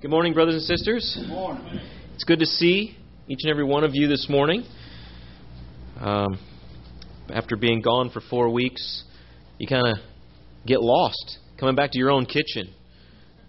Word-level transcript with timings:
Good 0.00 0.12
morning, 0.12 0.32
brothers 0.32 0.54
and 0.54 0.62
sisters. 0.62 1.18
Good 1.20 1.28
morning. 1.28 1.80
It's 2.14 2.22
good 2.22 2.38
to 2.38 2.46
see 2.46 2.96
each 3.26 3.40
and 3.42 3.50
every 3.50 3.64
one 3.64 3.82
of 3.82 3.96
you 3.96 4.06
this 4.06 4.28
morning. 4.28 4.62
Um, 6.00 6.38
after 7.30 7.56
being 7.56 7.82
gone 7.82 8.10
for 8.10 8.20
four 8.30 8.48
weeks, 8.48 9.02
you 9.58 9.66
kind 9.66 9.88
of 9.88 9.96
get 10.64 10.80
lost 10.80 11.38
coming 11.58 11.74
back 11.74 11.90
to 11.90 11.98
your 11.98 12.12
own 12.12 12.26
kitchen. 12.26 12.72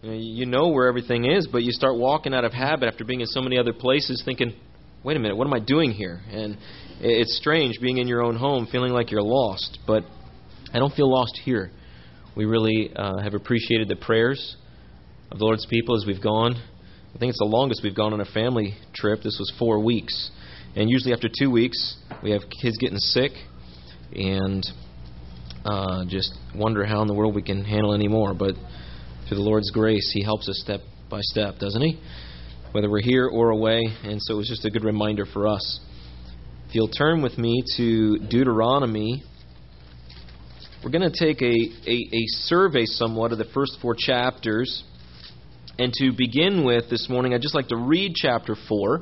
You 0.01 0.09
know, 0.09 0.17
you 0.17 0.45
know 0.47 0.69
where 0.69 0.87
everything 0.87 1.25
is, 1.25 1.45
but 1.45 1.61
you 1.61 1.71
start 1.71 1.97
walking 1.97 2.33
out 2.33 2.45
of 2.45 2.51
habit 2.51 2.91
after 2.91 3.05
being 3.05 3.21
in 3.21 3.27
so 3.27 3.41
many 3.41 3.59
other 3.59 3.71
places, 3.71 4.23
thinking, 4.25 4.55
"Wait 5.03 5.15
a 5.17 5.19
minute, 5.19 5.37
what 5.37 5.45
am 5.45 5.53
I 5.53 5.59
doing 5.59 5.91
here?" 5.91 6.19
And 6.31 6.57
it's 6.99 7.37
strange 7.37 7.79
being 7.79 7.99
in 7.99 8.07
your 8.07 8.23
own 8.23 8.35
home, 8.35 8.65
feeling 8.71 8.91
like 8.91 9.11
you're 9.11 9.21
lost. 9.21 9.77
But 9.85 10.03
I 10.73 10.79
don't 10.79 10.95
feel 10.95 11.11
lost 11.11 11.39
here. 11.45 11.69
We 12.35 12.45
really 12.45 12.91
uh, 12.95 13.19
have 13.19 13.35
appreciated 13.35 13.87
the 13.87 13.97
prayers 13.97 14.57
of 15.31 15.37
the 15.37 15.45
Lord's 15.45 15.65
people 15.65 15.95
as 15.95 16.05
we've 16.05 16.21
gone. 16.21 16.55
I 16.55 17.17
think 17.17 17.29
it's 17.29 17.39
the 17.39 17.45
longest 17.45 17.81
we've 17.83 17.95
gone 17.95 18.13
on 18.13 18.21
a 18.21 18.25
family 18.25 18.75
trip. 18.93 19.21
This 19.23 19.37
was 19.39 19.51
four 19.57 19.79
weeks. 19.79 20.31
And 20.75 20.89
usually 20.89 21.13
after 21.13 21.27
two 21.27 21.51
weeks, 21.51 21.97
we 22.23 22.31
have 22.31 22.41
kids 22.61 22.77
getting 22.77 22.97
sick 22.97 23.31
and 24.13 24.65
uh, 25.65 26.05
just 26.07 26.33
wonder 26.55 26.85
how 26.85 27.01
in 27.01 27.07
the 27.07 27.13
world 27.13 27.35
we 27.35 27.41
can 27.41 27.63
handle 27.63 27.93
any 27.93 28.07
more. 28.07 28.33
But 28.33 28.55
through 29.27 29.37
the 29.37 29.43
Lord's 29.43 29.71
grace, 29.71 30.11
He 30.13 30.23
helps 30.23 30.47
us 30.49 30.59
step 30.63 30.81
by 31.09 31.19
step, 31.21 31.59
doesn't 31.59 31.81
He? 31.81 31.99
Whether 32.71 32.89
we're 32.89 33.01
here 33.01 33.27
or 33.27 33.49
away. 33.49 33.83
And 34.03 34.19
so 34.21 34.35
it 34.35 34.37
was 34.37 34.47
just 34.47 34.65
a 34.65 34.69
good 34.69 34.83
reminder 34.83 35.25
for 35.25 35.47
us. 35.47 35.79
If 36.67 36.75
you'll 36.75 36.87
turn 36.87 37.21
with 37.23 37.37
me 37.37 37.63
to 37.77 38.19
Deuteronomy, 38.19 39.23
we're 40.83 40.91
going 40.91 41.11
to 41.11 41.25
take 41.25 41.41
a, 41.41 41.45
a, 41.45 41.95
a 42.15 42.23
survey 42.27 42.85
somewhat 42.85 43.31
of 43.31 43.37
the 43.39 43.47
first 43.53 43.77
four 43.81 43.95
chapters. 43.97 44.83
And 45.79 45.93
to 45.93 46.11
begin 46.11 46.65
with 46.65 46.89
this 46.89 47.07
morning, 47.07 47.33
I'd 47.33 47.41
just 47.41 47.55
like 47.55 47.69
to 47.69 47.77
read 47.77 48.13
chapter 48.13 48.57
4. 48.67 49.01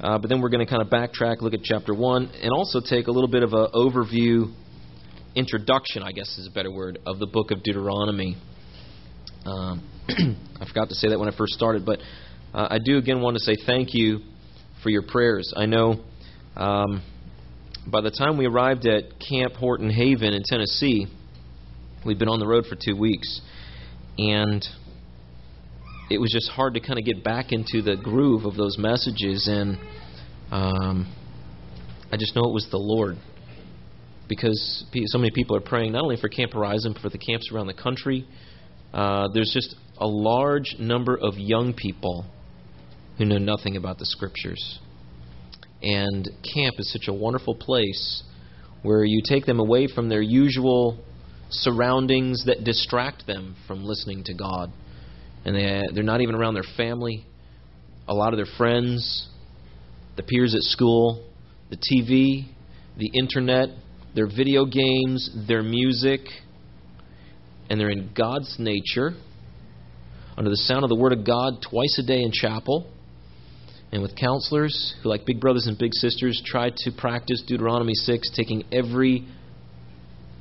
Uh, 0.00 0.18
but 0.18 0.28
then 0.28 0.40
we're 0.40 0.48
going 0.48 0.66
to 0.66 0.68
kind 0.68 0.82
of 0.82 0.88
backtrack, 0.88 1.42
look 1.42 1.54
at 1.54 1.62
chapter 1.62 1.94
1, 1.94 2.30
and 2.42 2.50
also 2.50 2.80
take 2.80 3.06
a 3.06 3.12
little 3.12 3.28
bit 3.28 3.44
of 3.44 3.52
an 3.52 3.68
overview, 3.72 4.52
introduction, 5.36 6.02
I 6.02 6.10
guess 6.10 6.38
is 6.38 6.48
a 6.48 6.50
better 6.50 6.72
word, 6.72 6.98
of 7.06 7.20
the 7.20 7.28
book 7.28 7.52
of 7.52 7.62
Deuteronomy. 7.62 8.36
Um, 9.46 9.88
I 10.60 10.66
forgot 10.66 10.88
to 10.88 10.96
say 10.96 11.10
that 11.10 11.20
when 11.20 11.32
I 11.32 11.36
first 11.38 11.52
started, 11.52 11.86
but 11.86 12.00
uh, 12.52 12.66
I 12.70 12.78
do 12.84 12.98
again 12.98 13.20
want 13.20 13.36
to 13.36 13.40
say 13.40 13.54
thank 13.64 13.90
you 13.94 14.22
for 14.82 14.90
your 14.90 15.02
prayers. 15.02 15.54
I 15.56 15.66
know 15.66 16.00
um, 16.56 17.00
by 17.86 18.00
the 18.00 18.10
time 18.10 18.38
we 18.38 18.46
arrived 18.46 18.86
at 18.86 19.04
Camp 19.20 19.52
Horton 19.52 19.90
Haven 19.90 20.34
in 20.34 20.42
Tennessee, 20.44 21.06
we'd 22.04 22.18
been 22.18 22.28
on 22.28 22.40
the 22.40 22.46
road 22.48 22.66
for 22.66 22.74
two 22.74 22.96
weeks. 22.96 23.40
And 24.18 24.64
it 26.10 26.18
was 26.20 26.30
just 26.30 26.50
hard 26.50 26.74
to 26.74 26.80
kind 26.80 26.98
of 26.98 27.04
get 27.04 27.24
back 27.24 27.52
into 27.52 27.80
the 27.82 27.96
groove 27.96 28.44
of 28.44 28.56
those 28.56 28.76
messages, 28.78 29.48
and 29.48 29.78
um, 30.50 31.12
I 32.12 32.16
just 32.16 32.36
know 32.36 32.42
it 32.42 32.52
was 32.52 32.68
the 32.70 32.78
Lord. 32.78 33.16
Because 34.28 34.84
so 35.06 35.18
many 35.18 35.30
people 35.30 35.54
are 35.56 35.60
praying 35.60 35.92
not 35.92 36.02
only 36.02 36.16
for 36.16 36.28
Camp 36.28 36.54
Horizon 36.54 36.94
but 36.94 37.02
for 37.02 37.10
the 37.10 37.18
camps 37.18 37.50
around 37.52 37.66
the 37.66 37.74
country. 37.74 38.26
Uh, 38.92 39.28
there's 39.34 39.50
just 39.52 39.76
a 39.98 40.06
large 40.06 40.76
number 40.78 41.14
of 41.14 41.34
young 41.36 41.74
people 41.74 42.24
who 43.18 43.26
know 43.26 43.38
nothing 43.38 43.76
about 43.76 43.98
the 43.98 44.06
Scriptures, 44.06 44.78
and 45.82 46.28
camp 46.54 46.76
is 46.78 46.92
such 46.92 47.08
a 47.08 47.12
wonderful 47.12 47.54
place 47.54 48.22
where 48.82 49.04
you 49.04 49.22
take 49.26 49.46
them 49.46 49.60
away 49.60 49.88
from 49.92 50.08
their 50.08 50.22
usual 50.22 51.02
surroundings 51.48 52.44
that 52.46 52.64
distract 52.64 53.26
them 53.26 53.56
from 53.66 53.84
listening 53.84 54.24
to 54.24 54.34
God 54.34 54.70
and 55.44 55.54
they 55.54 55.82
they're 55.94 56.02
not 56.02 56.20
even 56.20 56.34
around 56.34 56.54
their 56.54 56.64
family, 56.76 57.24
a 58.08 58.14
lot 58.14 58.32
of 58.32 58.38
their 58.38 58.52
friends, 58.56 59.28
the 60.16 60.22
peers 60.22 60.54
at 60.54 60.62
school, 60.62 61.24
the 61.70 61.76
TV, 61.76 62.46
the 62.96 63.10
internet, 63.18 63.68
their 64.14 64.26
video 64.26 64.64
games, 64.64 65.30
their 65.48 65.62
music, 65.62 66.20
and 67.68 67.80
they're 67.80 67.90
in 67.90 68.10
God's 68.16 68.56
nature, 68.58 69.12
under 70.36 70.50
the 70.50 70.56
sound 70.56 70.84
of 70.84 70.88
the 70.88 70.96
Word 70.96 71.12
of 71.12 71.26
God 71.26 71.64
twice 71.68 71.98
a 71.98 72.06
day 72.06 72.22
in 72.22 72.30
chapel, 72.32 72.90
and 73.92 74.02
with 74.02 74.16
counselors 74.16 74.94
who, 75.02 75.08
like 75.08 75.24
big 75.24 75.40
brothers 75.40 75.66
and 75.66 75.78
big 75.78 75.94
sisters, 75.94 76.42
try 76.44 76.70
to 76.70 76.90
practice 76.96 77.42
Deuteronomy 77.46 77.94
6, 77.94 78.30
taking 78.36 78.64
every 78.72 79.26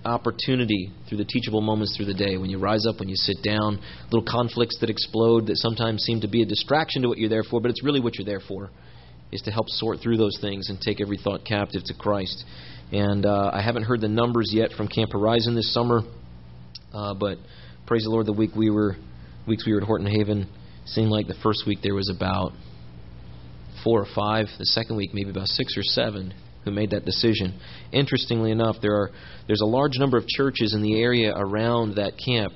opportunity 0.06 0.91
through 1.08 1.18
the 1.18 1.25
teachable 1.25 1.62
moments 1.62 1.96
through 1.96 2.08
the 2.08 2.14
day. 2.14 2.38
When 2.38 2.50
you 2.50 2.59
rise 2.59 2.86
up, 2.86 3.00
when 3.00 3.09
you 3.09 3.16
sit 3.16 3.38
down, 3.44 3.80
little 4.12 4.25
conflicts 4.28 4.78
that 4.80 4.90
explode 4.90 5.47
that 5.47 5.58
sometimes 5.58 6.03
seem 6.03 6.22
to 6.22 6.28
be 6.28 6.41
a 6.41 6.46
distraction 6.46 7.02
to 7.03 7.08
what 7.08 7.18
you're 7.18 7.30
there 7.30 7.44
for, 7.44 7.62
but 7.62 7.72
it's 7.72 7.84
really 7.84 8.00
what 8.00 8.18
you're 8.18 8.25
there 8.25 8.42
for, 8.46 8.69
is 9.31 9.42
to 9.42 9.52
help 9.52 9.68
sort 9.69 10.00
through 10.00 10.18
those 10.18 10.38
things 10.42 10.69
and 10.69 10.80
take 10.80 11.02
every 11.02 11.18
thought 11.18 11.46
captive 11.46 11.84
to 11.86 11.94
Christ. 11.94 12.44
And 12.92 13.25
uh, 13.25 13.52
I 13.53 13.62
haven't 13.62 13.84
heard 13.84 14.02
the 14.02 14.09
numbers 14.09 14.52
yet 14.53 14.72
from 14.72 14.88
Camp 14.88 15.12
Horizon 15.13 15.56
this 15.56 15.74
summer, 15.74 16.02
uh, 16.94 17.13
but 17.13 17.38
praise 17.88 18.03
the 18.03 18.09
Lord, 18.09 18.25
the 18.25 18.34
week 18.34 18.52
we 18.56 18.69
were 18.69 18.96
weeks 19.47 19.66
we 19.66 19.74
were 19.74 19.81
at 19.81 19.88
Horton 19.88 20.08
Haven 20.08 20.47
seemed 20.86 21.09
like 21.09 21.28
the 21.28 21.36
first 21.42 21.63
week 21.66 21.80
there 21.81 21.96
was 21.96 22.09
about 22.09 22.52
four 23.84 24.02
or 24.02 24.08
five. 24.16 24.47
The 24.58 24.66
second 24.66 24.96
week 24.96 25.12
maybe 25.13 25.30
about 25.30 25.47
six 25.47 25.78
or 25.78 25.84
seven 25.84 26.34
who 26.63 26.72
made 26.72 26.91
that 26.91 27.06
decision. 27.06 27.59
Interestingly 27.91 28.51
enough, 28.51 28.78
there 28.81 28.94
are 28.94 29.12
there's 29.47 29.62
a 29.62 29.66
large 29.66 29.97
number 29.97 30.18
of 30.18 30.28
churches 30.28 30.74
in 30.74 30.81
the 30.81 31.01
area 31.01 31.34
around 31.35 31.96
that 31.96 32.13
camp 32.24 32.53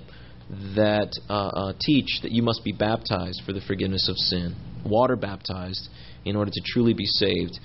that 0.76 1.12
uh, 1.30 1.34
uh, 1.34 1.74
teach 1.82 2.22
that 2.24 2.32
you 2.32 2.42
must 2.42 2.64
be 2.64 2.72
baptized 2.72 3.42
for 3.46 3.52
the 3.54 3.62
forgiveness 3.62 4.08
of 4.10 4.16
sin, 4.18 4.56
water 4.86 5.16
baptized 5.16 5.90
in 6.24 6.36
order 6.36 6.52
to 6.52 6.62
truly 6.66 6.94
be 6.94 7.06
saved. 7.06 7.60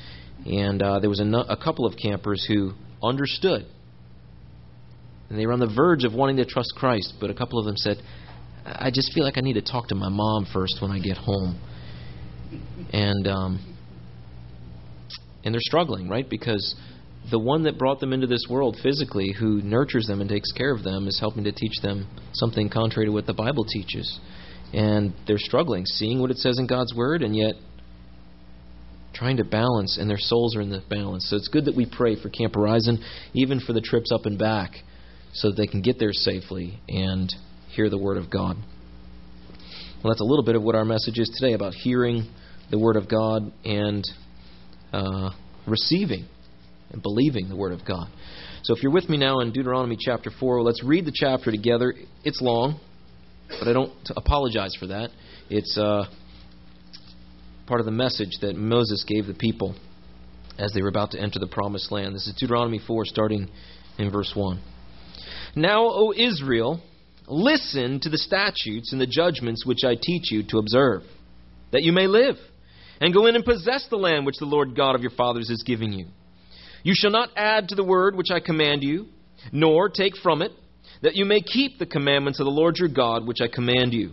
And 0.47 0.82
uh, 0.82 0.98
there 0.98 1.08
was 1.08 1.20
a, 1.20 1.25
no, 1.25 1.42
a 1.42 1.56
couple 1.56 1.86
of 1.86 1.94
campers 1.97 2.44
who 2.48 2.72
understood, 3.03 3.66
and 5.30 5.38
they 5.38 5.47
were 5.47 5.53
on 5.53 5.60
the 5.60 5.72
verge 5.74 6.04
of 6.04 6.12
wanting 6.12 6.36
to 6.36 6.44
trust 6.44 6.72
Christ, 6.76 7.14
but 7.20 7.30
a 7.30 7.34
couple 7.34 7.60
of 7.60 7.64
them 7.64 7.76
said, 7.76 7.98
"I 8.66 8.91
just 8.92 9.12
feel 9.14 9.24
like 9.24 9.38
I 9.38 9.41
need 9.41 9.54
to 9.54 9.62
talk 9.62 9.88
to 9.88 9.94
my 9.94 10.09
mom 10.09 10.47
first 10.53 10.82
when 10.82 10.91
I 10.91 10.98
get 10.98 11.16
home." 11.16 11.60
And 12.92 13.26
um, 13.28 13.72
and 15.44 15.54
they're 15.54 15.60
struggling, 15.60 16.08
right? 16.08 16.28
Because 16.28 16.75
the 17.30 17.38
one 17.38 17.62
that 17.64 17.78
brought 17.78 18.00
them 18.00 18.12
into 18.12 18.26
this 18.26 18.47
world 18.48 18.76
physically, 18.82 19.32
who 19.38 19.62
nurtures 19.62 20.06
them 20.06 20.20
and 20.20 20.28
takes 20.28 20.50
care 20.53 20.75
of 20.75 20.82
them, 20.82 21.06
is 21.06 21.19
helping 21.20 21.44
to 21.44 21.53
teach 21.53 21.80
them 21.82 22.08
something 22.32 22.69
contrary 22.69 23.06
to 23.06 23.12
what 23.12 23.26
the 23.26 23.34
Bible 23.34 23.64
teaches. 23.64 24.20
And 24.72 25.12
they're 25.26 25.38
struggling, 25.38 25.86
seeing 25.86 26.20
what 26.20 26.30
it 26.30 26.38
says 26.38 26.58
in 26.58 26.66
God's 26.66 26.94
Word, 26.94 27.22
and 27.22 27.36
yet 27.36 27.54
trying 29.12 29.36
to 29.36 29.44
balance, 29.44 29.98
and 29.98 30.08
their 30.08 30.19
souls 30.19 30.56
are 30.56 30.60
in 30.60 30.70
the 30.70 30.82
balance. 30.88 31.28
So 31.28 31.36
it's 31.36 31.48
good 31.48 31.66
that 31.66 31.76
we 31.76 31.86
pray 31.86 32.20
for 32.20 32.28
Camp 32.30 32.54
Horizon, 32.54 33.04
even 33.34 33.60
for 33.60 33.72
the 33.72 33.80
trips 33.80 34.10
up 34.10 34.24
and 34.24 34.38
back, 34.38 34.72
so 35.34 35.50
that 35.50 35.56
they 35.56 35.66
can 35.66 35.82
get 35.82 35.98
there 35.98 36.12
safely 36.12 36.80
and 36.88 37.32
hear 37.69 37.88
the 37.91 37.98
Word 37.98 38.16
of 38.16 38.30
God. 38.30 38.56
Well, 40.03 40.12
that's 40.12 40.20
a 40.20 40.24
little 40.24 40.44
bit 40.44 40.56
of 40.56 40.62
what 40.62 40.74
our 40.74 40.84
message 40.84 41.19
is 41.19 41.30
today 41.38 41.53
about 41.53 41.74
hearing 41.74 42.28
the 42.70 42.78
Word 42.78 42.97
of 42.97 43.09
God 43.09 43.53
and 43.64 44.04
uh, 44.92 45.30
receiving 45.66 46.26
and 46.91 47.03
believing 47.03 47.48
the 47.48 47.56
Word 47.56 47.72
of 47.72 47.86
God. 47.86 48.08
So 48.62 48.75
if 48.75 48.82
you're 48.82 48.92
with 48.92 49.08
me 49.08 49.16
now 49.16 49.41
in 49.41 49.53
Deuteronomy 49.53 49.97
chapter 49.98 50.30
4, 50.30 50.62
let's 50.62 50.84
read 50.84 51.04
the 51.04 51.12
chapter 51.14 51.50
together. 51.50 51.94
It's 52.25 52.41
long, 52.41 52.80
but 53.48 53.69
I 53.69 53.72
don't 53.72 53.92
apologize 54.14 54.76
for 54.78 54.88
that. 54.88 55.10
It's 55.50 55.76
uh, 55.76 56.04
part 57.66 57.80
of 57.80 57.86
the 57.86 57.92
message 57.92 58.38
that 58.42 58.54
Moses 58.54 59.04
gave 59.08 59.26
the 59.26 59.34
people 59.34 59.75
as 60.58 60.72
they 60.72 60.82
were 60.82 60.88
about 60.88 61.12
to 61.12 61.20
enter 61.20 61.38
the 61.38 61.47
promised 61.47 61.91
land. 61.91 62.14
This 62.14 62.26
is 62.26 62.34
Deuteronomy 62.38 62.80
4, 62.86 63.04
starting 63.06 63.48
in 63.98 64.10
verse 64.10 64.32
1. 64.34 64.62
Now, 65.56 65.84
O 65.84 66.12
Israel, 66.16 66.80
listen 67.26 68.00
to 68.00 68.10
the 68.10 68.19
statutes 68.19 68.92
and 68.92 69.00
the 69.00 69.06
judgments 69.06 69.66
which 69.66 69.84
I 69.84 69.97
teach 70.00 70.30
you 70.30 70.42
to 70.48 70.59
observe, 70.59 71.03
that 71.72 71.83
you 71.83 71.92
may 71.92 72.06
live 72.06 72.36
and 73.03 73.13
go 73.13 73.27
in 73.27 73.34
and 73.34 73.45
possess 73.45 73.84
the 73.91 73.97
land 73.97 74.25
which 74.25 74.39
the 74.39 74.47
Lord 74.47 74.77
God 74.77 74.95
of 74.95 75.03
your 75.03 75.10
fathers 75.10 75.51
is 75.51 75.65
giving 75.65 75.93
you. 75.93 76.07
You 76.84 76.93
shall 76.95 77.10
not 77.10 77.31
add 77.37 77.69
to 77.69 77.75
the 77.75 77.83
word 77.83 78.15
which 78.15 78.31
I 78.31 78.39
command 78.39 78.84
you, 78.84 79.07
nor 79.51 79.89
take 79.89 80.16
from 80.22 80.41
it, 80.41 80.53
that 81.03 81.16
you 81.16 81.25
may 81.25 81.41
keep 81.41 81.78
the 81.78 81.87
commandments 81.87 82.39
of 82.39 82.45
the 82.45 82.53
Lord 82.53 82.77
your 82.78 82.89
God 82.89 83.27
which 83.27 83.41
I 83.41 83.49
command 83.49 83.93
you. 83.93 84.13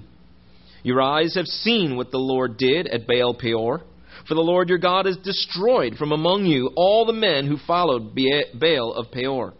Your 0.81 1.03
eyes 1.03 1.35
have 1.35 1.45
seen 1.45 1.97
what 1.97 2.09
the 2.09 2.17
Lord 2.17 2.57
did 2.57 2.87
at 2.87 3.05
Baal 3.05 3.35
Peor. 3.35 3.83
For 4.27 4.33
the 4.33 4.41
Lord 4.41 4.69
your 4.69 4.79
God 4.79 5.05
has 5.05 5.17
destroyed 5.17 5.95
from 5.95 6.11
among 6.11 6.45
you 6.45 6.71
all 6.75 7.05
the 7.05 7.13
men 7.13 7.45
who 7.45 7.57
followed 7.67 8.15
Baal 8.15 8.93
of 8.93 9.11
Peor. 9.11 9.53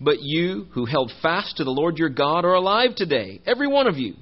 But 0.00 0.18
you 0.20 0.66
who 0.74 0.84
held 0.84 1.10
fast 1.20 1.56
to 1.56 1.64
the 1.64 1.70
Lord 1.70 1.98
your 1.98 2.08
God 2.08 2.44
are 2.44 2.54
alive 2.54 2.94
today, 2.94 3.40
every 3.46 3.66
one 3.66 3.88
of 3.88 3.96
you. 3.96 4.14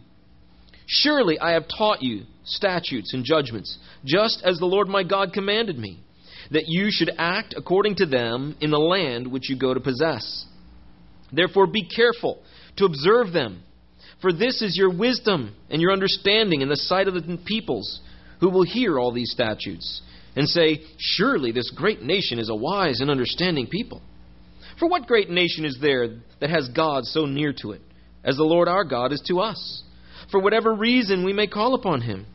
Surely 0.87 1.39
I 1.39 1.51
have 1.53 1.67
taught 1.69 2.03
you 2.03 2.23
statutes 2.49 3.15
and 3.15 3.25
judgments, 3.25 3.79
just 4.05 4.43
as 4.45 4.59
the 4.59 4.67
Lord 4.67 4.89
my 4.89 5.03
God 5.03 5.33
commanded 5.33 5.79
me, 5.79 6.01
that 6.51 6.69
you 6.69 6.89
should 6.91 7.11
act 7.19 7.55
according 7.57 7.97
to 7.97 8.07
them 8.07 8.57
in 8.61 8.71
the 8.71 8.79
land 8.79 9.27
which 9.27 9.49
you 9.49 9.59
go 9.59 9.75
to 9.75 9.81
possess. 9.81 10.47
Therefore 11.33 11.67
be 11.67 11.87
careful 11.87 12.43
to 12.77 12.85
observe 12.85 13.33
them, 13.33 13.63
For 14.21 14.33
this 14.33 14.63
is 14.63 14.77
your 14.77 14.97
wisdom 14.97 15.55
and 15.71 15.81
your 15.83 15.93
understanding 15.93 16.63
in 16.63 16.69
the 16.69 16.77
sight 16.77 17.09
of 17.09 17.15
the 17.15 17.39
peoples, 17.45 18.01
who 18.41 18.51
will 18.51 18.65
hear 18.65 18.99
all 18.99 19.13
these 19.13 19.31
statutes, 19.31 20.03
and 20.37 20.49
say, 20.49 20.81
Surely 20.99 21.53
this 21.53 21.71
great 21.71 22.03
nation 22.03 22.39
is 22.39 22.49
a 22.49 22.55
wise 22.55 23.01
and 23.01 23.11
understanding 23.11 23.67
people. 23.67 24.01
For 24.79 24.89
what 24.89 25.07
great 25.07 25.29
nation 25.29 25.65
is 25.65 25.79
there 25.81 26.09
that 26.41 26.51
has 26.51 26.69
God 26.69 27.05
so 27.05 27.27
near 27.27 27.53
to 27.63 27.73
it, 27.73 27.83
as 28.25 28.37
the 28.37 28.45
Lord 28.45 28.69
our 28.69 28.85
God 28.85 29.13
is 29.13 29.23
to 29.27 29.41
us? 29.41 29.83
For 30.31 30.41
whatever 30.41 30.73
reason 30.73 31.25
we 31.25 31.33
may 31.33 31.47
call 31.47 31.75
upon 31.75 32.03
him. 32.03 32.27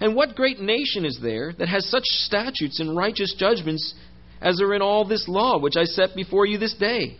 And 0.00 0.14
what 0.14 0.36
great 0.36 0.60
nation 0.60 1.04
is 1.04 1.18
there 1.22 1.52
that 1.58 1.68
has 1.68 1.88
such 1.88 2.04
statutes 2.04 2.80
and 2.80 2.96
righteous 2.96 3.34
judgments 3.38 3.94
as 4.40 4.60
are 4.60 4.74
in 4.74 4.82
all 4.82 5.04
this 5.04 5.26
law 5.28 5.58
which 5.58 5.76
I 5.76 5.84
set 5.84 6.14
before 6.14 6.46
you 6.46 6.58
this 6.58 6.74
day? 6.74 7.16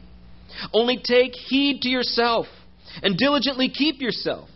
Only 0.73 1.01
take 1.03 1.35
heed 1.35 1.83
to 1.83 1.89
yourself, 1.89 2.47
and 3.03 3.17
diligently 3.17 3.69
keep 3.69 4.01
yourself, 4.01 4.49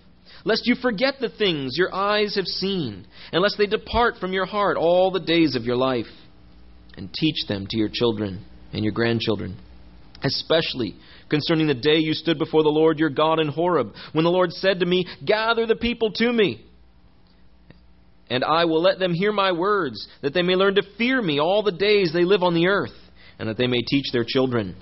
lest 0.45 0.67
you 0.67 0.75
forget 0.75 1.15
the 1.21 1.29
things 1.29 1.77
your 1.77 1.95
eyes 1.95 2.35
have 2.37 2.47
seen, 2.47 3.07
and 3.33 3.43
lest 3.43 3.57
they 3.59 3.67
depart 3.67 4.17
from 4.19 4.33
your 4.33 4.47
heart 4.47 4.77
all 4.77 5.11
the 5.11 5.21
days 5.21 5.55
of 5.55 5.65
your 5.65 5.77
life. 5.77 6.07
And 6.97 7.13
teach 7.13 7.47
them 7.49 7.67
to 7.71 7.79
your 7.79 7.89
children 7.91 8.45
and 8.73 8.85
your 8.85 8.93
grandchildren, 8.93 9.57
especially 10.23 10.95
concerning 11.31 11.67
the 11.67 11.75
day 11.75 11.97
you 11.97 12.13
stood 12.13 12.39
before 12.39 12.63
the 12.63 12.69
Lord 12.69 12.99
your 12.99 13.09
God 13.11 13.41
in 13.41 13.49
Horeb, 13.49 13.95
when 14.13 14.25
the 14.25 14.31
Lord 14.31 14.53
said 14.53 14.81
to 14.81 14.87
me, 14.87 15.07
Gather 15.25 15.67
the 15.67 15.77
people 15.77 16.13
to 16.13 16.33
me 16.33 16.67
and 18.31 18.45
I 18.45 18.65
will 18.65 18.83
let 18.83 18.99
them 18.99 19.15
hear 19.15 19.33
my 19.33 19.53
words, 19.53 20.09
that 20.23 20.35
they 20.35 20.43
may 20.43 20.55
learn 20.55 20.77
to 20.77 20.83
fear 20.97 21.21
me 21.21 21.41
all 21.41 21.63
the 21.63 21.73
days 21.73 22.13
they 22.13 22.25
live 22.25 22.43
on 22.43 22.55
the 22.55 22.69
earth, 22.69 22.95
and 23.39 23.49
that 23.49 23.57
they 23.57 23.67
may 23.67 23.83
teach 23.83 24.07
their 24.13 24.25
children. 24.27 24.77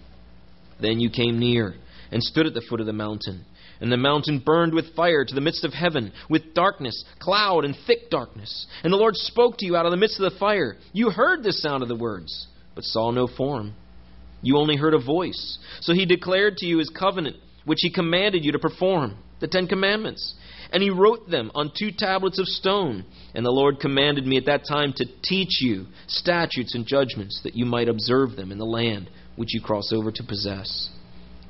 Then 0.80 1.00
you 1.00 1.10
came 1.10 1.38
near 1.38 1.74
and 2.10 2.22
stood 2.22 2.46
at 2.46 2.54
the 2.54 2.62
foot 2.68 2.80
of 2.80 2.86
the 2.86 2.92
mountain. 2.92 3.44
And 3.80 3.90
the 3.90 3.96
mountain 3.96 4.42
burned 4.44 4.74
with 4.74 4.94
fire 4.94 5.24
to 5.24 5.34
the 5.34 5.40
midst 5.40 5.64
of 5.64 5.72
heaven, 5.72 6.12
with 6.28 6.52
darkness, 6.54 7.04
cloud, 7.18 7.64
and 7.64 7.74
thick 7.86 8.10
darkness. 8.10 8.66
And 8.84 8.92
the 8.92 8.98
Lord 8.98 9.16
spoke 9.16 9.56
to 9.58 9.66
you 9.66 9.74
out 9.74 9.86
of 9.86 9.90
the 9.90 9.96
midst 9.96 10.20
of 10.20 10.30
the 10.30 10.38
fire. 10.38 10.76
You 10.92 11.10
heard 11.10 11.42
the 11.42 11.52
sound 11.52 11.82
of 11.82 11.88
the 11.88 11.96
words, 11.96 12.46
but 12.74 12.84
saw 12.84 13.10
no 13.10 13.26
form. 13.26 13.74
You 14.42 14.58
only 14.58 14.76
heard 14.76 14.94
a 14.94 15.02
voice. 15.02 15.58
So 15.80 15.94
he 15.94 16.04
declared 16.04 16.58
to 16.58 16.66
you 16.66 16.78
his 16.78 16.90
covenant, 16.90 17.36
which 17.64 17.78
he 17.80 17.90
commanded 17.90 18.44
you 18.44 18.52
to 18.52 18.58
perform, 18.58 19.16
the 19.40 19.48
Ten 19.48 19.66
Commandments. 19.66 20.34
And 20.72 20.82
he 20.82 20.90
wrote 20.90 21.28
them 21.28 21.50
on 21.54 21.72
two 21.76 21.90
tablets 21.96 22.38
of 22.38 22.46
stone. 22.46 23.04
And 23.34 23.44
the 23.44 23.50
Lord 23.50 23.80
commanded 23.80 24.26
me 24.26 24.36
at 24.36 24.46
that 24.46 24.66
time 24.68 24.92
to 24.96 25.06
teach 25.22 25.60
you 25.60 25.86
statutes 26.06 26.74
and 26.74 26.86
judgments, 26.86 27.40
that 27.42 27.56
you 27.56 27.64
might 27.64 27.88
observe 27.88 28.36
them 28.36 28.52
in 28.52 28.58
the 28.58 28.64
land 28.64 29.10
which 29.36 29.54
you 29.54 29.60
cross 29.60 29.92
over 29.92 30.12
to 30.12 30.22
possess. 30.22 30.90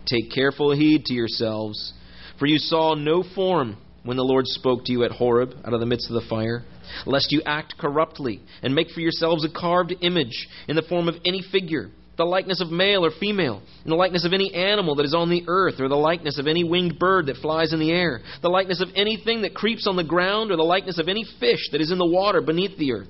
Take 0.06 0.30
careful 0.30 0.72
heed 0.72 1.04
to 1.06 1.14
yourselves, 1.14 1.92
for 2.38 2.46
you 2.46 2.58
saw 2.58 2.94
no 2.94 3.22
form 3.22 3.76
when 4.02 4.16
the 4.16 4.24
Lord 4.24 4.46
spoke 4.46 4.84
to 4.86 4.92
you 4.92 5.04
at 5.04 5.10
Horeb 5.10 5.54
out 5.64 5.74
of 5.74 5.80
the 5.80 5.86
midst 5.86 6.08
of 6.08 6.14
the 6.14 6.28
fire, 6.28 6.64
lest 7.04 7.32
you 7.32 7.42
act 7.44 7.76
corruptly 7.78 8.40
and 8.62 8.74
make 8.74 8.90
for 8.90 9.00
yourselves 9.00 9.44
a 9.44 9.50
carved 9.50 9.94
image 10.00 10.48
in 10.66 10.76
the 10.76 10.82
form 10.82 11.08
of 11.08 11.16
any 11.24 11.42
figure 11.42 11.90
the 12.20 12.26
likeness 12.26 12.60
of 12.60 12.70
male 12.70 13.04
or 13.04 13.10
female, 13.18 13.62
in 13.82 13.90
the 13.90 13.96
likeness 13.96 14.26
of 14.26 14.34
any 14.34 14.52
animal 14.52 14.94
that 14.96 15.06
is 15.06 15.14
on 15.14 15.30
the 15.30 15.44
earth, 15.48 15.80
or 15.80 15.88
the 15.88 15.96
likeness 15.96 16.38
of 16.38 16.46
any 16.46 16.64
winged 16.64 16.98
bird 16.98 17.26
that 17.26 17.38
flies 17.38 17.72
in 17.72 17.80
the 17.80 17.90
air, 17.90 18.20
the 18.42 18.50
likeness 18.50 18.82
of 18.82 18.88
anything 18.94 19.40
that 19.42 19.54
creeps 19.54 19.86
on 19.86 19.96
the 19.96 20.04
ground, 20.04 20.50
or 20.50 20.56
the 20.56 20.62
likeness 20.62 20.98
of 20.98 21.08
any 21.08 21.24
fish 21.40 21.70
that 21.72 21.80
is 21.80 21.90
in 21.90 21.96
the 21.96 22.04
water 22.04 22.42
beneath 22.42 22.76
the 22.76 22.92
earth. 22.92 23.08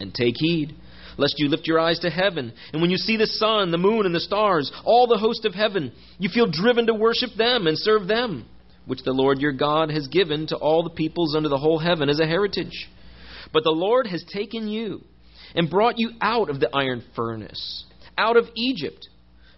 And 0.00 0.12
take 0.12 0.34
heed, 0.36 0.74
lest 1.18 1.36
you 1.38 1.48
lift 1.48 1.68
your 1.68 1.78
eyes 1.78 2.00
to 2.00 2.10
heaven, 2.10 2.52
and 2.72 2.82
when 2.82 2.90
you 2.90 2.96
see 2.96 3.16
the 3.16 3.26
sun, 3.26 3.70
the 3.70 3.78
moon, 3.78 4.06
and 4.06 4.14
the 4.14 4.18
stars, 4.18 4.72
all 4.84 5.06
the 5.06 5.16
host 5.16 5.44
of 5.44 5.54
heaven, 5.54 5.92
you 6.18 6.30
feel 6.34 6.50
driven 6.50 6.86
to 6.86 6.94
worship 6.94 7.30
them 7.38 7.68
and 7.68 7.78
serve 7.78 8.08
them, 8.08 8.44
which 8.86 9.04
the 9.04 9.12
Lord 9.12 9.38
your 9.38 9.52
God 9.52 9.88
has 9.92 10.08
given 10.08 10.48
to 10.48 10.56
all 10.56 10.82
the 10.82 10.90
peoples 10.90 11.36
under 11.36 11.48
the 11.48 11.58
whole 11.58 11.78
heaven 11.78 12.08
as 12.08 12.18
a 12.18 12.26
heritage. 12.26 12.88
But 13.52 13.62
the 13.62 13.70
Lord 13.70 14.08
has 14.08 14.24
taken 14.32 14.66
you 14.66 15.04
and 15.54 15.70
brought 15.70 15.98
you 15.98 16.10
out 16.20 16.50
of 16.50 16.58
the 16.58 16.74
iron 16.74 17.04
furnace 17.14 17.84
out 18.20 18.36
of 18.36 18.44
Egypt 18.54 19.08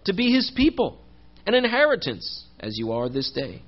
to 0.04 0.12
be 0.12 0.32
his 0.32 0.52
people, 0.56 1.00
an 1.46 1.54
inheritance, 1.54 2.44
as 2.60 2.78
you 2.78 2.92
are 2.92 3.08
this 3.08 3.32
day. 3.32 3.62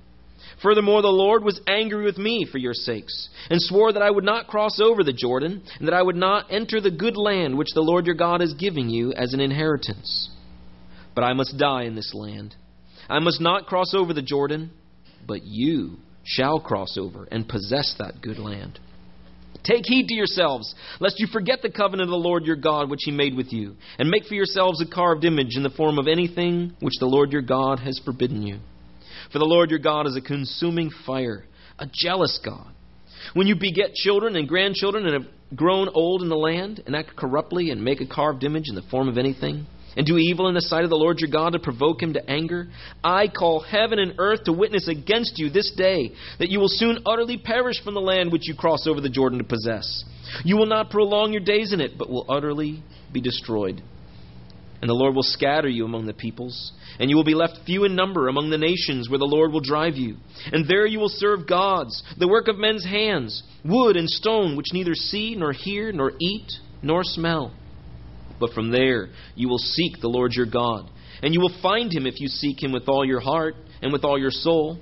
Furthermore, 0.62 1.02
the 1.02 1.08
Lord 1.08 1.42
was 1.42 1.60
angry 1.66 2.04
with 2.04 2.16
me 2.16 2.46
for 2.50 2.58
your 2.58 2.74
sakes, 2.74 3.28
and 3.50 3.60
swore 3.60 3.92
that 3.92 4.02
I 4.02 4.10
would 4.10 4.24
not 4.24 4.46
cross 4.46 4.78
over 4.80 5.02
the 5.02 5.12
Jordan, 5.12 5.62
and 5.78 5.88
that 5.88 5.94
I 5.94 6.02
would 6.02 6.16
not 6.16 6.46
enter 6.50 6.80
the 6.80 6.90
good 6.90 7.16
land 7.16 7.58
which 7.58 7.74
the 7.74 7.80
Lord 7.80 8.06
your 8.06 8.14
God 8.14 8.40
is 8.40 8.54
giving 8.54 8.88
you 8.88 9.12
as 9.12 9.34
an 9.34 9.40
inheritance. 9.40 10.30
But 11.14 11.24
I 11.24 11.32
must 11.32 11.58
die 11.58 11.84
in 11.84 11.96
this 11.96 12.14
land. 12.14 12.54
I 13.08 13.18
must 13.18 13.40
not 13.40 13.66
cross 13.66 13.94
over 13.94 14.14
the 14.14 14.22
Jordan, 14.22 14.70
but 15.26 15.42
you 15.42 15.96
shall 16.22 16.60
cross 16.60 16.96
over 16.98 17.26
and 17.30 17.48
possess 17.48 17.94
that 17.98 18.22
good 18.22 18.38
land. 18.38 18.78
Take 19.64 19.84
heed 19.86 20.08
to 20.08 20.14
yourselves, 20.14 20.74
lest 21.00 21.18
you 21.18 21.26
forget 21.26 21.62
the 21.62 21.70
covenant 21.70 22.08
of 22.08 22.10
the 22.10 22.16
Lord 22.16 22.44
your 22.44 22.56
God 22.56 22.90
which 22.90 23.04
he 23.04 23.10
made 23.10 23.34
with 23.34 23.52
you, 23.52 23.76
and 23.98 24.10
make 24.10 24.26
for 24.26 24.34
yourselves 24.34 24.80
a 24.82 24.86
carved 24.86 25.24
image 25.24 25.56
in 25.56 25.62
the 25.62 25.70
form 25.70 25.98
of 25.98 26.06
anything 26.06 26.76
which 26.80 26.98
the 27.00 27.06
Lord 27.06 27.32
your 27.32 27.42
God 27.42 27.78
has 27.80 27.98
forbidden 28.04 28.42
you. 28.42 28.58
For 29.32 29.38
the 29.38 29.46
Lord 29.46 29.70
your 29.70 29.78
God 29.78 30.06
is 30.06 30.16
a 30.16 30.20
consuming 30.20 30.90
fire, 31.06 31.44
a 31.78 31.88
jealous 31.90 32.38
God. 32.44 32.68
When 33.32 33.46
you 33.46 33.56
beget 33.56 33.94
children 33.94 34.36
and 34.36 34.46
grandchildren 34.46 35.06
and 35.06 35.24
have 35.24 35.32
grown 35.56 35.88
old 35.88 36.20
in 36.22 36.28
the 36.28 36.36
land, 36.36 36.82
and 36.86 36.94
act 36.94 37.16
corruptly 37.16 37.70
and 37.70 37.82
make 37.82 38.02
a 38.02 38.06
carved 38.06 38.44
image 38.44 38.68
in 38.68 38.74
the 38.74 38.82
form 38.90 39.08
of 39.08 39.16
anything, 39.16 39.66
and 39.96 40.06
do 40.06 40.18
evil 40.18 40.48
in 40.48 40.54
the 40.54 40.60
sight 40.60 40.84
of 40.84 40.90
the 40.90 40.96
Lord 40.96 41.20
your 41.20 41.30
God 41.30 41.52
to 41.52 41.58
provoke 41.58 42.02
him 42.02 42.14
to 42.14 42.30
anger, 42.30 42.68
I 43.02 43.28
call 43.28 43.60
heaven 43.60 43.98
and 43.98 44.14
earth 44.18 44.44
to 44.44 44.52
witness 44.52 44.88
against 44.88 45.38
you 45.38 45.50
this 45.50 45.72
day 45.76 46.12
that 46.38 46.50
you 46.50 46.58
will 46.60 46.68
soon 46.68 47.02
utterly 47.06 47.38
perish 47.38 47.82
from 47.82 47.94
the 47.94 48.00
land 48.00 48.32
which 48.32 48.48
you 48.48 48.54
cross 48.54 48.86
over 48.86 49.00
the 49.00 49.08
Jordan 49.08 49.38
to 49.38 49.44
possess. 49.44 50.04
You 50.44 50.56
will 50.56 50.66
not 50.66 50.90
prolong 50.90 51.32
your 51.32 51.42
days 51.42 51.72
in 51.72 51.80
it, 51.80 51.92
but 51.98 52.10
will 52.10 52.26
utterly 52.28 52.82
be 53.12 53.20
destroyed. 53.20 53.82
And 54.80 54.90
the 54.90 54.94
Lord 54.94 55.14
will 55.14 55.22
scatter 55.22 55.68
you 55.68 55.86
among 55.86 56.04
the 56.04 56.12
peoples, 56.12 56.72
and 56.98 57.08
you 57.08 57.16
will 57.16 57.24
be 57.24 57.34
left 57.34 57.60
few 57.64 57.84
in 57.84 57.94
number 57.94 58.28
among 58.28 58.50
the 58.50 58.58
nations 58.58 59.08
where 59.08 59.18
the 59.18 59.24
Lord 59.24 59.50
will 59.50 59.60
drive 59.60 59.94
you. 59.94 60.16
And 60.52 60.68
there 60.68 60.84
you 60.84 60.98
will 60.98 61.08
serve 61.08 61.48
gods, 61.48 62.02
the 62.18 62.28
work 62.28 62.48
of 62.48 62.58
men's 62.58 62.84
hands, 62.84 63.42
wood 63.64 63.96
and 63.96 64.10
stone, 64.10 64.56
which 64.56 64.74
neither 64.74 64.94
see, 64.94 65.36
nor 65.36 65.52
hear, 65.52 65.90
nor 65.90 66.12
eat, 66.20 66.52
nor 66.82 67.02
smell. 67.02 67.54
But 68.40 68.52
from 68.52 68.70
there 68.70 69.08
you 69.34 69.48
will 69.48 69.58
seek 69.58 70.00
the 70.00 70.08
Lord 70.08 70.32
your 70.34 70.46
God, 70.46 70.90
and 71.22 71.32
you 71.32 71.40
will 71.40 71.56
find 71.62 71.92
him 71.92 72.06
if 72.06 72.20
you 72.20 72.28
seek 72.28 72.62
him 72.62 72.72
with 72.72 72.88
all 72.88 73.04
your 73.04 73.20
heart 73.20 73.56
and 73.82 73.92
with 73.92 74.04
all 74.04 74.18
your 74.18 74.30
soul. 74.30 74.78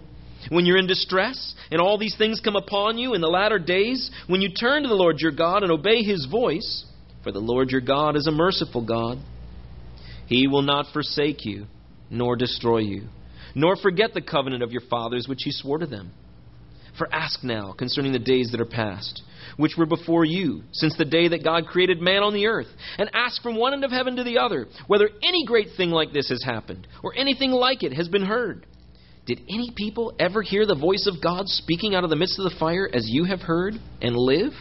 When 0.49 0.67
you're 0.67 0.79
in 0.79 0.89
distress 0.89 1.55
and 1.71 1.81
all 1.81 1.99
these 1.99 2.17
things 2.17 2.41
come 2.41 2.57
upon 2.57 2.99
you 2.99 3.15
in 3.15 3.21
the 3.21 3.29
latter 3.29 3.59
days, 3.59 4.11
when 4.27 4.41
you 4.41 4.53
turn 4.53 4.83
to 4.83 4.89
the 4.89 4.95
Lord 4.95 5.21
your 5.21 5.31
God 5.31 5.63
and 5.63 5.71
obey 5.71 6.03
his 6.03 6.27
voice, 6.27 6.85
for 7.23 7.31
the 7.31 7.39
Lord 7.39 7.71
your 7.71 7.81
God 7.81 8.17
is 8.17 8.27
a 8.27 8.33
merciful 8.33 8.85
God, 8.85 9.19
he 10.27 10.49
will 10.49 10.63
not 10.63 10.93
forsake 10.93 11.45
you 11.45 11.67
nor 12.11 12.37
destroy 12.37 12.79
you, 12.79 13.09
nor 13.55 13.77
forget 13.77 14.15
the 14.15 14.21
covenant 14.21 14.63
of 14.63 14.73
your 14.73 14.83
fathers 14.91 15.29
which 15.29 15.43
he 15.45 15.53
swore 15.53 15.79
to 15.79 15.87
them. 15.87 16.13
For 16.99 17.13
ask 17.13 17.43
now 17.43 17.73
concerning 17.73 18.13
the 18.13 18.19
days 18.19 18.51
that 18.53 18.61
are 18.61 18.67
past 18.67 19.23
which 19.57 19.77
were 19.77 19.87
before 19.87 20.25
you, 20.25 20.63
since 20.73 20.97
the 20.97 21.05
day 21.05 21.29
that 21.29 21.45
God 21.45 21.67
created 21.67 22.01
man 22.01 22.23
on 22.23 22.35
the 22.35 22.47
earth, 22.47 22.69
and 22.99 23.11
ask 23.13 23.43
from 23.43 23.57
one 23.57 23.73
end 23.73 23.85
of 23.85 23.91
heaven 23.91 24.17
to 24.17 24.25
the 24.25 24.39
other 24.39 24.67
whether 24.87 25.09
any 25.23 25.45
great 25.45 25.69
thing 25.77 25.91
like 25.91 26.13
this 26.13 26.29
has 26.29 26.43
happened, 26.43 26.87
or 27.03 27.15
anything 27.17 27.51
like 27.51 27.83
it 27.83 27.93
has 27.93 28.09
been 28.09 28.25
heard. 28.25 28.67
Did 29.25 29.41
any 29.49 29.73
people 29.77 30.15
ever 30.19 30.43
hear 30.43 30.67
the 30.67 30.75
voice 30.75 31.07
of 31.07 31.23
God 31.23 31.47
speaking 31.47 31.95
out 31.95 32.03
of 32.03 32.11
the 32.11 32.17
midst 32.17 32.39
of 32.39 32.45
the 32.45 32.59
fire 32.59 32.89
as 32.93 33.05
you 33.07 33.25
have 33.25 33.41
heard 33.41 33.75
and 34.01 34.17
live? 34.17 34.53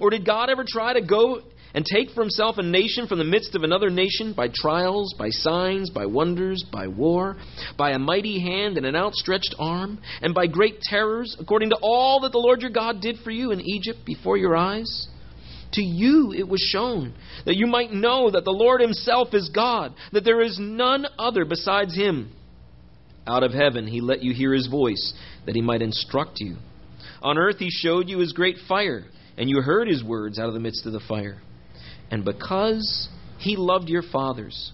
Or 0.00 0.10
did 0.10 0.26
God 0.26 0.50
ever 0.50 0.64
try 0.66 0.92
to 0.92 1.00
go 1.00 1.40
and 1.74 1.84
take 1.84 2.10
for 2.10 2.20
himself 2.20 2.58
a 2.58 2.62
nation 2.62 3.06
from 3.06 3.18
the 3.18 3.24
midst 3.24 3.54
of 3.54 3.62
another 3.62 3.90
nation 3.90 4.34
by 4.34 4.48
trials, 4.52 5.14
by 5.18 5.30
signs, 5.30 5.90
by 5.90 6.06
wonders, 6.06 6.64
by 6.70 6.86
war, 6.86 7.36
by 7.78 7.92
a 7.92 7.98
mighty 7.98 8.40
hand 8.40 8.76
and 8.76 8.86
an 8.86 8.96
outstretched 8.96 9.54
arm, 9.58 9.98
and 10.20 10.34
by 10.34 10.46
great 10.46 10.80
terrors, 10.80 11.36
according 11.40 11.70
to 11.70 11.78
all 11.80 12.20
that 12.20 12.32
the 12.32 12.38
Lord 12.38 12.60
your 12.60 12.70
God 12.70 13.00
did 13.00 13.16
for 13.24 13.30
you 13.30 13.52
in 13.52 13.60
Egypt 13.60 14.00
before 14.04 14.36
your 14.36 14.56
eyes? 14.56 15.08
To 15.72 15.82
you 15.82 16.34
it 16.36 16.46
was 16.46 16.60
shown 16.60 17.14
that 17.46 17.56
you 17.56 17.66
might 17.66 17.92
know 17.92 18.30
that 18.30 18.44
the 18.44 18.50
Lord 18.50 18.82
himself 18.82 19.28
is 19.32 19.48
God, 19.48 19.94
that 20.12 20.24
there 20.24 20.42
is 20.42 20.58
none 20.60 21.06
other 21.18 21.46
besides 21.46 21.96
him. 21.96 22.32
Out 23.26 23.42
of 23.42 23.52
heaven 23.52 23.86
he 23.86 24.02
let 24.02 24.22
you 24.22 24.34
hear 24.34 24.52
his 24.52 24.66
voice, 24.66 25.14
that 25.46 25.54
he 25.54 25.62
might 25.62 25.80
instruct 25.80 26.40
you. 26.40 26.56
On 27.22 27.38
earth 27.38 27.56
he 27.58 27.70
showed 27.70 28.08
you 28.08 28.18
his 28.18 28.32
great 28.32 28.56
fire, 28.68 29.04
and 29.38 29.48
you 29.48 29.62
heard 29.62 29.88
his 29.88 30.04
words 30.04 30.38
out 30.38 30.48
of 30.48 30.54
the 30.54 30.60
midst 30.60 30.84
of 30.84 30.92
the 30.92 31.00
fire. 31.08 31.40
And 32.12 32.26
because 32.26 33.08
he 33.38 33.56
loved 33.56 33.88
your 33.88 34.02
fathers, 34.02 34.70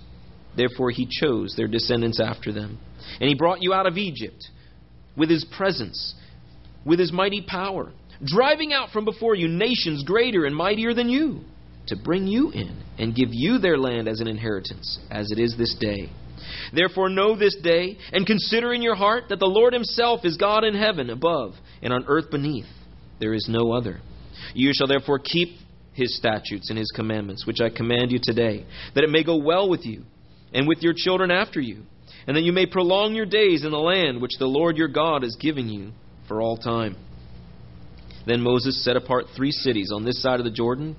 therefore 0.56 0.90
he 0.90 1.08
chose 1.08 1.54
their 1.56 1.68
descendants 1.68 2.20
after 2.20 2.52
them. 2.52 2.78
And 3.20 3.28
he 3.28 3.36
brought 3.36 3.62
you 3.62 3.72
out 3.72 3.86
of 3.86 3.96
Egypt 3.96 4.48
with 5.16 5.30
his 5.30 5.46
presence, 5.56 6.14
with 6.84 6.98
his 6.98 7.12
mighty 7.12 7.40
power, 7.46 7.92
driving 8.24 8.72
out 8.72 8.90
from 8.90 9.04
before 9.04 9.36
you 9.36 9.46
nations 9.46 10.02
greater 10.02 10.44
and 10.44 10.54
mightier 10.54 10.92
than 10.92 11.08
you, 11.08 11.40
to 11.86 11.96
bring 11.96 12.26
you 12.26 12.50
in 12.50 12.82
and 12.98 13.14
give 13.14 13.28
you 13.30 13.58
their 13.58 13.78
land 13.78 14.08
as 14.08 14.20
an 14.20 14.26
inheritance, 14.26 14.98
as 15.08 15.30
it 15.30 15.38
is 15.38 15.56
this 15.56 15.76
day. 15.78 16.10
Therefore, 16.74 17.08
know 17.08 17.36
this 17.36 17.56
day, 17.62 17.98
and 18.12 18.26
consider 18.26 18.72
in 18.72 18.82
your 18.82 18.96
heart 18.96 19.24
that 19.28 19.38
the 19.38 19.46
Lord 19.46 19.72
Himself 19.72 20.24
is 20.24 20.36
God 20.36 20.64
in 20.64 20.74
heaven 20.74 21.08
above, 21.08 21.54
and 21.82 21.92
on 21.92 22.04
earth 22.08 22.30
beneath. 22.30 22.66
There 23.20 23.34
is 23.34 23.46
no 23.48 23.72
other. 23.72 24.00
You 24.54 24.72
shall 24.74 24.88
therefore 24.88 25.20
keep 25.20 25.50
His 25.98 26.16
statutes 26.16 26.70
and 26.70 26.78
His 26.78 26.90
commandments, 26.94 27.46
which 27.46 27.60
I 27.60 27.68
command 27.68 28.12
you 28.12 28.20
today, 28.22 28.64
that 28.94 29.04
it 29.04 29.10
may 29.10 29.24
go 29.24 29.36
well 29.36 29.68
with 29.68 29.84
you, 29.84 30.04
and 30.54 30.66
with 30.66 30.82
your 30.82 30.94
children 30.96 31.30
after 31.30 31.60
you, 31.60 31.82
and 32.26 32.36
that 32.36 32.42
you 32.42 32.52
may 32.52 32.66
prolong 32.66 33.14
your 33.14 33.26
days 33.26 33.64
in 33.64 33.70
the 33.70 33.78
land 33.78 34.22
which 34.22 34.38
the 34.38 34.46
Lord 34.46 34.76
your 34.76 34.88
God 34.88 35.22
has 35.22 35.36
given 35.36 35.68
you 35.68 35.90
for 36.28 36.40
all 36.40 36.56
time. 36.56 36.96
Then 38.26 38.40
Moses 38.40 38.84
set 38.84 38.96
apart 38.96 39.26
three 39.34 39.50
cities 39.50 39.90
on 39.92 40.04
this 40.04 40.22
side 40.22 40.38
of 40.38 40.44
the 40.44 40.50
Jordan 40.50 40.96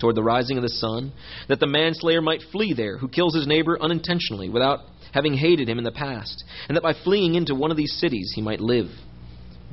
toward 0.00 0.16
the 0.16 0.22
rising 0.22 0.56
of 0.56 0.62
the 0.62 0.68
sun, 0.68 1.12
that 1.48 1.60
the 1.60 1.66
manslayer 1.66 2.20
might 2.20 2.42
flee 2.52 2.74
there, 2.74 2.98
who 2.98 3.08
kills 3.08 3.34
his 3.34 3.46
neighbor 3.46 3.80
unintentionally, 3.80 4.48
without 4.48 4.80
having 5.12 5.34
hated 5.34 5.68
him 5.68 5.78
in 5.78 5.84
the 5.84 5.92
past, 5.92 6.44
and 6.68 6.76
that 6.76 6.82
by 6.82 6.92
fleeing 6.92 7.36
into 7.36 7.54
one 7.54 7.70
of 7.70 7.76
these 7.76 7.96
cities 7.98 8.32
he 8.34 8.42
might 8.42 8.60
live. 8.60 8.90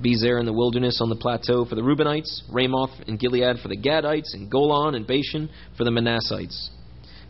Bezer 0.01 0.39
in 0.39 0.45
the 0.45 0.53
wilderness 0.53 0.99
on 1.01 1.09
the 1.09 1.15
plateau 1.15 1.65
for 1.65 1.75
the 1.75 1.81
Reubenites, 1.81 2.41
Ramoth 2.51 2.91
in 3.07 3.17
Gilead 3.17 3.59
for 3.61 3.67
the 3.67 3.77
Gadites, 3.77 4.33
and 4.33 4.49
Golan 4.49 4.95
and 4.95 5.05
Bashan 5.05 5.49
for 5.77 5.83
the 5.83 5.91
Manassites. 5.91 6.69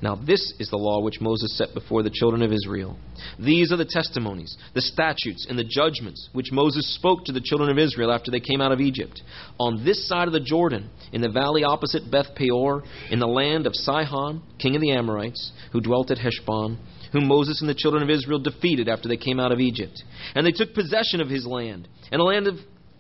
Now, 0.01 0.15
this 0.15 0.53
is 0.57 0.69
the 0.69 0.77
law 0.77 0.99
which 0.99 1.21
Moses 1.21 1.55
set 1.57 1.75
before 1.75 2.01
the 2.01 2.09
children 2.09 2.41
of 2.41 2.51
Israel. 2.51 2.97
These 3.37 3.71
are 3.71 3.77
the 3.77 3.85
testimonies, 3.85 4.57
the 4.73 4.81
statutes, 4.81 5.45
and 5.47 5.59
the 5.59 5.63
judgments 5.63 6.27
which 6.33 6.51
Moses 6.51 6.95
spoke 6.95 7.25
to 7.25 7.31
the 7.31 7.41
children 7.41 7.69
of 7.69 7.77
Israel 7.77 8.11
after 8.11 8.31
they 8.31 8.39
came 8.39 8.61
out 8.61 8.71
of 8.71 8.81
Egypt. 8.81 9.21
On 9.59 9.85
this 9.85 10.07
side 10.07 10.27
of 10.27 10.33
the 10.33 10.39
Jordan, 10.39 10.89
in 11.13 11.21
the 11.21 11.29
valley 11.29 11.63
opposite 11.63 12.09
Beth 12.09 12.33
Peor, 12.35 12.83
in 13.11 13.19
the 13.19 13.27
land 13.27 13.67
of 13.67 13.75
Sihon, 13.75 14.41
king 14.57 14.75
of 14.75 14.81
the 14.81 14.91
Amorites, 14.91 15.51
who 15.71 15.81
dwelt 15.81 16.09
at 16.09 16.17
Heshbon, 16.17 16.79
whom 17.11 17.27
Moses 17.27 17.61
and 17.61 17.69
the 17.69 17.75
children 17.75 18.03
of 18.03 18.09
Israel 18.09 18.39
defeated 18.39 18.87
after 18.87 19.07
they 19.07 19.17
came 19.17 19.39
out 19.39 19.51
of 19.51 19.59
Egypt. 19.59 20.01
And 20.35 20.45
they 20.45 20.51
took 20.51 20.73
possession 20.73 21.21
of 21.21 21.29
his 21.29 21.45
land, 21.45 21.87
and 22.11 22.19
the 22.19 22.23
land 22.23 22.47
of 22.47 22.55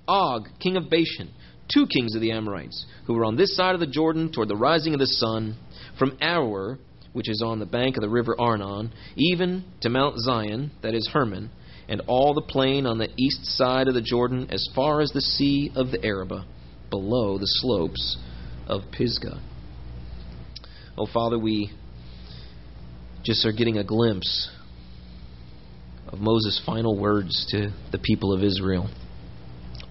Og, 0.07 0.47
king 0.59 0.77
of 0.77 0.89
Bashan, 0.89 1.31
two 1.73 1.87
kings 1.87 2.15
of 2.15 2.21
the 2.21 2.31
Amorites, 2.31 2.85
who 3.05 3.13
were 3.13 3.25
on 3.25 3.37
this 3.37 3.55
side 3.55 3.73
of 3.73 3.79
the 3.79 3.87
Jordan 3.87 4.31
toward 4.31 4.49
the 4.49 4.55
rising 4.55 4.93
of 4.93 4.99
the 4.99 5.07
sun, 5.07 5.55
from 5.97 6.17
Aroer 6.17 6.77
which 7.13 7.29
is 7.29 7.41
on 7.45 7.59
the 7.59 7.65
bank 7.65 7.97
of 7.97 8.01
the 8.01 8.09
river 8.09 8.35
Arnon, 8.39 8.91
even 9.15 9.65
to 9.81 9.89
Mount 9.89 10.17
Zion, 10.19 10.71
that 10.81 10.93
is 10.93 11.09
Hermon, 11.11 11.49
and 11.87 12.01
all 12.07 12.33
the 12.33 12.41
plain 12.41 12.85
on 12.85 12.97
the 12.97 13.09
east 13.17 13.45
side 13.57 13.87
of 13.87 13.93
the 13.93 14.01
Jordan 14.01 14.47
as 14.49 14.65
far 14.73 15.01
as 15.01 15.11
the 15.11 15.21
sea 15.21 15.71
of 15.75 15.91
the 15.91 16.03
Arabah, 16.03 16.45
below 16.89 17.37
the 17.37 17.47
slopes 17.47 18.17
of 18.67 18.83
Pisgah. 18.91 19.41
Oh, 20.97 21.07
Father, 21.11 21.37
we 21.37 21.71
just 23.23 23.45
are 23.45 23.51
getting 23.51 23.77
a 23.77 23.83
glimpse 23.83 24.49
of 26.07 26.19
Moses' 26.19 26.61
final 26.65 26.97
words 26.97 27.47
to 27.51 27.71
the 27.91 27.99
people 27.99 28.33
of 28.33 28.43
Israel. 28.43 28.89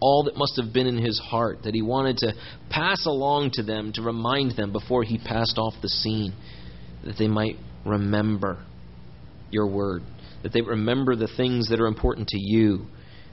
All 0.00 0.24
that 0.24 0.36
must 0.36 0.60
have 0.60 0.72
been 0.72 0.86
in 0.86 0.98
his 0.98 1.18
heart 1.18 1.58
that 1.64 1.74
he 1.74 1.82
wanted 1.82 2.18
to 2.18 2.32
pass 2.70 3.06
along 3.06 3.52
to 3.54 3.62
them 3.62 3.92
to 3.94 4.02
remind 4.02 4.56
them 4.56 4.72
before 4.72 5.02
he 5.02 5.18
passed 5.18 5.58
off 5.58 5.74
the 5.82 5.88
scene 5.88 6.34
that 7.04 7.16
they 7.18 7.28
might 7.28 7.56
remember 7.84 8.64
your 9.50 9.66
word, 9.66 10.02
that 10.42 10.52
they 10.52 10.62
remember 10.62 11.16
the 11.16 11.28
things 11.36 11.68
that 11.68 11.80
are 11.80 11.86
important 11.86 12.28
to 12.28 12.38
you. 12.38 12.86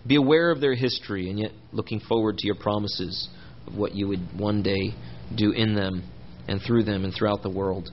Be 0.05 0.15
aware 0.15 0.51
of 0.51 0.61
their 0.61 0.75
history, 0.75 1.29
and 1.29 1.39
yet 1.39 1.51
looking 1.71 1.99
forward 1.99 2.37
to 2.37 2.45
your 2.45 2.55
promises 2.55 3.29
of 3.65 3.75
what 3.75 3.95
you 3.95 4.07
would 4.07 4.39
one 4.39 4.61
day 4.63 4.93
do 5.35 5.51
in 5.51 5.75
them 5.75 6.03
and 6.47 6.61
through 6.65 6.83
them 6.83 7.03
and 7.03 7.13
throughout 7.13 7.43
the 7.43 7.49
world. 7.49 7.89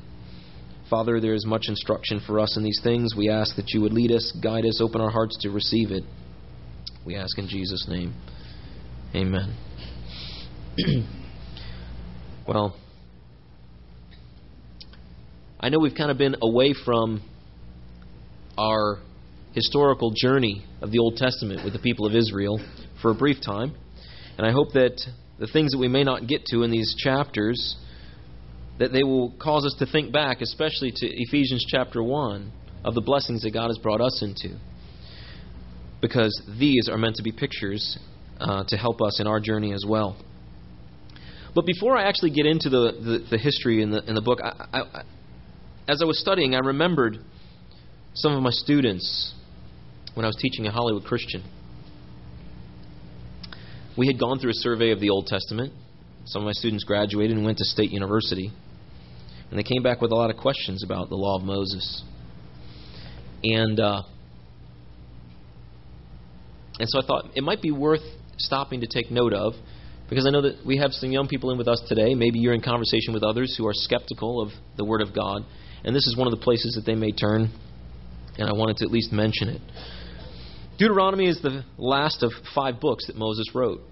Father, 0.94 1.18
there 1.18 1.34
is 1.34 1.44
much 1.44 1.64
instruction 1.66 2.20
for 2.24 2.38
us 2.38 2.56
in 2.56 2.62
these 2.62 2.78
things. 2.80 3.16
We 3.16 3.28
ask 3.28 3.56
that 3.56 3.70
you 3.70 3.80
would 3.80 3.92
lead 3.92 4.12
us, 4.12 4.32
guide 4.40 4.64
us, 4.64 4.80
open 4.80 5.00
our 5.00 5.10
hearts 5.10 5.36
to 5.40 5.50
receive 5.50 5.90
it. 5.90 6.04
We 7.04 7.16
ask 7.16 7.36
in 7.36 7.48
Jesus' 7.48 7.86
name. 7.88 8.14
Amen. 9.12 9.56
well, 12.46 12.76
I 15.58 15.68
know 15.68 15.80
we've 15.80 15.96
kind 15.96 16.12
of 16.12 16.16
been 16.16 16.36
away 16.40 16.74
from 16.84 17.28
our 18.56 19.00
historical 19.52 20.12
journey 20.14 20.64
of 20.80 20.92
the 20.92 21.00
Old 21.00 21.16
Testament 21.16 21.64
with 21.64 21.72
the 21.72 21.80
people 21.80 22.06
of 22.06 22.14
Israel 22.14 22.64
for 23.02 23.10
a 23.10 23.14
brief 23.16 23.38
time. 23.44 23.74
And 24.38 24.46
I 24.46 24.52
hope 24.52 24.74
that 24.74 25.00
the 25.40 25.48
things 25.48 25.72
that 25.72 25.78
we 25.78 25.88
may 25.88 26.04
not 26.04 26.28
get 26.28 26.44
to 26.52 26.62
in 26.62 26.70
these 26.70 26.94
chapters 26.96 27.74
that 28.78 28.92
they 28.92 29.02
will 29.02 29.32
cause 29.40 29.64
us 29.64 29.74
to 29.78 29.86
think 29.86 30.12
back, 30.12 30.40
especially 30.40 30.92
to 30.94 31.06
Ephesians 31.06 31.64
chapter 31.68 32.02
1, 32.02 32.52
of 32.84 32.94
the 32.94 33.00
blessings 33.00 33.42
that 33.42 33.52
God 33.52 33.68
has 33.68 33.78
brought 33.78 34.00
us 34.00 34.22
into. 34.22 34.58
Because 36.00 36.42
these 36.58 36.88
are 36.88 36.98
meant 36.98 37.16
to 37.16 37.22
be 37.22 37.32
pictures 37.32 37.98
uh, 38.40 38.64
to 38.68 38.76
help 38.76 39.00
us 39.00 39.20
in 39.20 39.26
our 39.26 39.40
journey 39.40 39.72
as 39.72 39.84
well. 39.88 40.16
But 41.54 41.66
before 41.66 41.96
I 41.96 42.04
actually 42.08 42.30
get 42.30 42.46
into 42.46 42.68
the, 42.68 42.92
the, 42.92 43.26
the 43.30 43.38
history 43.38 43.80
in 43.80 43.90
the, 43.90 44.02
in 44.08 44.14
the 44.14 44.20
book, 44.20 44.40
I, 44.42 44.66
I, 44.72 45.02
as 45.88 46.02
I 46.02 46.04
was 46.04 46.18
studying, 46.18 46.54
I 46.54 46.58
remembered 46.58 47.18
some 48.14 48.32
of 48.32 48.42
my 48.42 48.50
students 48.50 49.34
when 50.14 50.24
I 50.24 50.28
was 50.28 50.36
teaching 50.36 50.66
at 50.66 50.72
Hollywood 50.72 51.04
Christian. 51.04 51.44
We 53.96 54.08
had 54.08 54.18
gone 54.18 54.40
through 54.40 54.50
a 54.50 54.54
survey 54.54 54.90
of 54.90 55.00
the 55.00 55.10
Old 55.10 55.26
Testament. 55.26 55.72
Some 56.24 56.42
of 56.42 56.46
my 56.46 56.52
students 56.52 56.84
graduated 56.84 57.36
and 57.36 57.46
went 57.46 57.58
to 57.58 57.64
State 57.64 57.90
University. 57.92 58.50
And 59.54 59.60
they 59.60 59.72
came 59.72 59.84
back 59.84 60.00
with 60.00 60.10
a 60.10 60.16
lot 60.16 60.30
of 60.30 60.36
questions 60.36 60.82
about 60.82 61.10
the 61.10 61.14
law 61.14 61.36
of 61.36 61.44
Moses. 61.44 62.02
And 63.44 63.78
uh, 63.78 64.02
and 66.80 66.88
so 66.90 67.00
I 67.00 67.06
thought 67.06 67.26
it 67.36 67.44
might 67.44 67.62
be 67.62 67.70
worth 67.70 68.00
stopping 68.36 68.80
to 68.80 68.88
take 68.92 69.12
note 69.12 69.32
of 69.32 69.52
because 70.10 70.26
I 70.26 70.30
know 70.30 70.42
that 70.42 70.66
we 70.66 70.78
have 70.78 70.90
some 70.90 71.12
young 71.12 71.28
people 71.28 71.52
in 71.52 71.58
with 71.58 71.68
us 71.68 71.80
today. 71.88 72.16
Maybe 72.16 72.40
you're 72.40 72.52
in 72.52 72.62
conversation 72.62 73.14
with 73.14 73.22
others 73.22 73.54
who 73.56 73.64
are 73.68 73.72
skeptical 73.72 74.42
of 74.42 74.48
the 74.76 74.84
Word 74.84 75.02
of 75.02 75.14
God. 75.14 75.42
And 75.84 75.94
this 75.94 76.08
is 76.08 76.16
one 76.16 76.26
of 76.26 76.32
the 76.32 76.42
places 76.42 76.74
that 76.74 76.84
they 76.84 76.96
may 76.96 77.12
turn, 77.12 77.48
and 78.36 78.48
I 78.48 78.54
wanted 78.54 78.78
to 78.78 78.86
at 78.86 78.90
least 78.90 79.12
mention 79.12 79.50
it. 79.50 79.60
Deuteronomy 80.80 81.28
is 81.28 81.40
the 81.42 81.62
last 81.78 82.24
of 82.24 82.32
five 82.56 82.80
books 82.80 83.06
that 83.06 83.14
Moses 83.14 83.54
wrote, 83.54 83.82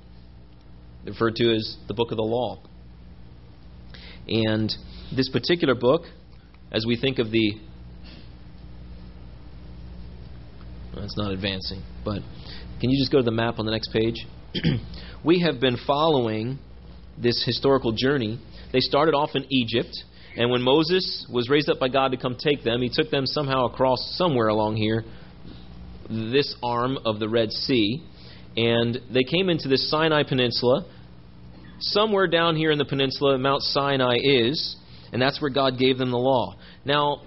referred 1.07 1.37
to 1.37 1.55
as 1.55 1.77
the 1.87 1.95
book 1.95 2.11
of 2.11 2.17
the 2.17 2.25
law. 2.25 2.59
And 4.27 4.75
this 5.15 5.29
particular 5.29 5.75
book, 5.75 6.03
as 6.71 6.85
we 6.87 6.97
think 6.97 7.19
of 7.19 7.31
the. 7.31 7.53
Well, 10.95 11.05
it's 11.05 11.17
not 11.17 11.33
advancing, 11.33 11.83
but 12.05 12.21
can 12.81 12.91
you 12.91 13.01
just 13.01 13.11
go 13.13 13.19
to 13.19 13.25
the 13.25 13.31
map 13.31 13.59
on 13.59 13.67
the 13.67 13.73
next 13.73 13.93
page? 13.93 14.27
we 15.25 15.41
have 15.41 15.61
been 15.61 15.77
following 15.87 16.59
this 17.17 17.43
historical 17.45 17.93
journey. 17.93 18.41
They 18.73 18.81
started 18.81 19.15
off 19.15 19.31
in 19.35 19.47
Egypt 19.51 19.95
and 20.37 20.51
when 20.51 20.63
Moses 20.63 21.27
was 21.31 21.51
raised 21.51 21.69
up 21.69 21.79
by 21.79 21.89
God 21.89 22.13
to 22.13 22.17
come 22.17 22.37
take 22.37 22.65
them, 22.65 22.81
he 22.81 22.91
took 22.93 23.11
them 23.11 23.27
somehow 23.27 23.67
across 23.67 24.15
somewhere 24.17 24.49
along 24.49 24.77
here, 24.77 25.05
this 26.09 26.55
arm 26.63 26.99
of 27.05 27.19
the 27.19 27.29
Red 27.29 27.53
Sea, 27.53 28.03
and 28.57 28.99
they 29.13 29.25
came 29.25 29.51
into 29.51 29.69
this 29.69 29.91
Sinai 29.91 30.23
Peninsula. 30.23 30.87
Somewhere 31.81 32.27
down 32.27 32.57
here 32.57 32.71
in 32.71 32.79
the 32.79 32.85
peninsula, 32.85 33.37
Mount 33.39 33.63
Sinai 33.63 34.17
is, 34.23 34.77
and 35.13 35.21
that's 35.21 35.41
where 35.41 35.51
God 35.51 35.79
gave 35.79 35.99
them 35.99 36.11
the 36.11 36.19
law. 36.19 36.57
Now, 36.85 37.23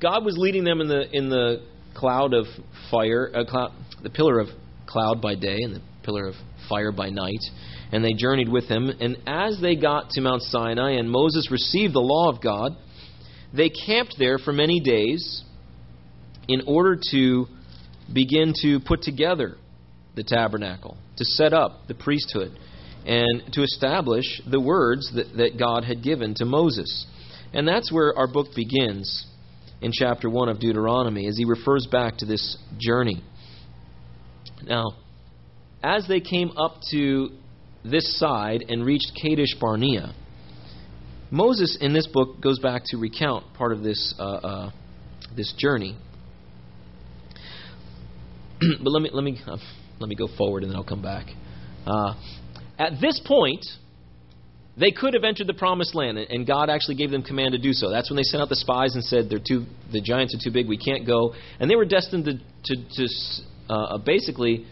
God 0.00 0.24
was 0.24 0.36
leading 0.38 0.64
them 0.64 0.80
in 0.80 0.88
the 0.88 1.10
in 1.16 1.28
the 1.28 1.66
cloud 1.94 2.34
of 2.34 2.46
fire, 2.90 3.30
uh, 3.34 3.44
cloud, 3.44 3.72
the 4.02 4.10
pillar 4.10 4.38
of 4.38 4.48
cloud 4.86 5.20
by 5.20 5.34
day 5.34 5.58
and 5.60 5.74
the 5.74 5.82
pillar 6.02 6.26
of 6.26 6.34
fire 6.68 6.92
by 6.92 7.10
night 7.10 7.40
and 7.92 8.04
they 8.04 8.12
journeyed 8.12 8.48
with 8.48 8.64
him. 8.64 8.88
And 8.88 9.18
as 9.26 9.58
they 9.60 9.76
got 9.76 10.10
to 10.10 10.20
Mount 10.20 10.42
Sinai 10.42 10.92
and 10.92 11.10
Moses 11.10 11.50
received 11.50 11.94
the 11.94 12.00
law 12.00 12.30
of 12.30 12.40
God, 12.40 12.76
they 13.52 13.68
camped 13.68 14.16
there 14.18 14.38
for 14.38 14.52
many 14.52 14.80
days 14.80 15.42
in 16.48 16.62
order 16.66 16.98
to 17.10 17.46
begin 18.12 18.52
to 18.62 18.80
put 18.80 19.02
together 19.02 19.56
the 20.14 20.22
tabernacle, 20.22 20.96
to 21.16 21.24
set 21.24 21.52
up 21.52 21.86
the 21.88 21.94
priesthood, 21.94 22.56
and 23.06 23.42
to 23.52 23.62
establish 23.62 24.40
the 24.48 24.60
words 24.60 25.10
that, 25.14 25.36
that 25.36 25.58
God 25.58 25.84
had 25.84 26.02
given 26.02 26.34
to 26.36 26.44
Moses. 26.44 27.06
And 27.52 27.66
that's 27.66 27.90
where 27.90 28.16
our 28.16 28.28
book 28.28 28.48
begins 28.54 29.26
in 29.80 29.92
chapter 29.92 30.28
1 30.28 30.48
of 30.48 30.60
Deuteronomy, 30.60 31.26
as 31.26 31.36
he 31.36 31.44
refers 31.44 31.86
back 31.86 32.18
to 32.18 32.26
this 32.26 32.58
journey. 32.78 33.22
Now, 34.62 34.92
as 35.82 36.06
they 36.06 36.20
came 36.20 36.50
up 36.56 36.76
to 36.90 37.30
this 37.84 38.18
side 38.18 38.64
and 38.68 38.84
reached 38.84 39.12
Kadesh 39.20 39.54
Barnea. 39.60 40.14
Moses 41.30 41.78
in 41.80 41.92
this 41.92 42.06
book 42.06 42.40
goes 42.40 42.58
back 42.58 42.82
to 42.86 42.96
recount 42.98 43.54
part 43.54 43.72
of 43.72 43.82
this 43.82 44.14
uh, 44.18 44.22
uh, 44.22 44.70
this 45.36 45.54
journey. 45.56 45.96
but 48.60 48.90
let 48.90 49.02
me 49.02 49.10
let 49.12 49.24
me 49.24 49.40
uh, 49.46 49.56
let 49.98 50.08
me 50.08 50.14
go 50.14 50.28
forward 50.36 50.62
and 50.62 50.72
then 50.72 50.76
I'll 50.76 50.84
come 50.84 51.02
back. 51.02 51.26
At 52.80 52.98
this 52.98 53.20
point, 53.26 53.66
they 54.78 54.90
could 54.90 55.12
have 55.12 55.22
entered 55.22 55.46
the 55.46 55.54
promised 55.54 55.94
land, 55.94 56.16
and 56.16 56.46
God 56.46 56.70
actually 56.70 56.94
gave 56.94 57.10
them 57.10 57.22
command 57.22 57.52
to 57.52 57.58
do 57.58 57.74
so. 57.74 57.90
That's 57.90 58.08
when 58.08 58.16
they 58.16 58.22
sent 58.22 58.42
out 58.42 58.48
the 58.48 58.56
spies 58.56 58.94
and 58.94 59.04
said, 59.04 59.28
"They're 59.28 59.38
too, 59.38 59.66
the 59.92 60.00
giants 60.00 60.34
are 60.34 60.42
too 60.42 60.50
big. 60.50 60.66
We 60.66 60.78
can't 60.78 61.06
go." 61.06 61.34
And 61.58 61.70
they 61.70 61.76
were 61.76 61.84
destined 61.84 62.24
to, 62.24 62.38
to, 62.64 62.76
to 62.96 63.08
uh, 63.68 63.98
basically 63.98 64.64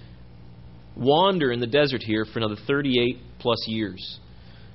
wander 0.96 1.52
in 1.52 1.60
the 1.60 1.66
desert 1.66 2.02
here 2.02 2.24
for 2.24 2.38
another 2.38 2.56
38 2.66 3.18
plus 3.40 3.68
years. 3.68 4.18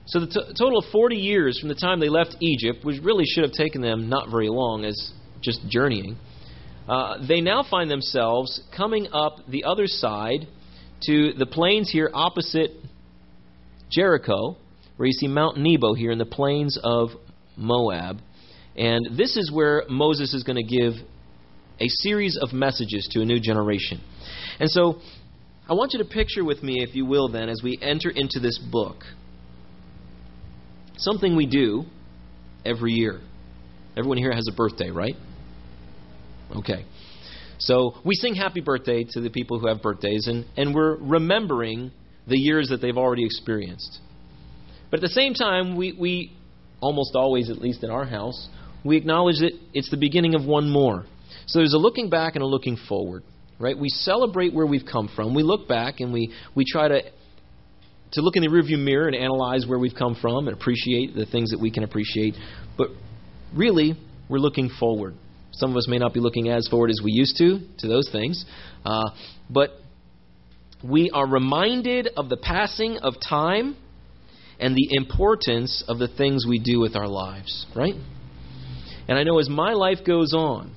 So 0.06 0.20
the 0.20 0.28
t- 0.28 0.54
total 0.56 0.78
of 0.78 0.86
40 0.92 1.16
years 1.16 1.60
from 1.60 1.70
the 1.70 1.76
time 1.76 2.00
they 2.00 2.10
left 2.10 2.38
Egypt, 2.40 2.86
which 2.86 3.02
really 3.02 3.26
should 3.26 3.44
have 3.44 3.54
taken 3.54 3.82
them 3.82 4.10
not 4.10 4.30
very 4.30 4.50
long 4.50 4.86
as 4.86 5.12
just 5.42 5.68
journeying, 5.68 6.18
uh, 6.88 7.26
they 7.26 7.42
now 7.42 7.64
find 7.68 7.90
themselves 7.90 8.62
coming 8.76 9.08
up 9.12 9.38
the 9.48 9.64
other 9.64 9.88
side 9.88 10.48
to 11.08 11.34
the 11.34 11.46
plains 11.46 11.90
here 11.90 12.12
opposite 12.14 12.72
Jericho, 13.94 14.58
where 14.98 15.08
you 15.08 15.14
see 15.14 15.28
Mount 15.28 15.58
Nebo 15.58 15.94
here 15.94 16.12
in 16.12 16.18
the 16.18 16.26
plains 16.26 16.78
of 16.84 17.10
Moab. 17.58 18.20
And 18.76 19.18
this 19.18 19.38
is 19.38 19.52
where 19.52 19.84
Moses 19.90 20.34
is 20.34 20.44
going 20.44 20.56
to 20.56 20.64
give 20.64 20.94
a 21.80 21.88
series 21.88 22.38
of 22.42 22.54
messages 22.54 23.08
to 23.12 23.22
a 23.22 23.26
new 23.26 23.40
generation. 23.40 24.02
And 24.60 24.70
so 24.70 25.00
I 25.68 25.74
want 25.74 25.94
you 25.94 26.00
to 26.00 26.06
picture 26.06 26.44
with 26.44 26.64
me, 26.64 26.84
if 26.84 26.96
you 26.96 27.06
will, 27.06 27.30
then, 27.30 27.50
as 27.50 27.62
we 27.64 27.78
enter 27.82 28.10
into 28.10 28.40
this 28.40 28.58
book, 28.58 29.04
something 30.98 31.36
we 31.36 31.46
do 31.46 31.84
every 32.66 32.94
year. 32.94 33.20
Everyone 33.98 34.18
here 34.18 34.34
has 34.34 34.48
a 34.52 34.56
birthday, 34.56 34.90
right? 34.90 35.16
Okay. 36.56 36.86
So 37.60 37.96
we 38.04 38.16
sing 38.16 38.36
happy 38.36 38.62
birthday 38.62 39.06
to 39.12 39.22
the 39.22 39.30
people 39.30 39.60
who 39.60 39.68
have 39.68 39.82
birthdays, 39.82 40.28
and, 40.28 40.46
and 40.58 40.74
we're 40.74 40.98
remembering 40.98 41.92
the 42.28 42.38
years 42.38 42.70
that 42.70 42.82
they've 42.82 42.98
already 42.98 43.26
experienced. 43.26 44.00
But 44.90 45.00
at 45.00 45.02
the 45.02 45.10
same 45.10 45.34
time, 45.34 45.76
we, 45.76 45.94
we 45.94 46.32
almost 46.82 47.16
always, 47.16 47.50
at 47.50 47.58
least 47.58 47.84
in 47.84 47.90
our 47.90 48.06
house, 48.06 48.48
we 48.86 48.98
acknowledge 48.98 49.40
that 49.40 49.54
it's 49.74 49.90
the 49.90 49.98
beginning 49.98 50.36
of 50.36 50.46
one 50.46 50.70
more. 50.70 51.06
So 51.48 51.60
there's 51.60 51.74
a 51.74 51.78
looking 51.78 52.10
back 52.10 52.36
and 52.36 52.44
a 52.44 52.46
looking 52.46 52.78
forward, 52.88 53.24
right? 53.60 53.78
We 53.78 53.90
celebrate 53.90 54.54
where 54.54 54.66
we've 54.66 54.86
come 54.90 55.10
from. 55.16 55.34
We 55.34 55.44
look 55.44 55.68
back 55.68 56.00
and 56.00 56.14
we, 56.14 56.34
we 56.56 56.66
try 56.66 56.88
to 56.88 57.02
to 58.14 58.22
look 58.22 58.36
in 58.36 58.44
the 58.44 58.50
rearview 58.50 58.78
mirror 58.78 59.08
and 59.08 59.16
analyze 59.16 59.66
where 59.68 59.80
we've 59.80 59.96
come 59.98 60.16
from 60.22 60.48
and 60.48 60.56
appreciate 60.56 61.16
the 61.16 61.26
things 61.26 61.50
that 61.50 61.60
we 61.60 61.72
can 61.72 61.84
appreciate. 61.84 62.36
But 62.78 62.90
really, 63.56 63.96
we're 64.30 64.38
looking 64.38 64.70
forward. 64.80 65.16
Some 65.52 65.72
of 65.72 65.78
us 65.78 65.88
may 65.88 65.98
not 65.98 66.14
be 66.14 66.20
looking 66.20 66.50
as 66.50 66.68
forward 66.68 66.92
as 66.92 67.02
we 67.04 67.12
used 67.12 67.38
to 67.38 67.60
to 67.80 67.88
those 67.88 68.10
things, 68.12 68.46
uh, 68.86 69.10
but 69.50 69.72
we 70.84 71.10
are 71.12 71.26
reminded 71.26 72.10
of 72.18 72.30
the 72.30 72.38
passing 72.38 72.98
of 72.98 73.16
time 73.28 73.78
and 74.60 74.76
the 74.76 74.90
importance 74.92 75.84
of 75.88 75.98
the 75.98 76.08
things 76.08 76.46
we 76.48 76.60
do 76.60 76.80
with 76.80 76.96
our 76.96 77.08
lives, 77.08 77.66
right? 77.76 77.96
And 79.08 79.18
I 79.18 79.24
know 79.24 79.40
as 79.40 79.50
my 79.50 79.74
life 79.74 80.00
goes 80.06 80.34
on 80.34 80.76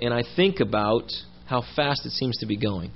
and 0.00 0.14
I 0.14 0.22
think 0.36 0.60
about 0.60 1.10
how 1.46 1.62
fast 1.76 2.06
it 2.06 2.10
seems 2.10 2.38
to 2.38 2.46
be 2.46 2.56
going, 2.56 2.92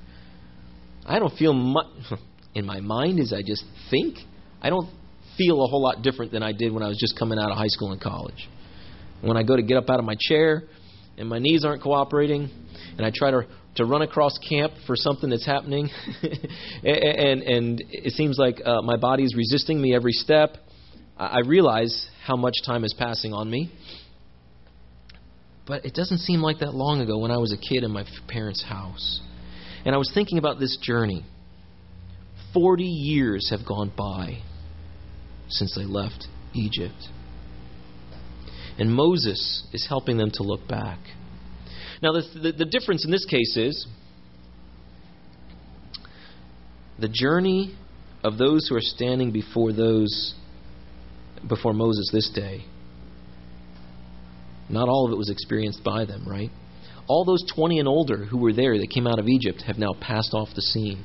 I 1.07 1.19
don't 1.19 1.37
feel 1.37 1.53
much 1.53 1.87
in 2.55 2.65
my 2.65 2.81
mind 2.81 3.19
as 3.19 3.33
I 3.33 3.43
just 3.43 3.65
think. 3.91 4.19
I 4.63 4.71
don't 4.71 4.89
feel 5.37 5.63
a 5.63 5.67
whole 5.67 5.83
lot 5.83 6.03
different 6.03 6.33
than 6.33 6.43
I 6.43 6.53
did 6.53 6.73
when 6.73 6.83
I 6.83 6.89
was 6.89 6.99
just 6.99 7.19
coming 7.19 7.39
out 7.39 7.51
of 7.51 7.57
high 7.57 7.69
school 7.69 7.93
and 7.93 8.01
college. 8.01 8.49
When 9.21 9.37
I 9.37 9.43
go 9.43 9.57
to 9.57 9.63
get 9.63 9.77
up 9.77 9.91
out 9.91 9.99
of 9.99 10.05
my 10.05 10.17
chair 10.19 10.63
and 11.19 11.29
my 11.29 11.39
knees 11.39 11.65
aren't 11.65 11.83
cooperating, 11.83 12.49
and 12.97 13.07
I 13.07 13.11
try 13.15 13.31
to 13.31 13.47
to 13.77 13.85
run 13.85 14.03
across 14.03 14.39
camp 14.39 14.73
for 14.87 14.97
something 14.97 15.31
that's 15.31 15.47
happening, 15.47 15.91
and 16.83 17.43
and 17.43 17.85
it 17.91 18.13
seems 18.13 18.39
like 18.39 18.61
uh, 18.65 18.83
my 18.83 18.97
body 18.97 19.25
is 19.25 19.35
resisting 19.35 19.81
me 19.81 19.95
every 19.95 20.13
step. 20.13 20.57
I 21.17 21.41
realize 21.47 22.09
how 22.25 22.37
much 22.37 22.55
time 22.67 22.85
is 22.85 22.95
passing 22.99 23.33
on 23.33 23.49
me. 23.49 23.71
But 25.67 25.85
it 25.85 25.95
doesn't 25.95 26.19
seem 26.19 26.43
like 26.43 26.59
that 26.59 26.75
long 26.75 27.01
ago 27.01 27.19
when 27.19 27.31
I 27.31 27.39
was 27.39 27.53
a 27.53 27.57
kid 27.57 27.85
in 27.85 27.91
my 27.91 28.05
parents' 28.29 28.63
house. 28.63 29.21
And 29.85 29.95
I 29.95 29.99
was 29.99 30.11
thinking 30.13 30.39
about 30.39 30.59
this 30.59 30.77
journey. 30.83 31.25
40 32.53 32.85
years 32.85 33.51
have 33.51 33.67
gone 33.67 33.93
by 33.97 34.43
since 35.49 35.75
they 35.75 35.85
left 35.85 36.27
Egypt. 36.55 37.09
And 38.79 38.93
Moses 38.93 39.67
is 39.73 39.87
helping 39.89 40.17
them 40.17 40.31
to 40.35 40.43
look 40.43 40.67
back. 40.69 40.99
Now, 42.03 42.13
the, 42.13 42.53
the, 42.57 42.65
difference 42.65 43.05
in 43.05 43.11
this 43.11 43.25
case 43.25 43.57
is 43.57 43.87
the 46.99 47.09
journey 47.09 47.77
of 48.23 48.39
those 48.39 48.69
who 48.69 48.77
are 48.77 48.83
standing 48.83 49.33
before 49.33 49.73
those 49.73 50.35
before 51.49 51.73
Moses 51.75 52.11
this 52.13 52.31
day. 52.35 52.65
Not 54.71 54.89
all 54.89 55.07
of 55.07 55.13
it 55.13 55.17
was 55.17 55.29
experienced 55.29 55.85
by 55.85 56.07
them, 56.07 56.27
right? 56.27 56.51
All 57.07 57.25
those 57.25 57.45
20 57.55 57.81
and 57.81 57.89
older 57.89 58.25
who 58.25 58.39
were 58.39 58.53
there 58.55 58.79
that 58.79 58.89
came 58.91 59.07
out 59.07 59.19
of 59.19 59.29
Egypt 59.29 59.63
have 59.67 59.77
now 59.77 59.93
passed 60.01 60.33
off 60.33 60.49
the 60.55 60.63
scene 60.63 61.05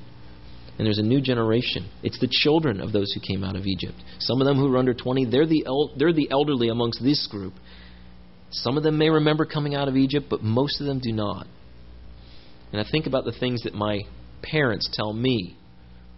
and 0.79 0.85
there's 0.85 0.97
a 0.97 1.03
new 1.03 1.19
generation. 1.19 1.89
It's 2.03 2.19
the 2.19 2.29
children 2.31 2.79
of 2.79 2.93
those 2.93 3.11
who 3.11 3.19
came 3.19 3.43
out 3.43 3.57
of 3.57 3.65
Egypt. 3.65 3.97
Some 4.19 4.39
of 4.39 4.47
them 4.47 4.55
who 4.55 4.73
are 4.73 4.77
under 4.77 4.93
20, 4.93 5.25
they're 5.25 5.45
the, 5.45 5.65
el- 5.65 5.91
they're 5.97 6.13
the 6.13 6.31
elderly 6.31 6.69
amongst 6.69 7.03
this 7.03 7.27
group. 7.27 7.53
Some 8.51 8.77
of 8.77 8.83
them 8.83 8.97
may 8.97 9.09
remember 9.09 9.45
coming 9.45 9.75
out 9.75 9.87
of 9.87 9.95
Egypt, 9.95 10.27
but 10.29 10.41
most 10.41 10.81
of 10.81 10.87
them 10.87 10.99
do 10.99 11.11
not. 11.11 11.47
And 12.71 12.81
I 12.81 12.85
think 12.89 13.05
about 13.05 13.25
the 13.25 13.31
things 13.31 13.63
that 13.63 13.73
my 13.73 14.01
parents 14.41 14.89
tell 14.91 15.13
me 15.13 15.57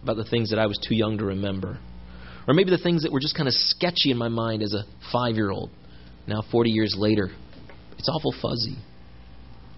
about 0.02 0.16
the 0.16 0.24
things 0.24 0.50
that 0.50 0.58
I 0.58 0.66
was 0.66 0.78
too 0.78 0.94
young 0.94 1.18
to 1.18 1.24
remember. 1.24 1.78
Or 2.48 2.54
maybe 2.54 2.70
the 2.70 2.78
things 2.78 3.02
that 3.02 3.12
were 3.12 3.20
just 3.20 3.36
kind 3.36 3.48
of 3.48 3.54
sketchy 3.54 4.10
in 4.10 4.16
my 4.16 4.28
mind 4.28 4.62
as 4.62 4.74
a 4.74 4.84
five 5.12 5.36
year 5.36 5.50
old. 5.50 5.70
Now, 6.26 6.42
40 6.50 6.70
years 6.70 6.94
later, 6.96 7.30
it's 7.98 8.08
awful 8.08 8.32
fuzzy. 8.40 8.76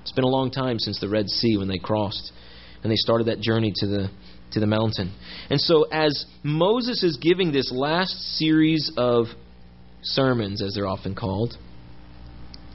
It's 0.03 0.13
been 0.13 0.25
a 0.25 0.29
long 0.29 0.51
time 0.51 0.79
since 0.79 1.01
the 1.01 1.09
Red 1.09 1.29
Sea 1.29 1.57
when 1.57 1.69
they 1.69 1.79
crossed 1.79 2.33
and 2.83 2.93
they 2.93 2.97
started 2.97 3.29
that 3.29 3.41
journey 3.41 3.73
to 3.77 3.87
the 3.87 4.11
to 4.53 4.61
the 4.61 4.67
mountain. 4.67 5.13
And 5.51 5.61
so, 5.61 5.85
as 5.85 6.27
Moses 6.43 7.03
is 7.03 7.17
giving 7.17 7.53
this 7.53 7.73
last 7.73 8.37
series 8.37 8.93
of 8.97 9.27
sermons, 10.03 10.63
as 10.63 10.75
they're 10.75 10.87
often 10.87 11.15
called, 11.15 11.57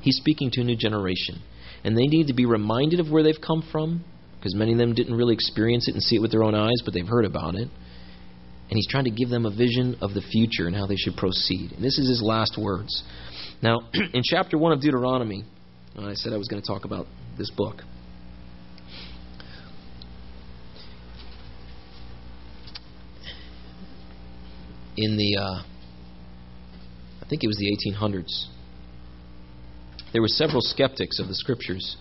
he's 0.01 0.17
speaking 0.17 0.49
to 0.53 0.61
a 0.61 0.63
new 0.63 0.75
generation. 0.75 1.41
And 1.83 1.97
they 1.97 2.07
need 2.07 2.27
to 2.27 2.33
be 2.33 2.45
reminded 2.45 2.99
of 2.99 3.09
where 3.09 3.23
they've 3.23 3.39
come 3.39 3.63
from, 3.71 4.03
because 4.37 4.55
many 4.55 4.73
of 4.73 4.77
them 4.77 4.93
didn't 4.93 5.15
really 5.15 5.33
experience 5.33 5.87
it 5.87 5.93
and 5.93 6.03
see 6.03 6.17
it 6.17 6.19
with 6.19 6.31
their 6.31 6.43
own 6.43 6.55
eyes, 6.55 6.81
but 6.83 6.93
they've 6.93 7.07
heard 7.07 7.25
about 7.25 7.55
it. 7.55 7.67
And 8.69 8.77
he's 8.77 8.87
trying 8.87 9.05
to 9.05 9.11
give 9.11 9.29
them 9.29 9.45
a 9.45 9.55
vision 9.55 9.97
of 10.01 10.13
the 10.13 10.21
future 10.21 10.67
and 10.67 10.75
how 10.75 10.85
they 10.85 10.95
should 10.95 11.15
proceed. 11.15 11.71
And 11.71 11.83
this 11.83 11.97
is 11.97 12.07
his 12.07 12.21
last 12.21 12.57
words. 12.57 13.03
Now, 13.61 13.79
in 14.13 14.21
chapter 14.23 14.57
1 14.57 14.73
of 14.73 14.81
Deuteronomy, 14.81 15.43
I 15.97 16.13
said 16.13 16.33
I 16.33 16.37
was 16.37 16.47
going 16.47 16.61
to 16.61 16.67
talk 16.67 16.85
about 16.85 17.07
this 17.37 17.49
book. 17.49 17.81
in 24.99 25.15
the, 25.15 25.37
uh, 25.37 25.63
I 27.21 27.29
think 27.29 27.43
it 27.43 27.47
was 27.47 27.57
the 27.57 27.71
1800s, 27.71 28.47
there 30.13 30.21
were 30.21 30.27
several 30.27 30.61
skeptics 30.61 31.19
of 31.19 31.27
the 31.27 31.35
scriptures 31.35 31.97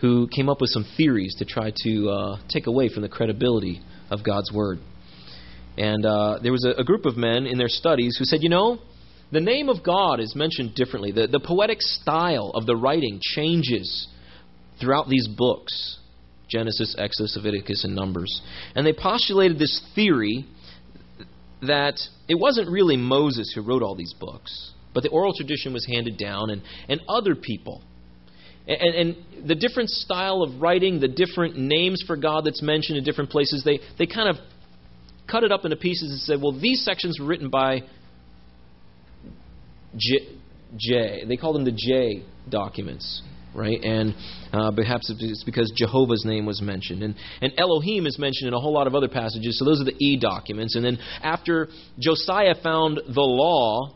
who 0.00 0.28
came 0.28 0.48
up 0.48 0.60
with 0.60 0.70
some 0.70 0.84
theories 0.96 1.34
to 1.38 1.44
try 1.44 1.72
to 1.84 2.08
uh, 2.08 2.38
take 2.48 2.66
away 2.66 2.88
from 2.88 3.02
the 3.02 3.08
credibility 3.08 3.80
of 4.10 4.24
God's 4.24 4.52
word. 4.52 4.78
And 5.78 6.04
uh, 6.04 6.38
there 6.42 6.52
was 6.52 6.64
a, 6.64 6.80
a, 6.80 6.84
group 6.84 7.04
of 7.04 7.16
men 7.16 7.46
in 7.46 7.58
their 7.58 7.68
studies 7.68 8.16
who 8.18 8.24
said, 8.24 8.42
you 8.42 8.48
know, 8.48 8.78
the 9.32 9.40
name 9.40 9.68
of 9.68 9.82
God 9.82 10.20
is 10.20 10.34
mentioned 10.34 10.74
differently. 10.74 11.12
The, 11.12 11.26
the 11.26 11.40
poetic 11.40 11.82
style 11.82 12.50
of 12.54 12.66
the 12.66 12.76
writing 12.76 13.20
changes 13.20 14.08
throughout 14.80 15.08
these 15.08 15.28
books 15.28 15.98
Genesis, 16.48 16.94
Exodus, 16.96 17.36
Leviticus, 17.36 17.84
and 17.84 17.94
Numbers. 17.94 18.40
And 18.74 18.86
they 18.86 18.92
postulated 18.92 19.58
this 19.58 19.82
theory 19.94 20.46
that 21.62 22.00
it 22.28 22.36
wasn't 22.36 22.70
really 22.70 22.96
Moses 22.96 23.52
who 23.54 23.62
wrote 23.62 23.82
all 23.82 23.96
these 23.96 24.14
books, 24.14 24.72
but 24.96 25.02
the 25.02 25.10
oral 25.10 25.34
tradition 25.34 25.74
was 25.74 25.84
handed 25.84 26.16
down, 26.16 26.48
and, 26.48 26.62
and 26.88 27.02
other 27.06 27.34
people. 27.34 27.82
And, 28.66 28.94
and 28.94 29.46
the 29.46 29.54
different 29.54 29.90
style 29.90 30.40
of 30.40 30.62
writing, 30.62 31.00
the 31.00 31.06
different 31.06 31.58
names 31.58 32.02
for 32.06 32.16
God 32.16 32.46
that's 32.46 32.62
mentioned 32.62 32.96
in 32.96 33.04
different 33.04 33.28
places, 33.28 33.62
they, 33.62 33.80
they 33.98 34.06
kind 34.06 34.30
of 34.30 34.36
cut 35.30 35.44
it 35.44 35.52
up 35.52 35.66
into 35.66 35.76
pieces 35.76 36.10
and 36.12 36.20
said, 36.20 36.40
well, 36.40 36.58
these 36.58 36.82
sections 36.82 37.20
were 37.20 37.26
written 37.26 37.50
by 37.50 37.82
J. 39.98 40.28
J. 40.78 41.24
They 41.28 41.36
call 41.36 41.52
them 41.52 41.66
the 41.66 41.72
J 41.76 42.24
documents 42.48 43.22
right? 43.54 43.82
And 43.82 44.14
uh, 44.52 44.70
perhaps 44.72 45.10
it's 45.18 45.42
because 45.42 45.72
Jehovah's 45.74 46.24
name 46.26 46.44
was 46.44 46.60
mentioned. 46.60 47.02
And, 47.02 47.14
and 47.40 47.54
Elohim 47.56 48.06
is 48.06 48.18
mentioned 48.18 48.48
in 48.48 48.54
a 48.54 48.60
whole 48.60 48.74
lot 48.74 48.86
of 48.86 48.94
other 48.94 49.08
passages, 49.08 49.58
so 49.58 49.64
those 49.64 49.80
are 49.80 49.84
the 49.84 49.96
E 49.98 50.18
documents. 50.20 50.76
And 50.76 50.84
then 50.84 50.98
after 51.22 51.68
Josiah 51.98 52.54
found 52.62 52.98
the 52.98 53.22
law, 53.22 53.95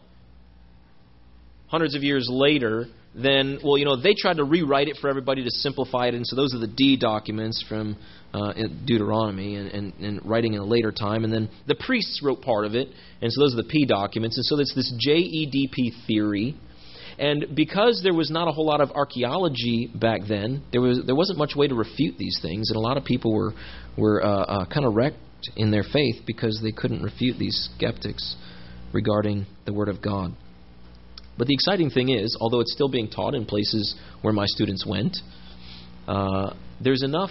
hundreds 1.70 1.94
of 1.94 2.02
years 2.02 2.28
later, 2.30 2.86
then, 3.14 3.58
well, 3.64 3.76
you 3.76 3.84
know, 3.84 3.96
they 3.96 4.14
tried 4.14 4.36
to 4.36 4.44
rewrite 4.44 4.88
it 4.88 4.96
for 5.00 5.08
everybody 5.08 5.42
to 5.42 5.50
simplify 5.50 6.06
it, 6.06 6.14
and 6.14 6.26
so 6.26 6.36
those 6.36 6.54
are 6.54 6.58
the 6.58 6.68
D 6.68 6.96
documents 6.96 7.64
from 7.68 7.96
uh, 8.32 8.52
Deuteronomy 8.84 9.56
and, 9.56 9.68
and, 9.70 9.94
and 9.94 10.28
writing 10.28 10.54
in 10.54 10.60
a 10.60 10.64
later 10.64 10.92
time. 10.92 11.24
And 11.24 11.32
then 11.32 11.48
the 11.66 11.74
priests 11.74 12.20
wrote 12.22 12.42
part 12.42 12.64
of 12.64 12.74
it, 12.74 12.88
and 13.20 13.32
so 13.32 13.40
those 13.40 13.54
are 13.54 13.62
the 13.62 13.68
P 13.68 13.84
documents. 13.84 14.36
And 14.36 14.46
so 14.46 14.56
there's 14.56 14.72
this 14.74 14.92
JEDP 15.06 16.06
theory. 16.06 16.56
And 17.18 17.54
because 17.54 18.00
there 18.02 18.14
was 18.14 18.30
not 18.30 18.48
a 18.48 18.52
whole 18.52 18.66
lot 18.66 18.80
of 18.80 18.90
archaeology 18.92 19.90
back 19.94 20.22
then, 20.28 20.62
there 20.72 20.80
was 20.80 21.00
there 21.04 21.16
wasn't 21.16 21.38
much 21.38 21.54
way 21.56 21.68
to 21.68 21.74
refute 21.74 22.16
these 22.16 22.38
things, 22.40 22.70
and 22.70 22.76
a 22.76 22.80
lot 22.80 22.96
of 22.96 23.04
people 23.04 23.34
were 23.34 23.52
were 23.98 24.24
uh, 24.24 24.28
uh, 24.28 24.64
kind 24.66 24.86
of 24.86 24.94
wrecked 24.94 25.18
in 25.56 25.70
their 25.70 25.82
faith 25.82 26.22
because 26.26 26.60
they 26.62 26.72
couldn't 26.72 27.02
refute 27.02 27.38
these 27.38 27.68
skeptics 27.76 28.36
regarding 28.92 29.46
the 29.66 29.72
Word 29.72 29.88
of 29.88 30.00
God. 30.00 30.34
But 31.38 31.46
the 31.46 31.54
exciting 31.54 31.90
thing 31.90 32.10
is, 32.10 32.36
although 32.40 32.60
it's 32.60 32.72
still 32.72 32.88
being 32.88 33.08
taught 33.08 33.34
in 33.34 33.46
places 33.46 33.94
where 34.20 34.32
my 34.32 34.46
students 34.46 34.84
went, 34.86 35.16
uh, 36.06 36.54
there's 36.82 37.02
enough 37.02 37.30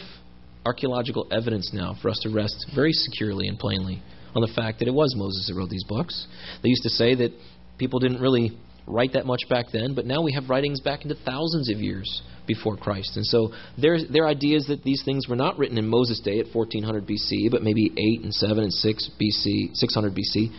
archaeological 0.66 1.28
evidence 1.32 1.72
now 1.74 1.96
for 2.02 2.10
us 2.10 2.20
to 2.20 2.30
rest 2.30 2.68
very 2.76 2.92
securely 2.92 3.48
and 3.48 3.58
plainly 3.58 4.02
on 4.36 4.42
the 4.42 4.52
fact 4.56 4.80
that 4.80 4.88
it 4.88 4.94
was 4.94 5.16
Moses 5.16 5.48
that 5.48 5.56
wrote 5.56 5.70
these 5.70 5.84
books. 5.84 6.28
They 6.62 6.70
used 6.70 6.84
to 6.84 6.90
say 6.90 7.16
that 7.16 7.32
people 7.78 8.00
didn't 8.00 8.22
really 8.22 8.58
write 8.86 9.14
that 9.14 9.26
much 9.26 9.42
back 9.50 9.68
then, 9.72 9.94
but 9.96 10.06
now 10.06 10.22
we 10.22 10.34
have 10.34 10.50
writings 10.50 10.80
back 10.82 11.04
into 11.04 11.16
thousands 11.26 11.70
of 11.70 11.78
years 11.78 12.22
before 12.48 12.76
Christ. 12.76 13.16
And 13.16 13.26
so 13.26 13.54
their, 13.78 13.98
their 14.04 14.28
ideas 14.28 14.66
that 14.68 14.84
these 14.84 15.04
things 15.06 15.28
were 15.28 15.36
not 15.36 15.58
written 15.58 15.78
in 15.78 15.88
Moses' 15.88 16.20
day 16.20 16.40
at 16.40 16.48
1400 16.54 17.06
BC, 17.06 17.52
but 17.52 17.62
maybe 17.62 17.92
8 17.96 18.24
and 18.24 18.34
7 18.34 18.58
and 18.64 18.74
6 18.74 19.10
BC, 19.22 19.76
600 19.76 20.14
BC, 20.14 20.52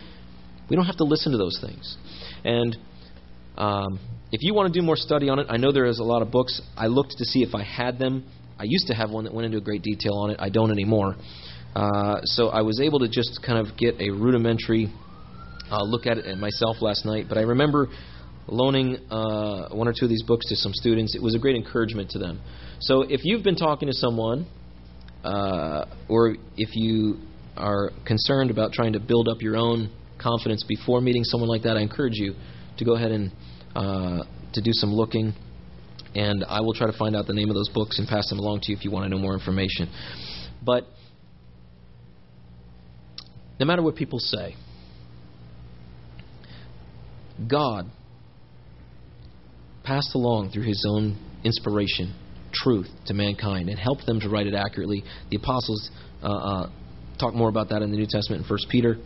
we 0.69 0.75
don't 0.75 0.85
have 0.85 0.97
to 0.97 1.03
listen 1.03 1.33
to 1.33 1.37
those 1.37 1.59
things. 1.59 1.97
And 2.45 2.77
um, 3.57 3.99
if 4.31 4.41
you 4.41 4.53
want 4.53 4.73
to 4.73 4.79
do 4.79 4.85
more 4.85 4.95
study 4.95 5.29
on 5.29 5.39
it, 5.39 5.47
I 5.49 5.57
know 5.57 5.71
there 5.71 5.85
is 5.85 5.99
a 5.99 6.03
lot 6.03 6.21
of 6.21 6.31
books. 6.31 6.61
I 6.77 6.87
looked 6.87 7.15
to 7.17 7.25
see 7.25 7.43
if 7.43 7.53
I 7.53 7.63
had 7.63 7.99
them. 7.99 8.25
I 8.57 8.63
used 8.65 8.87
to 8.87 8.93
have 8.93 9.09
one 9.09 9.25
that 9.25 9.33
went 9.33 9.45
into 9.45 9.59
great 9.59 9.81
detail 9.81 10.13
on 10.13 10.29
it. 10.31 10.37
I 10.39 10.49
don't 10.49 10.71
anymore. 10.71 11.15
Uh, 11.75 12.21
so 12.23 12.49
I 12.49 12.61
was 12.61 12.79
able 12.79 12.99
to 12.99 13.07
just 13.07 13.41
kind 13.45 13.57
of 13.57 13.77
get 13.77 13.99
a 13.99 14.09
rudimentary 14.09 14.91
uh, 15.69 15.83
look 15.83 16.05
at 16.05 16.17
it 16.17 16.37
myself 16.37 16.81
last 16.81 17.05
night. 17.05 17.25
But 17.27 17.37
I 17.37 17.41
remember 17.41 17.87
loaning 18.47 18.97
uh, 19.09 19.69
one 19.69 19.87
or 19.87 19.93
two 19.97 20.05
of 20.05 20.09
these 20.09 20.23
books 20.23 20.47
to 20.49 20.55
some 20.55 20.73
students. 20.73 21.15
It 21.15 21.21
was 21.21 21.35
a 21.35 21.39
great 21.39 21.55
encouragement 21.55 22.09
to 22.11 22.19
them. 22.19 22.41
So 22.79 23.03
if 23.03 23.21
you've 23.23 23.43
been 23.43 23.55
talking 23.55 23.87
to 23.87 23.93
someone, 23.93 24.47
uh, 25.23 25.85
or 26.09 26.35
if 26.57 26.75
you 26.75 27.19
are 27.57 27.91
concerned 28.05 28.51
about 28.51 28.73
trying 28.73 28.93
to 28.93 28.99
build 28.99 29.27
up 29.27 29.41
your 29.41 29.55
own 29.55 29.91
confidence 30.19 30.63
before 30.67 31.01
meeting 31.01 31.23
someone 31.23 31.49
like 31.49 31.63
that, 31.63 31.77
I 31.77 31.81
encourage 31.81 32.15
you 32.15 32.35
to 32.81 32.85
go 32.85 32.95
ahead 32.95 33.11
and 33.11 33.31
uh, 33.75 34.23
to 34.53 34.61
do 34.61 34.71
some 34.73 34.91
looking, 34.91 35.33
and 36.15 36.43
I 36.43 36.61
will 36.61 36.73
try 36.73 36.87
to 36.87 36.97
find 36.97 37.15
out 37.15 37.27
the 37.27 37.33
name 37.33 37.49
of 37.49 37.55
those 37.55 37.69
books 37.69 37.99
and 37.99 38.07
pass 38.07 38.27
them 38.29 38.39
along 38.39 38.61
to 38.63 38.71
you 38.71 38.77
if 38.77 38.83
you 38.83 38.89
want 38.89 39.05
to 39.05 39.09
know 39.09 39.21
more 39.21 39.33
information. 39.33 39.87
But 40.63 40.87
no 43.59 43.67
matter 43.67 43.83
what 43.83 43.95
people 43.95 44.17
say, 44.17 44.55
God 47.47 47.85
passed 49.83 50.15
along 50.15 50.51
through 50.51 50.63
His 50.63 50.83
own 50.89 51.17
inspiration 51.43 52.15
truth 52.51 52.89
to 53.05 53.13
mankind 53.13 53.69
and 53.69 53.77
helped 53.77 54.07
them 54.07 54.19
to 54.21 54.29
write 54.29 54.47
it 54.47 54.55
accurately. 54.55 55.03
The 55.29 55.37
apostles 55.37 55.91
uh, 56.23 56.27
uh, 56.27 56.69
talk 57.19 57.35
more 57.35 57.47
about 57.47 57.69
that 57.69 57.83
in 57.83 57.91
the 57.91 57.97
New 57.97 58.07
Testament 58.09 58.41
in 58.41 58.47
First 58.47 58.67
Peter 58.69 58.97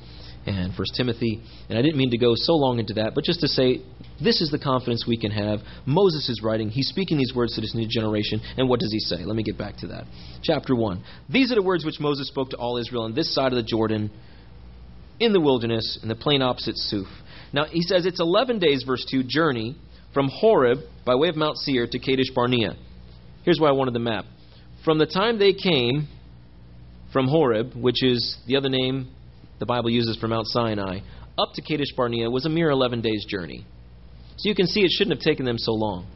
and 0.46 0.74
First 0.76 0.94
Timothy. 0.96 1.42
And 1.70 1.78
I 1.78 1.82
didn't 1.82 1.98
mean 1.98 2.12
to 2.12 2.18
go 2.18 2.34
so 2.36 2.54
long 2.54 2.80
into 2.80 2.94
that, 2.96 3.16
but 3.16 3.24
just 3.24 3.40
to 3.42 3.48
say 3.48 3.82
this 4.22 4.42
is 4.42 4.52
the 4.52 4.60
confidence 4.60 5.06
we 5.08 5.18
can 5.18 5.32
have. 5.32 5.60
Moses 5.86 6.30
is 6.30 6.42
writing. 6.44 6.70
He's 6.70 6.88
speaking 6.88 7.18
these 7.18 7.34
words 7.36 7.56
to 7.56 7.62
this 7.62 7.74
new 7.76 7.88
generation. 7.88 8.42
And 8.58 8.70
what 8.70 8.80
does 8.80 8.92
he 8.92 9.00
say? 9.00 9.26
Let 9.26 9.36
me 9.36 9.44
get 9.44 9.58
back 9.58 9.78
to 9.78 9.88
that. 9.88 10.06
Chapter 10.44 10.76
1. 10.76 11.04
These 11.30 11.52
are 11.52 11.56
the 11.56 11.64
words 11.64 11.84
which 11.84 12.00
Moses 12.00 12.28
spoke 12.28 12.50
to 12.52 12.58
all 12.58 12.78
Israel 12.78 13.04
on 13.04 13.16
this 13.16 13.34
side 13.34 13.52
of 13.52 13.58
the 13.58 13.64
Jordan, 13.64 14.12
in 15.20 15.34
the 15.34 15.40
wilderness, 15.40 16.00
in 16.02 16.10
the 16.10 16.16
plain 16.16 16.42
opposite 16.42 16.76
Suph. 16.76 17.08
Now, 17.54 17.66
he 17.66 17.82
says 17.82 18.06
it's 18.06 18.20
11 18.20 18.60
days, 18.60 18.84
verse 18.86 19.06
2, 19.10 19.24
journey 19.24 19.76
from 20.14 20.30
Horeb 20.30 20.80
by 21.06 21.16
way 21.16 21.30
of 21.30 21.36
Mount 21.36 21.58
Seir 21.58 21.88
to 21.88 22.00
Kadesh 22.00 22.32
Barnea. 22.34 22.76
Here's 23.44 23.60
why 23.60 23.70
I 23.70 23.74
wanted 23.74 23.94
the 23.94 24.00
map. 24.00 24.26
From 24.84 24.98
the 24.98 25.06
time 25.06 25.40
they 25.40 25.54
came 25.54 26.08
from 27.12 27.28
Horeb, 27.28 27.74
which 27.76 28.04
is 28.04 28.38
the 28.46 28.58
other 28.58 28.70
name 28.70 29.10
the 29.60 29.66
Bible 29.66 29.90
uses 29.90 30.18
for 30.18 30.28
Mount 30.28 30.48
Sinai, 30.48 31.00
up 31.38 31.50
to 31.56 31.62
Kadesh 31.62 31.94
Barnea 31.96 32.30
was 32.30 32.46
a 32.46 32.50
mere 32.50 32.70
11 32.70 33.02
days' 33.02 33.26
journey. 33.26 33.66
So 34.38 34.50
you 34.50 34.56
can 34.56 34.68
see 34.68 34.82
it 34.82 34.92
shouldn't 34.92 35.18
have 35.18 35.24
taken 35.24 35.46
them 35.46 35.58
so 35.58 35.74
long. 35.74 36.08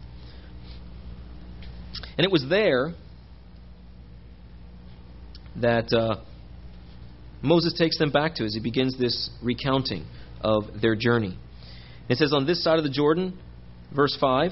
And 2.17 2.25
it 2.25 2.31
was 2.31 2.45
there 2.49 2.93
that 5.55 5.91
uh, 5.93 6.17
Moses 7.41 7.73
takes 7.77 7.97
them 7.97 8.11
back 8.11 8.35
to 8.35 8.45
as 8.45 8.53
he 8.53 8.59
begins 8.59 8.97
this 8.97 9.29
recounting 9.41 10.05
of 10.41 10.81
their 10.81 10.95
journey. 10.95 11.37
It 12.09 12.17
says, 12.17 12.33
On 12.33 12.45
this 12.45 12.63
side 12.63 12.77
of 12.77 12.83
the 12.83 12.89
Jordan, 12.89 13.37
verse 13.95 14.17
5, 14.19 14.51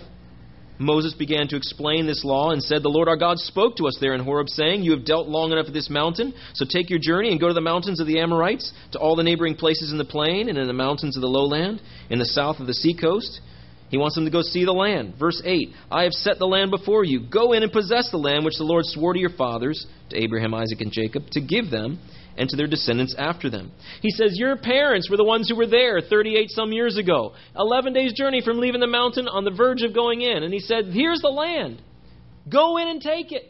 Moses 0.79 1.13
began 1.13 1.47
to 1.47 1.55
explain 1.55 2.05
this 2.05 2.23
law 2.23 2.51
and 2.51 2.61
said, 2.61 2.83
The 2.83 2.89
Lord 2.89 3.07
our 3.07 3.17
God 3.17 3.39
spoke 3.39 3.77
to 3.77 3.87
us 3.87 3.97
there 3.99 4.13
in 4.13 4.23
Horeb, 4.23 4.49
saying, 4.49 4.83
You 4.83 4.91
have 4.91 5.05
dealt 5.05 5.27
long 5.27 5.51
enough 5.51 5.67
at 5.67 5.73
this 5.73 5.89
mountain, 5.89 6.33
so 6.53 6.65
take 6.69 6.89
your 6.89 6.99
journey 6.99 7.31
and 7.31 7.39
go 7.39 7.47
to 7.47 7.53
the 7.53 7.61
mountains 7.61 7.99
of 7.99 8.07
the 8.07 8.19
Amorites, 8.19 8.71
to 8.91 8.99
all 8.99 9.15
the 9.15 9.23
neighboring 9.23 9.55
places 9.55 9.91
in 9.91 9.97
the 9.97 10.05
plain 10.05 10.49
and 10.49 10.57
in 10.57 10.67
the 10.67 10.73
mountains 10.73 11.17
of 11.17 11.21
the 11.21 11.27
lowland, 11.27 11.81
in 12.09 12.19
the 12.19 12.25
south 12.25 12.59
of 12.59 12.67
the 12.67 12.73
seacoast. 12.73 13.41
He 13.89 13.97
wants 13.97 14.15
them 14.15 14.25
to 14.25 14.31
go 14.31 14.41
see 14.41 14.65
the 14.65 14.73
land. 14.73 15.15
Verse 15.17 15.41
8 15.43 15.69
I 15.89 16.03
have 16.03 16.13
set 16.13 16.39
the 16.39 16.45
land 16.45 16.71
before 16.71 17.03
you. 17.03 17.21
Go 17.21 17.53
in 17.53 17.63
and 17.63 17.71
possess 17.71 18.11
the 18.11 18.17
land 18.17 18.45
which 18.45 18.57
the 18.57 18.63
Lord 18.63 18.85
swore 18.85 19.13
to 19.13 19.19
your 19.19 19.29
fathers, 19.29 19.87
to 20.09 20.21
Abraham, 20.21 20.53
Isaac, 20.53 20.81
and 20.81 20.91
Jacob, 20.91 21.29
to 21.31 21.41
give 21.41 21.69
them 21.71 21.99
and 22.37 22.49
to 22.49 22.55
their 22.55 22.67
descendants 22.67 23.15
after 23.17 23.49
them. 23.49 23.71
He 24.01 24.11
says, 24.11 24.37
Your 24.37 24.55
parents 24.57 25.09
were 25.09 25.17
the 25.17 25.23
ones 25.23 25.49
who 25.49 25.55
were 25.55 25.67
there 25.67 25.99
38 26.01 26.49
some 26.51 26.71
years 26.71 26.97
ago, 26.97 27.33
11 27.57 27.93
days' 27.93 28.13
journey 28.13 28.41
from 28.41 28.59
leaving 28.59 28.81
the 28.81 28.87
mountain 28.87 29.27
on 29.27 29.43
the 29.43 29.51
verge 29.51 29.81
of 29.81 29.93
going 29.93 30.21
in. 30.21 30.43
And 30.43 30.53
he 30.53 30.59
said, 30.59 30.85
Here's 30.85 31.21
the 31.21 31.29
land. 31.29 31.81
Go 32.49 32.77
in 32.77 32.87
and 32.87 33.01
take 33.01 33.31
it. 33.31 33.43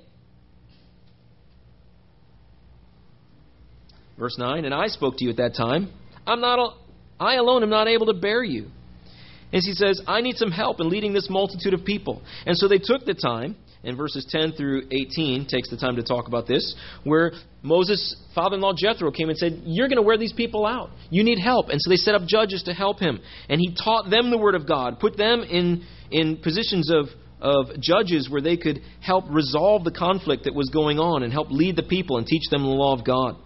Verse 4.17 4.37
9, 4.37 4.65
And 4.65 4.73
I 4.73 4.87
spoke 4.87 5.17
to 5.17 5.23
you 5.23 5.29
at 5.29 5.37
that 5.37 5.55
time. 5.55 5.91
I'm 6.25 6.41
not, 6.41 6.77
I 7.19 7.35
alone 7.35 7.63
am 7.63 7.69
not 7.69 7.87
able 7.87 8.07
to 8.07 8.13
bear 8.13 8.43
you. 8.43 8.71
And 9.53 9.61
he 9.63 9.73
says, 9.73 10.01
I 10.07 10.21
need 10.21 10.37
some 10.37 10.51
help 10.51 10.81
in 10.81 10.89
leading 10.89 11.13
this 11.13 11.29
multitude 11.29 11.73
of 11.73 11.85
people. 11.85 12.21
And 12.45 12.57
so 12.57 12.67
they 12.67 12.79
took 12.79 13.05
the 13.05 13.13
time 13.13 13.55
in 13.87 13.95
verses 13.95 14.27
10 14.29 14.51
through 14.51 14.83
18 14.91 15.47
takes 15.47 15.69
the 15.69 15.77
time 15.77 15.95
to 15.95 16.03
talk 16.03 16.27
about 16.27 16.45
this, 16.45 16.75
where 17.05 17.31
Moses' 17.63 18.17
father 18.35 18.55
in 18.55 18.61
law 18.61 18.73
Jethro 18.77 19.11
came 19.11 19.29
and 19.29 19.37
said, 19.37 19.61
You're 19.63 19.87
going 19.87 19.97
to 19.97 20.03
wear 20.03 20.17
these 20.17 20.33
people 20.33 20.65
out. 20.65 20.89
You 21.09 21.23
need 21.23 21.39
help. 21.39 21.69
And 21.69 21.81
so 21.81 21.89
they 21.89 21.95
set 21.95 22.13
up 22.13 22.27
judges 22.27 22.63
to 22.63 22.73
help 22.73 22.99
him. 22.99 23.21
And 23.47 23.61
he 23.61 23.73
taught 23.73 24.09
them 24.09 24.29
the 24.29 24.37
Word 24.37 24.55
of 24.55 24.67
God, 24.67 24.99
put 24.99 25.15
them 25.15 25.41
in, 25.41 25.85
in 26.11 26.37
positions 26.37 26.91
of, 26.91 27.05
of 27.39 27.79
judges 27.79 28.29
where 28.29 28.41
they 28.41 28.57
could 28.57 28.81
help 28.99 29.23
resolve 29.29 29.85
the 29.85 29.91
conflict 29.91 30.43
that 30.43 30.53
was 30.53 30.69
going 30.69 30.99
on 30.99 31.23
and 31.23 31.31
help 31.31 31.49
lead 31.49 31.77
the 31.77 31.83
people 31.83 32.17
and 32.17 32.27
teach 32.27 32.43
them 32.51 32.63
the 32.63 32.69
law 32.69 32.93
of 32.93 33.05
God. 33.05 33.37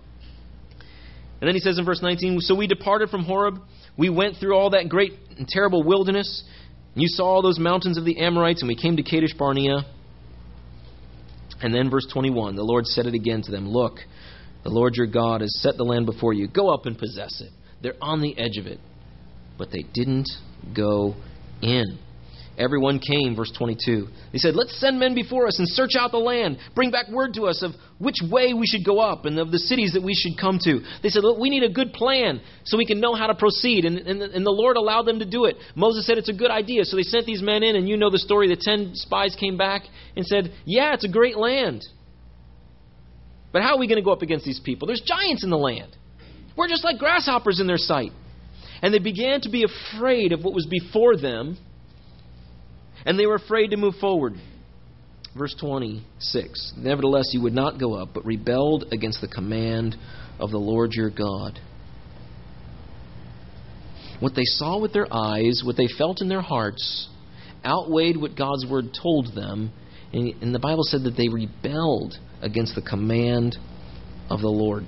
And 1.39 1.47
then 1.47 1.53
he 1.53 1.59
says 1.59 1.77
in 1.77 1.85
verse 1.85 2.01
19, 2.01 2.39
So 2.41 2.55
we 2.55 2.65
departed 2.65 3.09
from 3.09 3.25
Horeb. 3.25 3.59
We 3.95 4.09
went 4.09 4.37
through 4.37 4.55
all 4.55 4.71
that 4.71 4.89
great 4.89 5.13
and 5.37 5.47
terrible 5.47 5.83
wilderness. 5.83 6.43
You 6.95 7.07
saw 7.07 7.25
all 7.25 7.41
those 7.43 7.59
mountains 7.59 7.99
of 7.99 8.05
the 8.05 8.19
Amorites, 8.19 8.61
and 8.61 8.67
we 8.67 8.75
came 8.75 8.97
to 8.97 9.03
Kadesh 9.03 9.33
Barnea. 9.37 9.85
And 11.61 11.73
then 11.73 11.89
verse 11.89 12.07
21 12.11 12.55
the 12.55 12.63
Lord 12.63 12.85
said 12.85 13.05
it 13.05 13.13
again 13.13 13.41
to 13.43 13.51
them 13.51 13.69
Look, 13.69 13.99
the 14.63 14.69
Lord 14.69 14.95
your 14.95 15.07
God 15.07 15.41
has 15.41 15.61
set 15.61 15.77
the 15.77 15.83
land 15.83 16.05
before 16.05 16.33
you. 16.33 16.47
Go 16.47 16.69
up 16.69 16.85
and 16.85 16.97
possess 16.97 17.41
it. 17.41 17.51
They're 17.81 17.95
on 18.01 18.21
the 18.21 18.37
edge 18.37 18.57
of 18.57 18.67
it. 18.67 18.79
But 19.57 19.71
they 19.71 19.83
didn't 19.93 20.29
go 20.75 21.15
in. 21.61 21.99
Everyone 22.57 22.99
came, 22.99 23.35
verse 23.35 23.51
22. 23.57 24.07
They 24.33 24.37
said, 24.37 24.55
Let's 24.55 24.77
send 24.79 24.99
men 24.99 25.15
before 25.15 25.47
us 25.47 25.57
and 25.57 25.67
search 25.67 25.91
out 25.97 26.11
the 26.11 26.17
land. 26.17 26.57
Bring 26.75 26.91
back 26.91 27.09
word 27.09 27.33
to 27.35 27.43
us 27.43 27.63
of 27.63 27.71
which 27.97 28.17
way 28.29 28.53
we 28.53 28.67
should 28.67 28.85
go 28.85 28.99
up 28.99 29.25
and 29.25 29.39
of 29.39 29.51
the 29.51 29.57
cities 29.57 29.93
that 29.93 30.03
we 30.03 30.13
should 30.13 30.39
come 30.39 30.59
to. 30.63 30.81
They 31.01 31.09
said, 31.09 31.23
Look, 31.23 31.39
we 31.39 31.49
need 31.49 31.63
a 31.63 31.69
good 31.69 31.93
plan 31.93 32.41
so 32.65 32.77
we 32.77 32.85
can 32.85 32.99
know 32.99 33.15
how 33.15 33.27
to 33.27 33.35
proceed. 33.35 33.85
And, 33.85 33.99
and, 33.99 34.21
and 34.21 34.45
the 34.45 34.51
Lord 34.51 34.75
allowed 34.75 35.03
them 35.03 35.19
to 35.19 35.25
do 35.25 35.45
it. 35.45 35.55
Moses 35.75 36.05
said, 36.05 36.17
It's 36.17 36.29
a 36.29 36.33
good 36.33 36.51
idea. 36.51 36.83
So 36.83 36.97
they 36.97 37.03
sent 37.03 37.25
these 37.25 37.41
men 37.41 37.63
in, 37.63 37.75
and 37.75 37.87
you 37.87 37.95
know 37.95 38.09
the 38.09 38.19
story. 38.19 38.49
The 38.49 38.57
ten 38.59 38.91
spies 38.95 39.35
came 39.39 39.57
back 39.57 39.83
and 40.17 40.25
said, 40.25 40.53
Yeah, 40.65 40.93
it's 40.93 41.05
a 41.05 41.11
great 41.11 41.37
land. 41.37 41.85
But 43.53 43.63
how 43.63 43.75
are 43.75 43.79
we 43.79 43.87
going 43.87 43.99
to 43.99 44.05
go 44.05 44.11
up 44.11 44.21
against 44.21 44.45
these 44.45 44.59
people? 44.59 44.87
There's 44.87 45.01
giants 45.01 45.43
in 45.43 45.49
the 45.49 45.57
land. 45.57 45.95
We're 46.57 46.67
just 46.67 46.83
like 46.83 46.97
grasshoppers 46.97 47.59
in 47.59 47.67
their 47.67 47.77
sight. 47.77 48.11
And 48.81 48.93
they 48.93 48.99
began 48.99 49.41
to 49.41 49.49
be 49.49 49.63
afraid 49.63 50.31
of 50.31 50.43
what 50.43 50.53
was 50.53 50.65
before 50.65 51.15
them 51.15 51.57
and 53.05 53.17
they 53.17 53.25
were 53.25 53.35
afraid 53.35 53.71
to 53.71 53.77
move 53.77 53.95
forward. 53.95 54.33
Verse 55.37 55.55
26 55.59 56.73
Nevertheless, 56.77 57.29
you 57.33 57.41
would 57.41 57.53
not 57.53 57.79
go 57.79 57.93
up, 57.93 58.09
but 58.13 58.25
rebelled 58.25 58.85
against 58.91 59.21
the 59.21 59.27
command 59.27 59.95
of 60.39 60.51
the 60.51 60.57
Lord 60.57 60.91
your 60.93 61.09
God. 61.09 61.59
What 64.19 64.35
they 64.35 64.43
saw 64.43 64.79
with 64.79 64.93
their 64.93 65.07
eyes, 65.11 65.63
what 65.65 65.77
they 65.77 65.87
felt 65.97 66.21
in 66.21 66.29
their 66.29 66.41
hearts, 66.41 67.09
outweighed 67.65 68.17
what 68.17 68.37
God's 68.37 68.65
word 68.69 68.85
told 69.01 69.33
them, 69.33 69.71
and, 70.13 70.53
the 70.53 70.59
Bible 70.59 70.83
said 70.83 71.03
that 71.03 71.15
they 71.15 71.29
rebelled 71.29 72.15
against 72.41 72.75
the 72.75 72.81
command 72.81 73.57
of 74.29 74.41
the 74.41 74.49
Lord. 74.49 74.85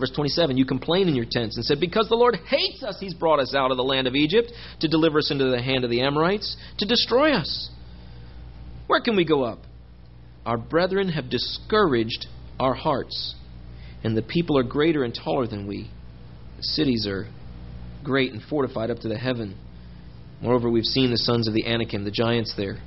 Verse 0.00 0.10
27 0.14 0.56
You 0.56 0.64
complained 0.64 1.08
in 1.08 1.14
your 1.14 1.26
tents 1.30 1.56
and 1.56 1.64
said, 1.64 1.78
Because 1.78 2.08
the 2.08 2.16
Lord 2.16 2.36
hates 2.48 2.82
us, 2.82 2.96
He's 2.98 3.14
brought 3.14 3.38
us 3.38 3.54
out 3.54 3.70
of 3.70 3.76
the 3.76 3.84
land 3.84 4.06
of 4.06 4.14
Egypt 4.14 4.50
to 4.80 4.88
deliver 4.88 5.18
us 5.18 5.30
into 5.30 5.44
the 5.44 5.62
hand 5.62 5.84
of 5.84 5.90
the 5.90 6.00
Amorites, 6.00 6.56
to 6.78 6.86
destroy 6.86 7.32
us. 7.32 7.70
Where 8.86 9.00
can 9.00 9.14
we 9.14 9.24
go 9.24 9.42
up? 9.42 9.60
Our 10.46 10.56
brethren 10.56 11.10
have 11.10 11.28
discouraged 11.28 12.26
our 12.58 12.74
hearts, 12.74 13.34
and 14.02 14.16
the 14.16 14.22
people 14.22 14.58
are 14.58 14.62
greater 14.62 15.04
and 15.04 15.14
taller 15.14 15.46
than 15.46 15.66
we. 15.66 15.90
The 16.56 16.62
cities 16.62 17.06
are 17.06 17.28
great 18.02 18.32
and 18.32 18.42
fortified 18.42 18.90
up 18.90 19.00
to 19.00 19.08
the 19.08 19.18
heaven. 19.18 19.56
Moreover, 20.40 20.70
we've 20.70 20.84
seen 20.84 21.10
the 21.10 21.18
sons 21.18 21.46
of 21.46 21.52
the 21.52 21.66
Anakim, 21.66 22.04
the 22.04 22.10
giants 22.10 22.54
there. 22.56 22.78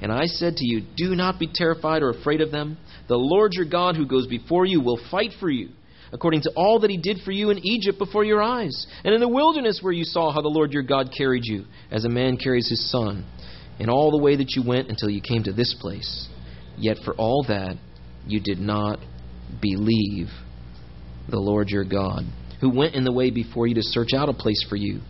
And 0.00 0.10
I 0.10 0.24
said 0.24 0.56
to 0.56 0.66
you, 0.66 0.82
Do 0.96 1.14
not 1.14 1.38
be 1.38 1.50
terrified 1.52 2.02
or 2.02 2.08
afraid 2.08 2.40
of 2.40 2.50
them. 2.50 2.78
The 3.06 3.18
Lord 3.18 3.52
your 3.52 3.66
God, 3.66 3.96
who 3.96 4.06
goes 4.06 4.26
before 4.26 4.64
you, 4.64 4.80
will 4.80 4.98
fight 5.10 5.32
for 5.38 5.50
you 5.50 5.68
according 6.12 6.42
to 6.42 6.50
all 6.56 6.80
that 6.80 6.90
he 6.90 6.96
did 6.96 7.18
for 7.24 7.32
you 7.32 7.50
in 7.50 7.58
Egypt 7.64 7.98
before 7.98 8.24
your 8.24 8.42
eyes, 8.42 8.86
and 9.04 9.14
in 9.14 9.20
the 9.20 9.28
wilderness 9.28 9.78
where 9.80 9.92
you 9.92 10.04
saw 10.04 10.32
how 10.32 10.40
the 10.40 10.48
Lord 10.48 10.72
your 10.72 10.82
God 10.82 11.10
carried 11.16 11.44
you, 11.44 11.64
as 11.90 12.04
a 12.04 12.08
man 12.08 12.36
carries 12.36 12.68
his 12.68 12.90
son, 12.90 13.24
in 13.78 13.88
all 13.88 14.10
the 14.10 14.22
way 14.22 14.36
that 14.36 14.54
you 14.56 14.62
went 14.66 14.88
until 14.88 15.08
you 15.08 15.20
came 15.20 15.42
to 15.44 15.52
this 15.52 15.74
place. 15.80 16.28
Yet 16.76 16.98
for 17.04 17.14
all 17.14 17.44
that, 17.48 17.76
you 18.26 18.40
did 18.40 18.58
not 18.58 18.98
believe 19.60 20.28
the 21.28 21.38
Lord 21.38 21.68
your 21.68 21.84
God, 21.84 22.24
who 22.60 22.70
went 22.70 22.94
in 22.94 23.04
the 23.04 23.12
way 23.12 23.30
before 23.30 23.66
you 23.66 23.74
to 23.76 23.82
search 23.82 24.12
out 24.14 24.28
a 24.28 24.34
place 24.34 24.64
for 24.68 24.76
you, 24.76 25.00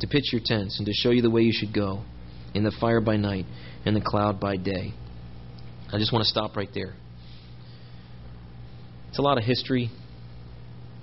to 0.00 0.06
pitch 0.06 0.32
your 0.32 0.42
tents, 0.44 0.78
and 0.78 0.86
to 0.86 0.92
show 0.92 1.10
you 1.10 1.22
the 1.22 1.30
way 1.30 1.42
you 1.42 1.52
should 1.52 1.74
go, 1.74 2.02
in 2.54 2.64
the 2.64 2.74
fire 2.80 3.00
by 3.00 3.16
night, 3.16 3.46
and 3.84 3.96
the 3.96 4.00
cloud 4.00 4.38
by 4.38 4.56
day. 4.56 4.92
I 5.92 5.98
just 5.98 6.12
want 6.12 6.24
to 6.24 6.28
stop 6.28 6.56
right 6.56 6.68
there. 6.74 6.94
It's 9.14 9.20
a 9.20 9.22
lot 9.22 9.38
of 9.38 9.44
history. 9.44 9.92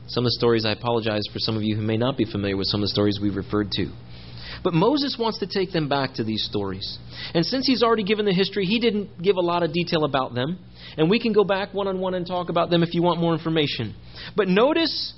Some 0.07 0.25
of 0.25 0.25
the 0.25 0.35
stories, 0.37 0.65
I 0.65 0.73
apologize 0.73 1.23
for 1.31 1.39
some 1.39 1.55
of 1.55 1.63
you 1.63 1.77
who 1.77 1.81
may 1.81 1.95
not 1.95 2.17
be 2.17 2.25
familiar 2.25 2.57
with 2.57 2.67
some 2.67 2.81
of 2.81 2.83
the 2.83 2.89
stories 2.89 3.21
we've 3.21 3.37
referred 3.37 3.71
to. 3.77 3.89
But 4.65 4.73
Moses 4.73 5.15
wants 5.17 5.39
to 5.39 5.47
take 5.47 5.71
them 5.71 5.87
back 5.87 6.15
to 6.15 6.25
these 6.25 6.43
stories. 6.43 6.99
And 7.33 7.45
since 7.45 7.65
he's 7.65 7.81
already 7.81 8.03
given 8.03 8.25
the 8.25 8.33
history, 8.33 8.65
he 8.65 8.81
didn't 8.81 9.21
give 9.23 9.37
a 9.37 9.39
lot 9.39 9.63
of 9.63 9.71
detail 9.71 10.03
about 10.03 10.33
them. 10.33 10.59
And 10.97 11.09
we 11.09 11.21
can 11.21 11.31
go 11.31 11.45
back 11.45 11.73
one 11.73 11.87
on 11.87 12.01
one 12.01 12.13
and 12.13 12.27
talk 12.27 12.49
about 12.49 12.69
them 12.69 12.83
if 12.83 12.93
you 12.93 13.01
want 13.01 13.21
more 13.21 13.31
information. 13.31 13.95
But 14.35 14.49
notice 14.49 15.13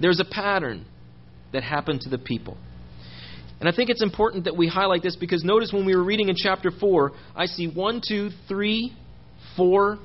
there's 0.00 0.20
a 0.20 0.24
pattern 0.24 0.86
that 1.52 1.64
happened 1.64 2.02
to 2.02 2.08
the 2.08 2.18
people. 2.18 2.56
And 3.58 3.68
I 3.68 3.72
think 3.74 3.90
it's 3.90 4.00
important 4.00 4.44
that 4.44 4.56
we 4.56 4.68
highlight 4.68 5.02
this 5.02 5.16
because 5.16 5.42
notice 5.42 5.72
when 5.72 5.84
we 5.84 5.96
were 5.96 6.04
reading 6.04 6.28
in 6.28 6.36
chapter 6.36 6.70
4, 6.70 7.10
I 7.34 7.46
see 7.46 7.66
one, 7.66 8.00
two, 8.06 8.30
three, 8.46 8.96
four, 9.56 9.98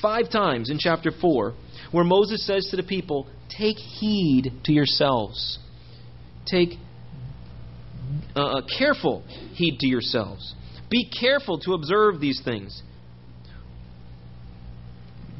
five 0.00 0.30
times 0.30 0.70
in 0.70 0.78
chapter 0.78 1.10
4 1.10 1.54
where 1.90 2.04
Moses 2.04 2.46
says 2.46 2.68
to 2.70 2.76
the 2.76 2.82
people, 2.82 3.26
Take 3.48 3.76
heed 3.76 4.52
to 4.64 4.72
yourselves. 4.72 5.58
Take 6.46 6.70
uh, 8.34 8.40
uh, 8.40 8.62
careful 8.78 9.24
heed 9.54 9.78
to 9.80 9.86
yourselves. 9.86 10.54
Be 10.88 11.08
careful 11.08 11.58
to 11.60 11.74
observe 11.74 12.20
these 12.20 12.40
things. 12.44 12.82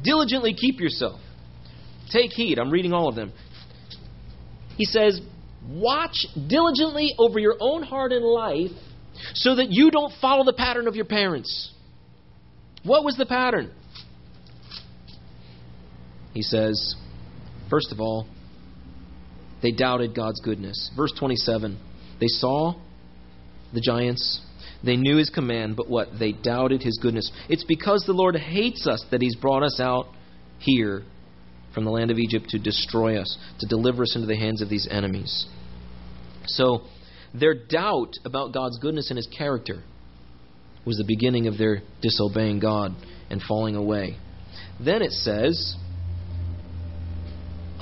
Diligently 0.03 0.53
keep 0.53 0.79
yourself. 0.79 1.19
Take 2.11 2.31
heed. 2.31 2.59
I'm 2.59 2.71
reading 2.71 2.93
all 2.93 3.07
of 3.07 3.15
them. 3.15 3.31
He 4.77 4.85
says, 4.85 5.21
Watch 5.69 6.25
diligently 6.47 7.13
over 7.17 7.39
your 7.39 7.55
own 7.59 7.83
heart 7.83 8.11
and 8.11 8.25
life 8.25 8.71
so 9.33 9.55
that 9.55 9.67
you 9.69 9.91
don't 9.91 10.11
follow 10.19 10.43
the 10.43 10.53
pattern 10.53 10.87
of 10.87 10.95
your 10.95 11.05
parents. 11.05 11.71
What 12.83 13.03
was 13.03 13.15
the 13.15 13.25
pattern? 13.25 13.71
He 16.33 16.41
says, 16.41 16.95
first 17.69 17.91
of 17.91 17.99
all, 17.99 18.27
they 19.61 19.71
doubted 19.71 20.15
God's 20.15 20.39
goodness. 20.41 20.91
Verse 20.95 21.13
27 21.17 21.77
they 22.19 22.27
saw 22.27 22.75
the 23.73 23.81
giants, 23.81 24.41
they 24.83 24.95
knew 24.95 25.17
his 25.17 25.29
command, 25.31 25.75
but 25.75 25.89
what? 25.89 26.09
They 26.19 26.31
doubted 26.31 26.83
his 26.83 26.99
goodness. 27.01 27.31
It's 27.49 27.63
because 27.63 28.03
the 28.05 28.13
Lord 28.13 28.35
hates 28.35 28.85
us 28.85 29.03
that 29.09 29.21
he's 29.21 29.35
brought 29.35 29.63
us 29.63 29.79
out 29.79 30.07
here 30.59 31.03
from 31.73 31.85
the 31.85 31.91
land 31.91 32.11
of 32.11 32.19
Egypt 32.19 32.49
to 32.49 32.59
destroy 32.59 33.19
us, 33.19 33.37
to 33.59 33.67
deliver 33.67 34.03
us 34.03 34.15
into 34.15 34.27
the 34.27 34.35
hands 34.35 34.61
of 34.61 34.69
these 34.69 34.87
enemies. 34.89 35.47
So, 36.45 36.81
their 37.33 37.55
doubt 37.55 38.13
about 38.25 38.53
God's 38.53 38.77
goodness 38.77 39.09
and 39.09 39.17
his 39.17 39.27
character 39.27 39.83
was 40.85 40.97
the 40.97 41.05
beginning 41.05 41.47
of 41.47 41.57
their 41.57 41.81
disobeying 42.01 42.59
God 42.59 42.93
and 43.29 43.41
falling 43.41 43.75
away. 43.75 44.17
Then 44.83 45.01
it 45.01 45.11
says, 45.11 45.75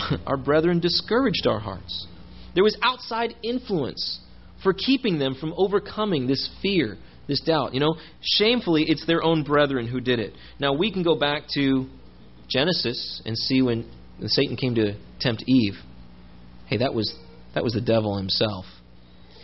Our 0.26 0.38
brethren 0.38 0.80
discouraged 0.80 1.48
our 1.48 1.60
hearts. 1.60 2.08
There 2.56 2.64
was 2.64 2.78
outside 2.82 3.36
influence 3.44 4.20
for 4.64 4.74
keeping 4.74 5.20
them 5.20 5.36
from 5.40 5.54
overcoming 5.56 6.28
this 6.28 6.50
fear, 6.62 6.98
this 7.28 7.42
doubt. 7.42 7.74
You 7.74 7.80
know, 7.80 7.96
shamefully, 8.22 8.86
it's 8.88 9.06
their 9.06 9.24
own 9.24 9.44
brethren 9.44 9.88
who 9.88 10.02
did 10.02 10.20
it. 10.20 10.34
Now, 10.60 10.74
we 10.74 10.92
can 10.92 11.04
go 11.04 11.18
back 11.18 11.44
to 11.54 11.88
Genesis 12.50 13.22
and 13.26 13.38
see 13.38 13.62
when 13.62 13.90
Satan 14.26 14.58
came 14.58 14.76
to 14.76 14.96
tempt 15.20 15.44
Eve. 15.48 15.76
Hey, 16.68 16.78
that 16.78 16.94
was, 16.94 17.16
that 17.56 17.64
was 17.64 17.74
the 17.74 17.82
devil 17.82 18.18
himself. 18.18 18.66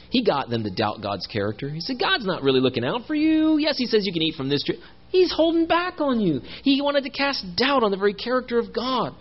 He 0.09 0.23
got 0.23 0.49
them 0.49 0.63
to 0.63 0.69
doubt 0.69 1.01
God's 1.01 1.27
character. 1.27 1.69
He 1.69 1.79
said, 1.79 1.99
God's 1.99 2.25
not 2.25 2.43
really 2.43 2.59
looking 2.59 2.85
out 2.85 3.07
for 3.07 3.15
you. 3.15 3.57
Yes, 3.57 3.77
He 3.77 3.85
says 3.85 4.05
you 4.05 4.13
can 4.13 4.21
eat 4.21 4.35
from 4.35 4.49
this 4.49 4.63
tree. 4.63 4.79
He's 5.09 5.31
holding 5.31 5.67
back 5.67 6.01
on 6.01 6.19
you. 6.19 6.41
He 6.63 6.81
wanted 6.81 7.03
to 7.03 7.09
cast 7.09 7.45
doubt 7.55 7.83
on 7.83 7.91
the 7.91 7.97
very 7.97 8.13
character 8.13 8.59
of 8.59 8.73
God. 8.73 9.15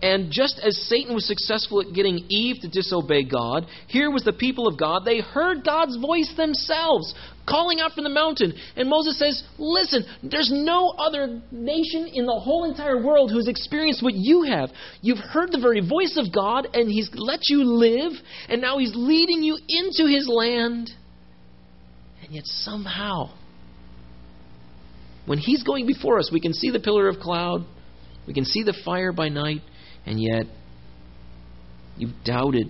And 0.00 0.30
just 0.30 0.60
as 0.64 0.76
Satan 0.88 1.12
was 1.12 1.26
successful 1.26 1.80
at 1.80 1.92
getting 1.92 2.24
Eve 2.28 2.56
to 2.62 2.68
disobey 2.68 3.24
God, 3.24 3.66
here 3.88 4.10
was 4.12 4.22
the 4.22 4.32
people 4.32 4.68
of 4.68 4.78
God. 4.78 5.04
They 5.04 5.20
heard 5.20 5.64
God's 5.64 5.96
voice 5.96 6.32
themselves, 6.36 7.14
calling 7.48 7.80
out 7.80 7.92
from 7.92 8.04
the 8.04 8.10
mountain. 8.10 8.54
And 8.76 8.88
Moses 8.88 9.18
says, 9.18 9.42
Listen, 9.58 10.04
there's 10.22 10.52
no 10.54 10.90
other 10.90 11.42
nation 11.50 12.06
in 12.14 12.26
the 12.26 12.38
whole 12.38 12.64
entire 12.64 13.02
world 13.04 13.32
who's 13.32 13.48
experienced 13.48 14.00
what 14.00 14.14
you 14.14 14.42
have. 14.44 14.70
You've 15.02 15.18
heard 15.18 15.50
the 15.50 15.60
very 15.60 15.80
voice 15.80 16.16
of 16.16 16.32
God, 16.32 16.68
and 16.74 16.88
He's 16.88 17.10
let 17.14 17.40
you 17.48 17.64
live, 17.64 18.12
and 18.48 18.60
now 18.60 18.78
He's 18.78 18.92
leading 18.94 19.42
you 19.42 19.58
into 19.68 20.06
His 20.06 20.28
land. 20.28 20.90
And 22.22 22.32
yet, 22.32 22.44
somehow, 22.46 23.30
when 25.26 25.38
He's 25.38 25.64
going 25.64 25.88
before 25.88 26.20
us, 26.20 26.30
we 26.32 26.40
can 26.40 26.52
see 26.52 26.70
the 26.70 26.78
pillar 26.78 27.08
of 27.08 27.18
cloud, 27.18 27.66
we 28.28 28.34
can 28.34 28.44
see 28.44 28.62
the 28.62 28.78
fire 28.84 29.10
by 29.10 29.28
night 29.28 29.62
and 30.08 30.18
yet 30.18 30.46
you've 31.98 32.14
doubted 32.24 32.68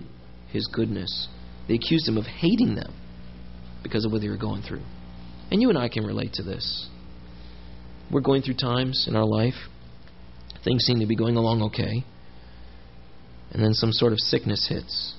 his 0.51 0.67
goodness. 0.67 1.29
They 1.69 1.75
accused 1.75 2.05
him 2.05 2.17
of 2.17 2.25
hating 2.25 2.75
them 2.75 2.93
because 3.81 4.03
of 4.03 4.11
what 4.11 4.19
they 4.19 4.27
were 4.27 4.37
going 4.37 4.61
through. 4.61 4.81
And 5.49 5.61
you 5.61 5.69
and 5.69 5.77
I 5.77 5.87
can 5.87 6.03
relate 6.03 6.33
to 6.33 6.43
this. 6.43 6.89
We're 8.11 8.19
going 8.19 8.41
through 8.41 8.55
times 8.55 9.05
in 9.07 9.15
our 9.15 9.25
life, 9.25 9.53
things 10.65 10.83
seem 10.83 10.99
to 10.99 11.05
be 11.05 11.15
going 11.15 11.37
along 11.37 11.61
okay, 11.63 12.03
and 13.51 13.63
then 13.63 13.73
some 13.73 13.93
sort 13.93 14.11
of 14.11 14.19
sickness 14.19 14.67
hits. 14.67 15.13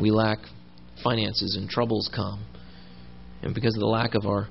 We 0.00 0.10
lack 0.10 0.38
finances 1.04 1.56
and 1.60 1.68
troubles 1.68 2.10
come. 2.14 2.44
And 3.42 3.54
because 3.54 3.74
of 3.74 3.80
the 3.80 3.86
lack 3.86 4.14
of 4.14 4.24
our 4.24 4.48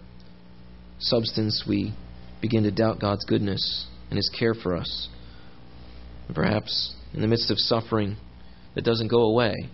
substance, 1.00 1.66
we 1.68 1.96
begin 2.42 2.64
to 2.64 2.72
doubt 2.72 3.00
God's 3.00 3.26
goodness 3.26 3.88
and 4.10 4.18
His 4.18 4.30
care 4.30 4.54
for 4.54 4.76
us. 4.76 5.10
Perhaps 6.34 6.96
in 7.14 7.22
the 7.22 7.28
midst 7.28 7.52
of 7.52 7.60
suffering 7.60 8.18
that 8.74 8.84
doesn't 8.84 9.08
go 9.08 9.24
away, 9.24 9.70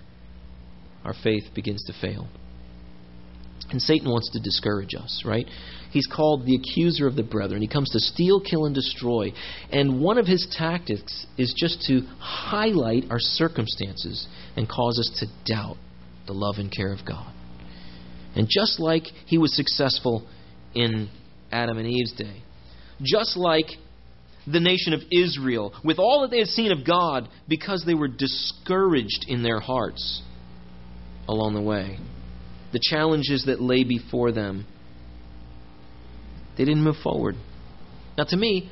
our 1.04 1.14
faith 1.24 1.46
begins 1.56 1.84
to 1.86 1.94
fail. 2.00 2.28
And 3.72 3.82
Satan 3.82 4.10
wants 4.10 4.30
to 4.32 4.40
discourage 4.40 4.94
us, 4.96 5.24
right? 5.26 5.46
He's 5.92 6.08
called 6.08 6.46
the 6.46 6.56
accuser 6.56 7.08
of 7.08 7.16
the 7.16 7.24
brethren. 7.24 7.62
He 7.62 7.68
comes 7.68 7.90
to 7.92 8.00
steal, 8.00 8.42
kill, 8.42 8.66
and 8.66 8.76
destroy. 8.76 9.32
And 9.72 10.02
one 10.02 10.18
of 10.18 10.28
his 10.28 10.46
tactics 10.58 11.26
is 11.38 11.54
just 11.58 11.82
to 11.88 12.02
highlight 12.20 13.06
our 13.10 13.20
circumstances 13.20 14.28
and 14.58 14.68
cause 14.68 15.00
us 15.00 15.20
to 15.20 15.54
doubt 15.54 15.78
the 16.28 16.34
love 16.34 16.56
and 16.58 16.72
care 16.72 16.92
of 16.92 17.00
God. 17.06 17.32
And 18.36 18.48
just 18.50 18.80
like 18.80 19.04
he 19.26 19.38
was 19.38 19.56
successful 19.56 20.28
in 20.74 21.10
Adam 21.52 21.78
and 21.78 21.88
Eve's 21.88 22.14
day, 22.14 22.44
just 23.02 23.38
like 23.38 23.68
the 24.48 24.60
nation 24.60 24.94
of 24.94 25.02
Israel 25.12 25.74
with 25.84 26.00
all 26.00 26.22
that 26.22 26.32
they 26.32 26.40
had 26.40 26.48
seen 26.48 26.72
of 26.72 26.86
God 26.86 27.30
because 27.48 27.84
they 27.86 27.94
were 27.94 28.08
discouraged 28.08 29.26
in 29.28 29.44
their 29.44 29.60
hearts 29.60 30.24
along 31.28 31.54
the 31.54 31.62
way. 31.62 32.00
The 32.74 32.80
challenges 32.82 33.46
that 33.46 33.62
lay 33.62 33.84
before 33.84 34.32
them, 34.32 34.66
they 36.58 36.66
didn't 36.66 36.84
move 36.84 36.98
forward. 37.04 37.36
Now, 38.18 38.26
to 38.26 38.38
me, 38.38 38.72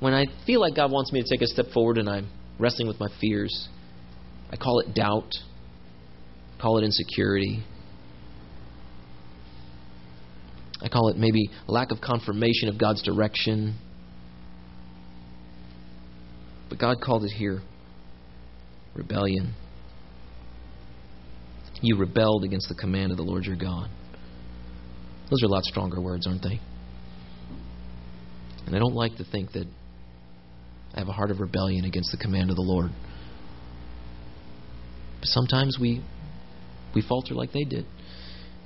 when 0.00 0.14
I 0.14 0.26
feel 0.46 0.60
like 0.60 0.74
God 0.74 0.90
wants 0.90 1.12
me 1.12 1.22
to 1.22 1.28
take 1.28 1.42
a 1.42 1.46
step 1.46 1.66
forward 1.72 1.98
and 1.98 2.08
I'm 2.08 2.28
wrestling 2.58 2.88
with 2.88 2.98
my 2.98 3.08
fears, 3.20 3.68
I 4.50 4.56
call 4.56 4.80
it 4.80 4.94
doubt, 4.94 5.30
call 6.60 6.78
it 6.78 6.84
insecurity. 6.84 7.62
I 10.80 10.88
call 10.88 11.08
it 11.08 11.16
maybe 11.16 11.50
lack 11.68 11.92
of 11.92 12.00
confirmation 12.00 12.68
of 12.68 12.78
God's 12.78 13.02
direction. 13.02 13.76
But 16.72 16.78
God 16.78 17.02
called 17.02 17.22
it 17.24 17.32
here 17.32 17.60
rebellion. 18.94 19.52
You 21.82 21.98
rebelled 21.98 22.44
against 22.44 22.70
the 22.70 22.74
command 22.74 23.10
of 23.10 23.18
the 23.18 23.22
Lord 23.22 23.44
your 23.44 23.56
God. 23.56 23.90
Those 25.28 25.42
are 25.42 25.46
a 25.48 25.50
lot 25.50 25.64
stronger 25.64 26.00
words, 26.00 26.26
aren't 26.26 26.42
they? 26.42 26.60
And 28.64 28.74
I 28.74 28.78
don't 28.78 28.94
like 28.94 29.16
to 29.16 29.24
think 29.24 29.52
that 29.52 29.66
I 30.94 31.00
have 31.00 31.08
a 31.08 31.12
heart 31.12 31.30
of 31.30 31.40
rebellion 31.40 31.84
against 31.84 32.10
the 32.10 32.16
command 32.16 32.48
of 32.48 32.56
the 32.56 32.62
Lord. 32.62 32.90
But 35.20 35.28
sometimes 35.28 35.76
we 35.78 36.02
we 36.94 37.02
falter 37.06 37.34
like 37.34 37.52
they 37.52 37.64
did. 37.64 37.84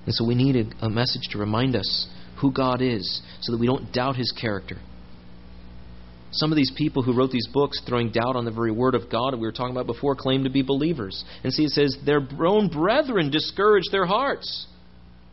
And 0.04 0.14
so 0.14 0.24
we 0.24 0.36
need 0.36 0.54
a, 0.54 0.86
a 0.86 0.88
message 0.88 1.22
to 1.32 1.38
remind 1.38 1.74
us 1.74 2.06
who 2.40 2.52
God 2.52 2.80
is 2.80 3.20
so 3.40 3.50
that 3.50 3.58
we 3.58 3.66
don't 3.66 3.92
doubt 3.92 4.14
his 4.14 4.32
character. 4.40 4.76
Some 6.32 6.52
of 6.52 6.56
these 6.56 6.72
people 6.76 7.02
who 7.02 7.16
wrote 7.16 7.30
these 7.30 7.48
books, 7.52 7.80
throwing 7.86 8.10
doubt 8.10 8.36
on 8.36 8.44
the 8.44 8.50
very 8.50 8.72
word 8.72 8.94
of 8.94 9.10
God 9.10 9.32
that 9.32 9.38
we 9.38 9.46
were 9.46 9.52
talking 9.52 9.74
about 9.74 9.86
before, 9.86 10.14
claim 10.16 10.44
to 10.44 10.50
be 10.50 10.62
believers. 10.62 11.24
And 11.44 11.52
see, 11.52 11.64
it 11.64 11.70
says, 11.70 11.96
their 12.04 12.20
own 12.44 12.68
brethren 12.68 13.30
discourage 13.30 13.84
their 13.90 14.06
hearts 14.06 14.66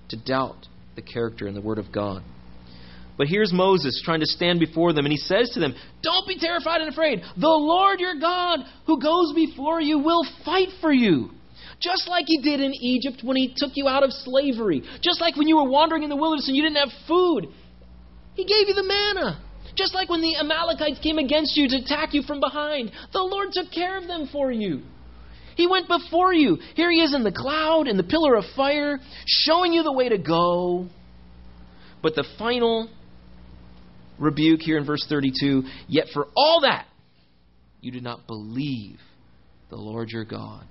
to 0.09 0.17
doubt 0.17 0.67
the 0.95 1.01
character 1.01 1.47
and 1.47 1.55
the 1.57 1.61
word 1.61 1.79
of 1.79 1.91
God. 1.91 2.23
But 3.17 3.27
here's 3.27 3.53
Moses 3.53 4.01
trying 4.03 4.21
to 4.21 4.25
stand 4.25 4.59
before 4.59 4.93
them, 4.93 5.05
and 5.05 5.11
he 5.11 5.17
says 5.17 5.51
to 5.51 5.59
them, 5.59 5.75
Don't 6.01 6.27
be 6.27 6.39
terrified 6.39 6.81
and 6.81 6.89
afraid. 6.89 7.21
The 7.37 7.47
Lord 7.47 7.99
your 7.99 8.19
God, 8.19 8.59
who 8.87 8.99
goes 8.99 9.33
before 9.35 9.81
you, 9.81 9.99
will 9.99 10.25
fight 10.43 10.69
for 10.81 10.91
you. 10.91 11.29
Just 11.79 12.07
like 12.07 12.25
he 12.27 12.41
did 12.41 12.59
in 12.59 12.73
Egypt 12.73 13.21
when 13.23 13.35
he 13.35 13.53
took 13.55 13.71
you 13.75 13.87
out 13.87 14.03
of 14.03 14.11
slavery. 14.11 14.83
Just 15.01 15.21
like 15.21 15.35
when 15.35 15.47
you 15.47 15.57
were 15.57 15.69
wandering 15.69 16.03
in 16.03 16.09
the 16.09 16.15
wilderness 16.15 16.47
and 16.47 16.55
you 16.55 16.63
didn't 16.63 16.77
have 16.77 17.07
food. 17.07 17.47
He 18.35 18.45
gave 18.45 18.67
you 18.67 18.73
the 18.73 18.83
manna. 18.83 19.43
Just 19.75 19.93
like 19.93 20.09
when 20.09 20.21
the 20.21 20.37
Amalekites 20.37 20.99
came 21.01 21.17
against 21.17 21.57
you 21.57 21.67
to 21.69 21.77
attack 21.77 22.13
you 22.13 22.21
from 22.21 22.39
behind. 22.39 22.91
The 23.11 23.21
Lord 23.21 23.49
took 23.51 23.71
care 23.71 23.97
of 23.97 24.07
them 24.07 24.29
for 24.31 24.51
you. 24.51 24.81
He 25.55 25.67
went 25.67 25.87
before 25.87 26.33
you. 26.33 26.57
Here 26.75 26.91
he 26.91 27.01
is 27.01 27.13
in 27.13 27.23
the 27.23 27.31
cloud, 27.31 27.87
in 27.87 27.97
the 27.97 28.03
pillar 28.03 28.35
of 28.35 28.43
fire, 28.55 28.99
showing 29.25 29.73
you 29.73 29.83
the 29.83 29.91
way 29.91 30.09
to 30.09 30.17
go. 30.17 30.87
But 32.01 32.15
the 32.15 32.25
final 32.37 32.89
rebuke 34.19 34.61
here 34.61 34.77
in 34.77 34.85
verse 34.85 35.05
32 35.07 35.63
Yet 35.87 36.07
for 36.13 36.27
all 36.35 36.61
that, 36.61 36.85
you 37.81 37.91
did 37.91 38.03
not 38.03 38.27
believe 38.27 38.99
the 39.69 39.75
Lord 39.75 40.09
your 40.09 40.25
God. 40.25 40.65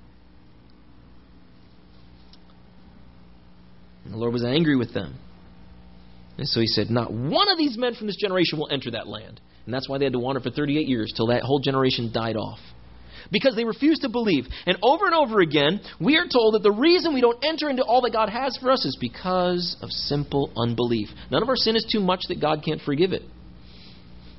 And 4.05 4.13
the 4.13 4.19
Lord 4.19 4.33
was 4.33 4.45
angry 4.45 4.77
with 4.77 4.93
them. 4.93 5.19
And 6.39 6.49
so 6.49 6.61
he 6.61 6.67
said, 6.67 6.91
Not 6.91 7.13
one 7.13 7.51
of 7.51 7.59
these 7.59 7.77
men 7.77 7.95
from 7.95 8.07
this 8.07 8.17
generation 8.17 8.59
will 8.59 8.69
enter 8.71 8.91
that 8.93 9.07
land. 9.07 9.41
And 9.65 9.75
that's 9.75 9.89
why 9.89 9.99
they 9.99 10.05
had 10.05 10.15
to 10.15 10.19
wander 10.19 10.41
for 10.41 10.51
38 10.51 10.89
years 10.89 11.13
till 11.17 11.29
that 11.29 11.43
whole 11.43 11.61
generation 11.61 12.11
died 12.13 12.37
off. 12.37 12.59
Because 13.31 13.55
they 13.55 13.65
refused 13.65 14.03
to 14.03 14.09
believe. 14.09 14.47
And 14.67 14.77
over 14.83 15.07
and 15.07 15.15
over 15.15 15.41
again, 15.41 15.81
we 16.01 16.17
are 16.17 16.27
told 16.31 16.55
that 16.55 16.63
the 16.63 16.73
reason 16.73 17.15
we 17.15 17.21
don't 17.21 17.43
enter 17.45 17.71
into 17.71 17.85
all 17.85 18.03
that 18.03 18.13
God 18.13 18.29
has 18.29 18.59
for 18.61 18.71
us 18.71 18.85
is 18.85 18.97
because 19.01 19.77
of 19.81 19.91
simple 19.91 20.53
unbelief. 20.57 21.09
None 21.31 21.43
of 21.43 21.49
our 21.49 21.57
sin 21.57 21.77
is 21.77 21.87
too 21.91 22.01
much 22.01 22.23
that 22.29 22.41
God 22.41 22.63
can't 22.65 22.81
forgive 22.81 23.13
it. 23.13 23.23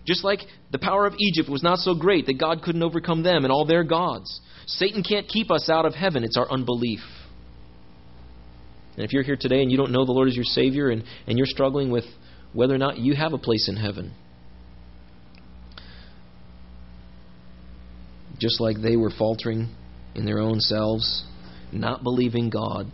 Just 0.05 0.23
like 0.23 0.39
the 0.71 0.79
power 0.79 1.05
of 1.05 1.15
Egypt 1.17 1.49
was 1.49 1.63
not 1.63 1.79
so 1.79 1.95
great 1.95 2.25
that 2.25 2.39
God 2.39 2.61
couldn't 2.61 2.83
overcome 2.83 3.23
them 3.23 3.45
and 3.45 3.51
all 3.51 3.65
their 3.65 3.85
gods. 3.85 4.41
Satan 4.65 5.01
can't 5.01 5.27
keep 5.27 5.49
us 5.49 5.69
out 5.69 5.85
of 5.85 5.95
heaven. 5.95 6.23
It's 6.23 6.37
our 6.37 6.49
unbelief. 6.51 6.99
And 8.95 9.05
if 9.05 9.11
you're 9.11 9.23
here 9.23 9.37
today 9.39 9.61
and 9.61 9.71
you 9.71 9.77
don't 9.77 9.91
know 9.91 10.05
the 10.05 10.11
Lord 10.11 10.27
as 10.27 10.35
your 10.35 10.45
Savior 10.45 10.89
and, 10.89 11.03
and 11.25 11.37
you're 11.37 11.47
struggling 11.47 11.91
with 11.91 12.05
whether 12.53 12.75
or 12.75 12.77
not 12.77 12.97
you 12.97 13.15
have 13.15 13.33
a 13.33 13.37
place 13.37 13.67
in 13.67 13.75
heaven, 13.75 14.13
just 18.39 18.61
like 18.61 18.77
they 18.81 18.95
were 18.95 19.11
faltering 19.17 19.73
in 20.15 20.25
their 20.25 20.39
own 20.39 20.59
selves, 20.59 21.23
not 21.71 22.03
believing 22.03 22.49
God, 22.49 22.87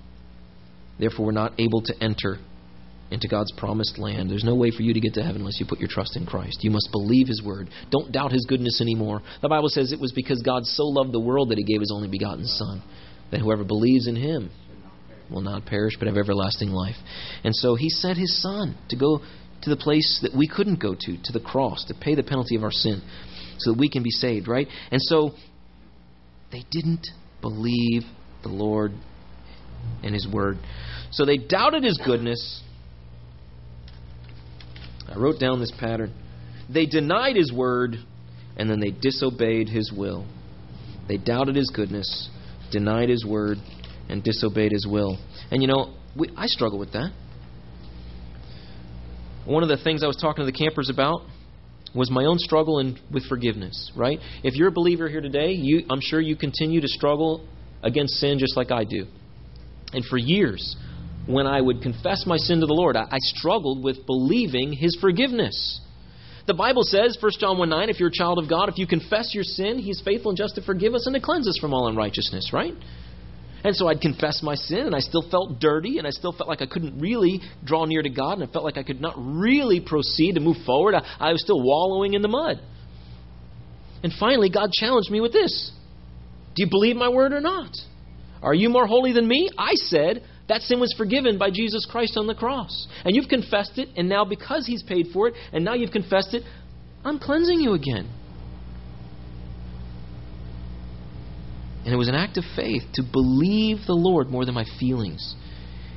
therefore 1.00 1.28
were 1.28 1.32
not 1.32 1.54
able 1.60 1.82
to 1.82 1.94
enter 2.02 2.38
into 3.12 3.28
God's 3.28 3.52
promised 3.58 3.98
land. 3.98 4.30
There's 4.30 4.44
no 4.44 4.56
way 4.56 4.72
for 4.72 4.84
you 4.84 4.94
to 4.94 5.00
get 5.00 5.16
to 5.16 5.24
heaven 5.24 5.42
unless 5.42 5.60
you 5.60 5.66
put 5.68 5.80
your 5.80 5.90
trust 5.90 6.16
in 6.16 6.26
Christ. 6.26 6.60
You 6.62 6.72
must 6.72 6.90
believe 6.92 7.28
His 7.28 7.42
word. 7.44 7.70
Don't 7.90 8.12
doubt 8.12 8.32
His 8.32 8.46
goodness 8.46 8.80
anymore. 8.80 9.22
The 9.42 9.50
Bible 9.50 9.70
says 9.70 9.92
it 9.92 10.00
was 10.00 10.12
because 10.12 10.42
God 10.44 10.66
so 10.66 10.84
loved 10.84 11.12
the 11.12 11.20
world 11.20 11.50
that 11.50 11.58
He 11.58 11.64
gave 11.64 11.82
His 11.82 11.92
only 11.94 12.08
begotten 12.08 12.46
Son, 12.46 12.84
that 13.32 13.42
whoever 13.42 13.64
believes 13.64 14.08
in 14.08 14.16
Him 14.16 14.52
will 15.30 15.42
not 15.42 15.66
perish 15.66 15.96
but 15.98 16.08
have 16.08 16.18
everlasting 16.18 16.70
life. 16.70 16.96
And 17.44 17.56
so 17.56 17.76
He 17.76 17.90
sent 17.90 18.18
His 18.18 18.42
Son 18.42 18.78
to 18.90 18.96
go 18.96 19.22
to 19.62 19.70
the 19.70 19.78
place 19.78 20.20
that 20.24 20.36
we 20.36 20.48
couldn't 20.48 20.80
go 20.80 20.96
to, 20.96 21.18
to 21.24 21.34
the 21.34 21.40
cross, 21.40 21.86
to 21.86 21.94
pay 21.94 22.16
the 22.16 22.24
penalty 22.24 22.56
of 22.56 22.64
our 22.64 22.72
sin, 22.72 23.02
so 23.58 23.72
that 23.72 23.80
we 23.80 23.90
can 23.90 24.04
be 24.04 24.12
saved, 24.12 24.48
right? 24.48 24.68
And 24.92 25.02
so 25.02 25.32
they 26.52 26.64
didn't 26.72 27.08
believe 27.42 28.04
the 28.44 28.50
Lord 28.50 28.94
and 30.04 30.14
His 30.14 30.28
word. 30.28 30.58
So 31.12 31.26
they 31.26 31.38
doubted 31.38 31.84
His 31.84 32.00
goodness 32.04 32.62
I 35.12 35.18
wrote 35.18 35.40
down 35.40 35.60
this 35.60 35.72
pattern. 35.80 36.14
They 36.72 36.86
denied 36.86 37.36
his 37.36 37.52
word, 37.52 37.96
and 38.58 38.70
then 38.70 38.80
they 38.80 38.92
disobeyed 38.92 39.70
his 39.70 39.92
will. 39.92 40.26
They 41.08 41.18
doubted 41.18 41.56
his 41.56 41.72
goodness, 41.74 42.30
denied 42.72 43.10
his 43.10 43.26
word, 43.26 43.58
and 44.10 44.24
disobeyed 44.24 44.72
his 44.72 44.88
will. 44.88 45.18
And 45.52 45.62
you 45.62 45.68
know, 45.68 45.96
we, 46.18 46.30
I 46.36 46.48
struggle 46.48 46.80
with 46.80 46.92
that. 46.94 47.12
One 49.46 49.64
of 49.64 49.70
the 49.70 49.78
things 49.78 50.04
I 50.04 50.08
was 50.08 50.18
talking 50.18 50.46
to 50.46 50.52
the 50.52 50.58
campers 50.58 50.90
about 50.90 51.22
was 51.96 52.12
my 52.12 52.26
own 52.26 52.38
struggle 52.38 52.80
in, 52.80 53.00
with 53.12 53.26
forgiveness, 53.26 53.92
right? 53.96 54.20
If 54.44 54.56
you're 54.56 54.68
a 54.68 54.72
believer 54.72 55.10
here 55.10 55.22
today, 55.22 55.52
you, 55.52 55.86
I'm 55.90 56.02
sure 56.02 56.22
you 56.22 56.36
continue 56.36 56.82
to 56.82 56.88
struggle 56.88 57.48
against 57.82 58.16
sin 58.16 58.38
just 58.38 58.56
like 58.56 58.72
I 58.72 58.84
do. 58.84 59.08
And 59.94 60.06
for 60.06 60.18
years, 60.18 60.76
when 61.26 61.48
I 61.48 61.62
would 61.62 61.82
confess 61.82 62.26
my 62.28 62.38
sin 62.38 62.60
to 62.60 62.66
the 62.66 62.74
Lord, 62.74 62.96
I, 62.96 63.04
I 63.10 63.18
struggled 63.20 63.84
with 63.84 64.06
believing 64.06 64.74
His 64.74 64.98
forgiveness. 65.02 65.82
The 66.46 66.54
Bible 66.54 66.84
says, 66.84 67.18
1 67.20 67.32
John 67.40 67.58
1 67.58 67.70
9, 67.70 67.90
if 67.90 68.00
you're 68.00 68.10
a 68.10 68.14
child 68.14 68.40
of 68.40 68.50
God, 68.50 68.70
if 68.70 68.78
you 68.78 68.88
confess 68.88 69.34
your 69.34 69.44
sin, 69.44 69.80
He's 69.80 70.02
faithful 70.02 70.30
and 70.30 70.38
just 70.38 70.56
to 70.56 70.62
forgive 70.62 70.94
us 70.94 71.06
and 71.08 71.16
to 71.16 71.22
cleanse 71.22 71.48
us 71.48 71.58
from 71.60 71.74
all 71.74 71.88
unrighteousness, 71.88 72.52
right? 72.54 72.74
And 73.64 73.76
so 73.76 73.88
I'd 73.88 74.02
confess 74.02 74.42
my 74.42 74.56
sin, 74.56 74.80
and 74.80 74.96
I 74.96 75.00
still 75.00 75.28
felt 75.30 75.60
dirty, 75.60 75.98
and 75.98 76.08
I 76.08 76.12
still 76.12 76.32
felt 76.32 76.48
like 76.48 76.62
I 76.62 76.66
couldn't 76.66 77.00
really 77.00 77.42
draw 77.64 77.86
near 77.86 78.02
to 78.02 78.10
God, 78.10 78.40
and 78.40 78.48
I 78.48 78.52
felt 78.52 78.64
like 78.64 78.78
I 78.78 78.84
could 78.84 79.02
not 79.02 79.16
really 79.18 79.82
proceed 79.82 80.36
to 80.36 80.40
move 80.40 80.58
forward. 80.66 80.96
I, 80.96 81.04
I 81.20 81.32
was 81.32 81.42
still 81.42 81.62
wallowing 81.62 82.14
in 82.14 82.22
the 82.22 82.28
mud. 82.28 82.60
And 84.02 84.14
finally, 84.18 84.50
God 84.50 84.72
challenged 84.72 85.12
me 85.12 85.20
with 85.20 85.34
this 85.34 85.72
Do 86.56 86.64
you 86.64 86.70
believe 86.70 86.96
my 86.96 87.10
word 87.10 87.34
or 87.34 87.42
not? 87.42 87.72
Are 88.42 88.54
you 88.54 88.70
more 88.70 88.88
holy 88.88 89.12
than 89.12 89.28
me? 89.28 89.50
I 89.58 89.74
said, 89.74 90.24
that 90.50 90.62
sin 90.64 90.80
was 90.80 90.94
forgiven 90.98 91.38
by 91.38 91.52
Jesus 91.52 91.86
Christ 91.90 92.18
on 92.18 92.26
the 92.26 92.34
cross. 92.34 92.88
And 93.06 93.16
you've 93.16 93.30
confessed 93.30 93.78
it, 93.78 93.90
and 93.96 94.10
now 94.10 94.26
because 94.26 94.66
He's 94.66 94.84
paid 94.84 95.08
for 95.14 95.28
it, 95.28 95.36
and 95.54 95.64
now 95.64 95.76
you've 95.76 95.92
confessed 95.92 96.34
it, 96.34 96.44
I'm 97.06 97.20
cleansing 97.20 97.60
you 97.60 97.74
again. 97.74 98.10
And 101.90 101.96
it 101.96 101.98
was 101.98 102.08
an 102.08 102.14
act 102.14 102.38
of 102.38 102.44
faith 102.56 102.84
to 102.94 103.02
believe 103.02 103.78
the 103.88 103.96
Lord 103.96 104.30
more 104.30 104.46
than 104.46 104.54
my 104.54 104.66
feelings. 104.80 105.34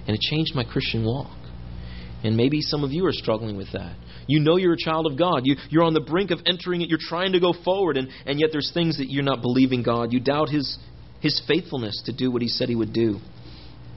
And 0.07 0.17
it 0.17 0.23
changed 0.23 0.55
my 0.55 0.65
Christian 0.65 1.05
walk. 1.05 1.37
And 2.25 2.35
maybe 2.35 2.63
some 2.63 2.83
of 2.83 2.93
you 2.93 3.05
are 3.05 3.13
struggling 3.13 3.59
with 3.59 3.73
that. 3.75 3.95
You 4.27 4.41
know 4.41 4.57
you're 4.57 4.73
a 4.73 4.79
child 4.79 5.07
of 5.07 5.19
God. 5.19 5.43
You, 5.45 5.57
you're 5.69 5.83
on 5.83 5.93
the 5.93 6.01
brink 6.01 6.31
of 6.31 6.39
entering 6.47 6.81
it. 6.81 6.89
You're 6.89 6.99
trying 6.99 7.33
to 7.33 7.41
go 7.41 7.53
forward, 7.63 7.99
and, 7.99 8.09
and 8.25 8.41
yet 8.41 8.49
there's 8.53 8.71
things 8.73 8.97
that 8.97 9.11
you're 9.11 9.23
not 9.23 9.43
believing 9.43 9.83
God. 9.83 10.15
You 10.15 10.21
doubt 10.21 10.49
His, 10.49 10.79
His 11.21 11.43
faithfulness 11.47 12.03
to 12.07 12.17
do 12.17 12.31
what 12.31 12.41
He 12.41 12.49
said 12.49 12.71
He 12.71 12.75
would 12.75 12.95
do. 12.95 13.19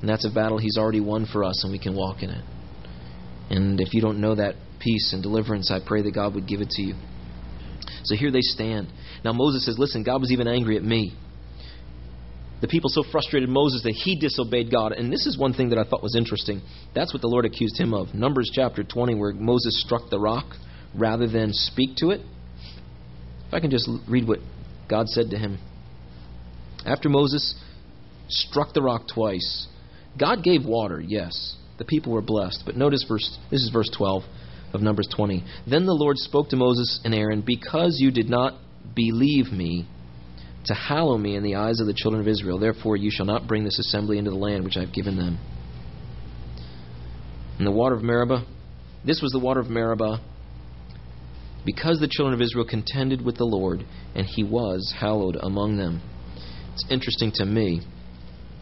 And 0.02 0.10
that's 0.10 0.26
a 0.26 0.30
battle 0.30 0.58
He's 0.58 0.78
already 0.78 1.00
won 1.00 1.26
for 1.26 1.46
us, 1.46 1.64
and 1.64 1.72
we 1.72 1.80
can 1.80 1.96
walk 1.96 2.24
in 2.24 2.30
it. 2.30 2.44
And 3.50 3.80
if 3.80 3.94
you 3.94 4.02
don't 4.02 4.20
know 4.20 4.36
that 4.36 4.56
peace 4.82 5.14
and 5.14 5.24
deliverance, 5.24 5.72
I 5.72 5.80
pray 5.80 6.02
that 6.02 6.14
God 6.14 6.36
would 6.36 6.46
give 6.46 6.60
it 6.60 6.72
to 6.72 6.82
you. 6.82 6.96
So 8.04 8.18
here 8.18 8.32
they 8.32 8.42
stand. 8.42 8.92
Now 9.24 9.32
Moses 9.32 9.66
says, 9.66 9.80
Listen, 9.80 10.04
God 10.04 10.20
was 10.20 10.34
even 10.34 10.50
angry 10.50 10.76
at 10.76 10.84
me. 10.84 11.16
The 12.62 12.68
people 12.68 12.90
so 12.90 13.04
frustrated 13.12 13.50
Moses 13.50 13.84
that 13.84 13.92
he 13.92 14.18
disobeyed 14.18 14.72
God. 14.72 14.94
And 14.94 15.12
this 15.12 15.26
is 15.26 15.38
one 15.38 15.54
thing 15.54 15.70
that 15.70 15.78
I 15.78 15.84
thought 15.84 16.02
was 16.02 16.16
interesting. 16.16 16.62
That's 16.94 17.14
what 17.14 17.22
the 17.22 17.28
Lord 17.28 17.46
accused 17.46 17.78
him 17.78 17.94
of. 17.94 18.14
Numbers 18.14 18.50
chapter 18.54 18.84
20, 18.84 19.16
where 19.16 19.34
Moses 19.34 19.82
struck 19.86 20.10
the 20.10 20.20
rock 20.20 20.46
rather 20.96 21.28
than 21.28 21.52
speak 21.52 21.98
to 21.98 22.12
it. 22.12 22.22
If 23.48 23.54
I 23.54 23.60
can 23.60 23.72
just 23.72 23.90
read 24.08 24.28
what 24.28 24.40
God 24.90 25.08
said 25.10 25.30
to 25.32 25.38
him. 25.38 25.60
After 26.86 27.10
Moses 27.10 27.56
struck 28.30 28.74
the 28.74 28.82
rock 28.82 29.04
twice, 29.14 29.68
God 30.18 30.44
gave 30.44 30.66
water, 30.66 31.02
yes. 31.02 31.58
The 31.78 31.86
people 31.86 32.14
were 32.14 32.22
blessed. 32.22 32.64
But 32.66 32.78
notice 32.78 33.04
verse 33.08 33.38
this 33.52 33.62
is 33.62 33.70
verse 33.72 33.90
12 33.96 34.24
of 34.74 34.82
Numbers 34.82 35.08
20. 35.16 35.44
Then 35.70 35.86
the 35.86 35.94
Lord 35.94 36.18
spoke 36.18 36.50
to 36.50 36.56
Moses 36.56 37.02
and 37.04 37.14
Aaron, 37.14 37.44
Because 37.46 37.98
you 38.00 38.12
did 38.12 38.30
not 38.30 38.54
believe 38.96 39.52
me 39.52 39.88
to 40.66 40.74
hallow 40.74 41.18
me 41.18 41.36
in 41.36 41.44
the 41.44 41.56
eyes 41.56 41.80
of 41.80 41.88
the 41.88 41.94
children 41.94 42.22
of 42.22 42.28
Israel, 42.28 42.60
therefore 42.60 42.98
you 42.98 43.12
shall 43.12 43.26
not 43.26 43.48
bring 43.48 43.64
this 43.64 43.80
assembly 43.80 44.18
into 44.18 44.32
the 44.32 44.38
land 44.38 44.64
which 44.64 44.78
I 44.78 44.82
have 44.82 44.94
given 44.94 45.18
them. 45.18 45.38
And 47.58 47.66
the 47.66 47.72
water 47.72 47.96
of 47.96 48.04
Meribah, 48.04 48.46
this 49.06 49.22
was 49.22 49.32
the 49.32 49.40
water 49.40 49.60
of 49.60 49.70
Meribah, 49.70 50.22
because 51.66 52.00
the 52.00 52.08
children 52.08 52.34
of 52.34 52.42
Israel 52.42 52.66
contended 52.68 53.24
with 53.24 53.38
the 53.38 53.46
Lord, 53.46 53.86
and 54.14 54.26
he 54.26 54.44
was 54.44 54.94
hallowed 55.00 55.38
among 55.42 55.78
them. 55.78 56.02
It's 56.74 56.86
interesting 56.90 57.32
to 57.36 57.46
me. 57.46 57.82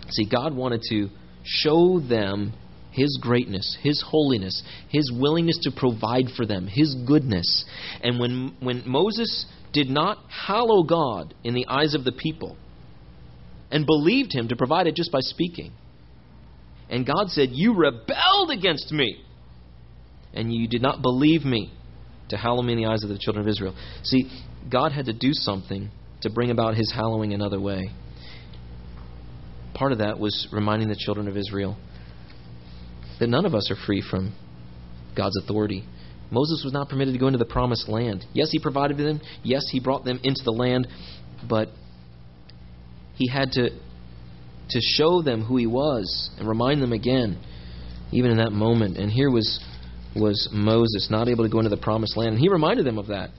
See, 0.10 0.26
God 0.30 0.56
wanted 0.56 0.82
to 0.90 1.10
show 1.44 2.00
them 2.00 2.54
his 2.94 3.18
greatness, 3.20 3.78
His 3.82 4.04
holiness, 4.08 4.62
His 4.90 5.12
willingness 5.12 5.58
to 5.64 5.72
provide 5.72 6.28
for 6.38 6.46
them, 6.46 6.68
His 6.68 6.96
goodness. 7.08 7.66
And 8.02 8.20
when, 8.20 8.56
when 8.60 8.84
Moses 8.86 9.48
did 9.74 9.90
not 9.90 10.20
hallow 10.30 10.84
God 10.84 11.34
in 11.44 11.54
the 11.54 11.68
eyes 11.68 11.96
of 11.96 12.04
the 12.04 12.12
people 12.12 12.56
and 13.72 13.86
believed 13.86 14.34
Him 14.34 14.48
to 14.50 14.56
provide 14.56 14.88
it 14.88 14.96
just 14.96 15.12
by 15.12 15.20
speaking, 15.20 15.74
and 16.90 17.06
God 17.06 17.30
said, 17.30 17.50
You 17.52 17.76
rebelled 17.76 18.52
against 18.52 18.92
me, 18.92 19.24
and 20.34 20.54
you 20.54 20.68
did 20.68 20.82
not 20.82 21.02
believe 21.02 21.44
me 21.44 21.74
to 22.30 22.38
hallow 22.38 22.62
me 22.62 22.74
in 22.74 22.80
the 22.80 22.86
eyes 22.86 23.04
of 23.04 23.10
the 23.10 23.18
children 23.18 23.46
of 23.46 23.50
Israel. 23.50 23.76
See, 24.04 24.30
God 24.72 24.92
had 24.92 25.06
to 25.06 25.14
do 25.14 25.30
something 25.34 25.90
to 26.22 26.30
bring 26.30 26.52
about 26.52 26.76
His 26.76 26.92
hallowing 26.94 27.34
another 27.34 27.60
way. 27.60 27.92
Part 29.74 29.92
of 29.92 29.98
that 29.98 30.20
was 30.20 30.48
reminding 30.52 30.88
the 30.88 30.96
children 30.98 31.28
of 31.28 31.36
Israel 31.36 31.78
that 33.20 33.28
none 33.28 33.46
of 33.46 33.56
us 33.56 33.72
are 33.72 33.86
free 33.88 34.04
from 34.08 34.36
God's 35.16 35.38
authority. 35.44 35.84
Moses 36.32 36.62
was 36.64 36.74
not 36.74 36.90
permitted 36.90 37.14
to 37.14 37.20
go 37.20 37.28
into 37.28 37.38
the 37.38 37.46
promised 37.46 37.88
land. 37.88 38.26
Yes, 38.34 38.50
he 38.52 38.60
provided 38.60 38.98
them. 38.98 39.22
Yes, 39.44 39.68
he 39.72 39.80
brought 39.80 40.04
them 40.04 40.20
into 40.24 40.42
the 40.44 40.52
land, 40.52 40.88
but 41.48 41.70
he 43.16 43.30
had 43.30 43.52
to 43.54 43.70
to 44.70 44.80
show 44.82 45.22
them 45.22 45.44
who 45.44 45.58
he 45.58 45.68
was 45.68 46.32
and 46.40 46.48
remind 46.48 46.82
them 46.82 46.94
again, 46.94 47.40
even 48.12 48.32
in 48.32 48.38
that 48.38 48.52
moment. 48.52 48.98
And 48.98 49.12
here 49.12 49.30
was 49.30 49.60
was 50.16 50.50
Moses 50.52 51.08
not 51.10 51.28
able 51.28 51.44
to 51.44 51.50
go 51.50 51.60
into 51.60 51.70
the 51.70 51.78
promised 51.78 52.18
land. 52.18 52.32
And 52.32 52.40
he 52.40 52.50
reminded 52.50 52.86
them 52.86 52.98
of 52.98 53.08
that. 53.08 53.30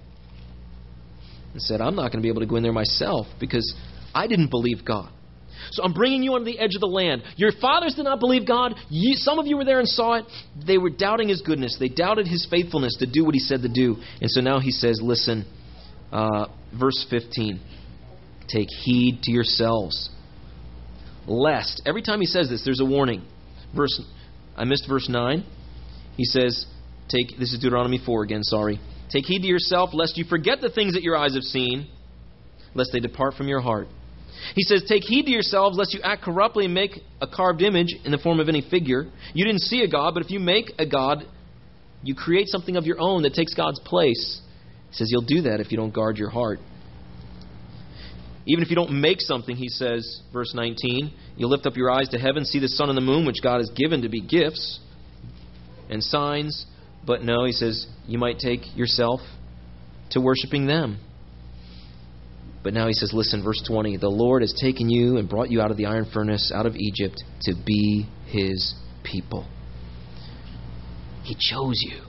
And 1.53 1.62
said, 1.62 1.80
I'm 1.80 1.95
not 1.95 2.11
going 2.11 2.18
to 2.18 2.22
be 2.22 2.28
able 2.28 2.41
to 2.41 2.47
go 2.47 2.57
in 2.57 2.62
there 2.62 2.72
myself 2.72 3.26
because 3.39 3.74
I 4.14 4.26
didn't 4.26 4.51
believe 4.51 4.85
God. 4.85 5.11
So 5.70 5.82
I'm 5.82 5.92
bringing 5.92 6.22
you 6.22 6.34
on 6.34 6.44
the 6.44 6.58
edge 6.58 6.74
of 6.74 6.80
the 6.80 6.86
land. 6.86 7.22
Your 7.36 7.52
fathers 7.60 7.94
did 7.94 8.04
not 8.04 8.20
believe 8.20 8.46
God. 8.46 8.74
You, 8.88 9.14
some 9.14 9.38
of 9.38 9.46
you 9.46 9.56
were 9.56 9.64
there 9.64 9.78
and 9.78 9.88
saw 9.88 10.14
it. 10.14 10.24
They 10.66 10.78
were 10.78 10.90
doubting 10.90 11.28
His 11.28 11.42
goodness. 11.42 11.76
They 11.78 11.88
doubted 11.88 12.26
His 12.26 12.46
faithfulness 12.50 12.96
to 13.00 13.06
do 13.06 13.24
what 13.24 13.34
He 13.34 13.40
said 13.40 13.62
to 13.62 13.68
do. 13.68 13.96
And 14.20 14.30
so 14.30 14.40
now 14.40 14.60
He 14.60 14.70
says, 14.70 15.00
listen, 15.02 15.44
uh, 16.12 16.46
verse 16.78 17.06
15 17.10 17.60
take 18.46 18.68
heed 18.68 19.22
to 19.22 19.32
yourselves. 19.32 20.10
Lest, 21.26 21.82
every 21.86 22.02
time 22.02 22.20
He 22.20 22.26
says 22.26 22.50
this, 22.50 22.62
there's 22.64 22.80
a 22.80 22.84
warning. 22.84 23.24
Verse, 23.74 24.00
I 24.56 24.64
missed 24.64 24.86
verse 24.88 25.08
9. 25.08 25.44
He 26.16 26.24
says, 26.24 26.66
take, 27.08 27.38
this 27.38 27.52
is 27.52 27.58
Deuteronomy 27.60 27.98
4 28.04 28.22
again, 28.22 28.42
sorry. 28.42 28.78
Take 29.10 29.24
heed 29.24 29.40
to 29.40 29.46
yourself, 29.46 29.90
lest 29.92 30.16
you 30.16 30.24
forget 30.24 30.60
the 30.60 30.70
things 30.70 30.94
that 30.94 31.02
your 31.02 31.16
eyes 31.16 31.34
have 31.34 31.42
seen, 31.42 31.88
lest 32.74 32.90
they 32.92 33.00
depart 33.00 33.34
from 33.34 33.48
your 33.48 33.60
heart. 33.60 33.88
He 34.55 34.62
says, 34.62 34.85
Take 34.89 35.03
heed 35.05 35.24
to 35.24 35.30
yourselves, 35.30 35.76
lest 35.76 35.95
you 35.95 36.01
act 36.03 36.22
corruptly 36.22 36.64
and 36.64 36.74
make 36.74 37.01
a 37.20 37.26
carved 37.26 37.62
image 37.62 37.95
in 38.05 38.12
the 38.12 38.18
form 38.18 38.41
of 38.41 38.49
any 38.49 38.62
figure. 38.62 39.07
You 39.32 39.45
didn't 39.45 39.62
see 39.62 39.82
a 39.82 39.89
God, 39.89 40.14
but 40.14 40.24
if 40.24 40.30
you 40.30 40.41
make 40.41 40.72
a 40.78 40.87
God, 40.87 41.26
you 42.03 42.14
create 42.14 42.49
something 42.49 42.76
of 42.76 42.85
your 42.85 43.01
own 43.01 43.22
that 43.22 43.35
takes 43.35 43.55
God's 43.55 43.80
place. 43.80 44.41
He 44.91 44.97
says, 44.97 45.09
You'll 45.11 45.22
do 45.22 45.43
that 45.43 45.61
if 45.61 45.70
you 45.70 45.78
don't 45.78 45.95
guard 45.95 46.18
your 46.18 46.30
heart. 46.30 46.59
Even 48.47 48.62
if 48.62 48.70
you 48.70 48.76
don't 48.76 49.01
make 49.01 49.20
something, 49.20 49.57
he 49.57 49.68
says, 49.68 50.20
verse 50.32 50.53
19, 50.55 51.12
you 51.37 51.47
lift 51.47 51.66
up 51.66 51.76
your 51.76 51.91
eyes 51.91 52.09
to 52.11 52.18
heaven, 52.18 52.45
see 52.45 52.59
the 52.59 52.68
sun 52.68 52.91
and 52.91 52.97
the 52.97 53.03
moon, 53.03 53.26
which 53.26 53.43
God 53.43 53.59
has 53.59 53.70
given 53.74 54.03
to 54.03 54.09
be 54.09 54.20
gifts 54.20 54.80
and 55.89 56.03
signs. 56.03 56.66
But 57.07 57.22
no, 57.22 57.45
he 57.47 57.53
says, 57.53 57.87
you 58.07 58.18
might 58.18 58.39
take 58.39 58.76
yourself 58.76 59.20
to 60.11 60.20
worshiping 60.20 60.66
them. 60.66 60.99
But 62.64 62.72
now 62.72 62.86
he 62.86 62.94
says, 62.94 63.12
listen, 63.12 63.44
verse 63.44 63.62
20 63.68 63.98
The 63.98 64.08
Lord 64.08 64.42
has 64.42 64.54
taken 64.58 64.88
you 64.88 65.18
and 65.18 65.28
brought 65.28 65.50
you 65.50 65.60
out 65.60 65.70
of 65.70 65.76
the 65.76 65.86
iron 65.86 66.06
furnace, 66.12 66.50
out 66.52 66.66
of 66.66 66.74
Egypt, 66.74 67.22
to 67.42 67.54
be 67.64 68.08
his 68.26 68.74
people. 69.04 69.46
He 71.22 71.36
chose 71.38 71.80
you. 71.82 72.00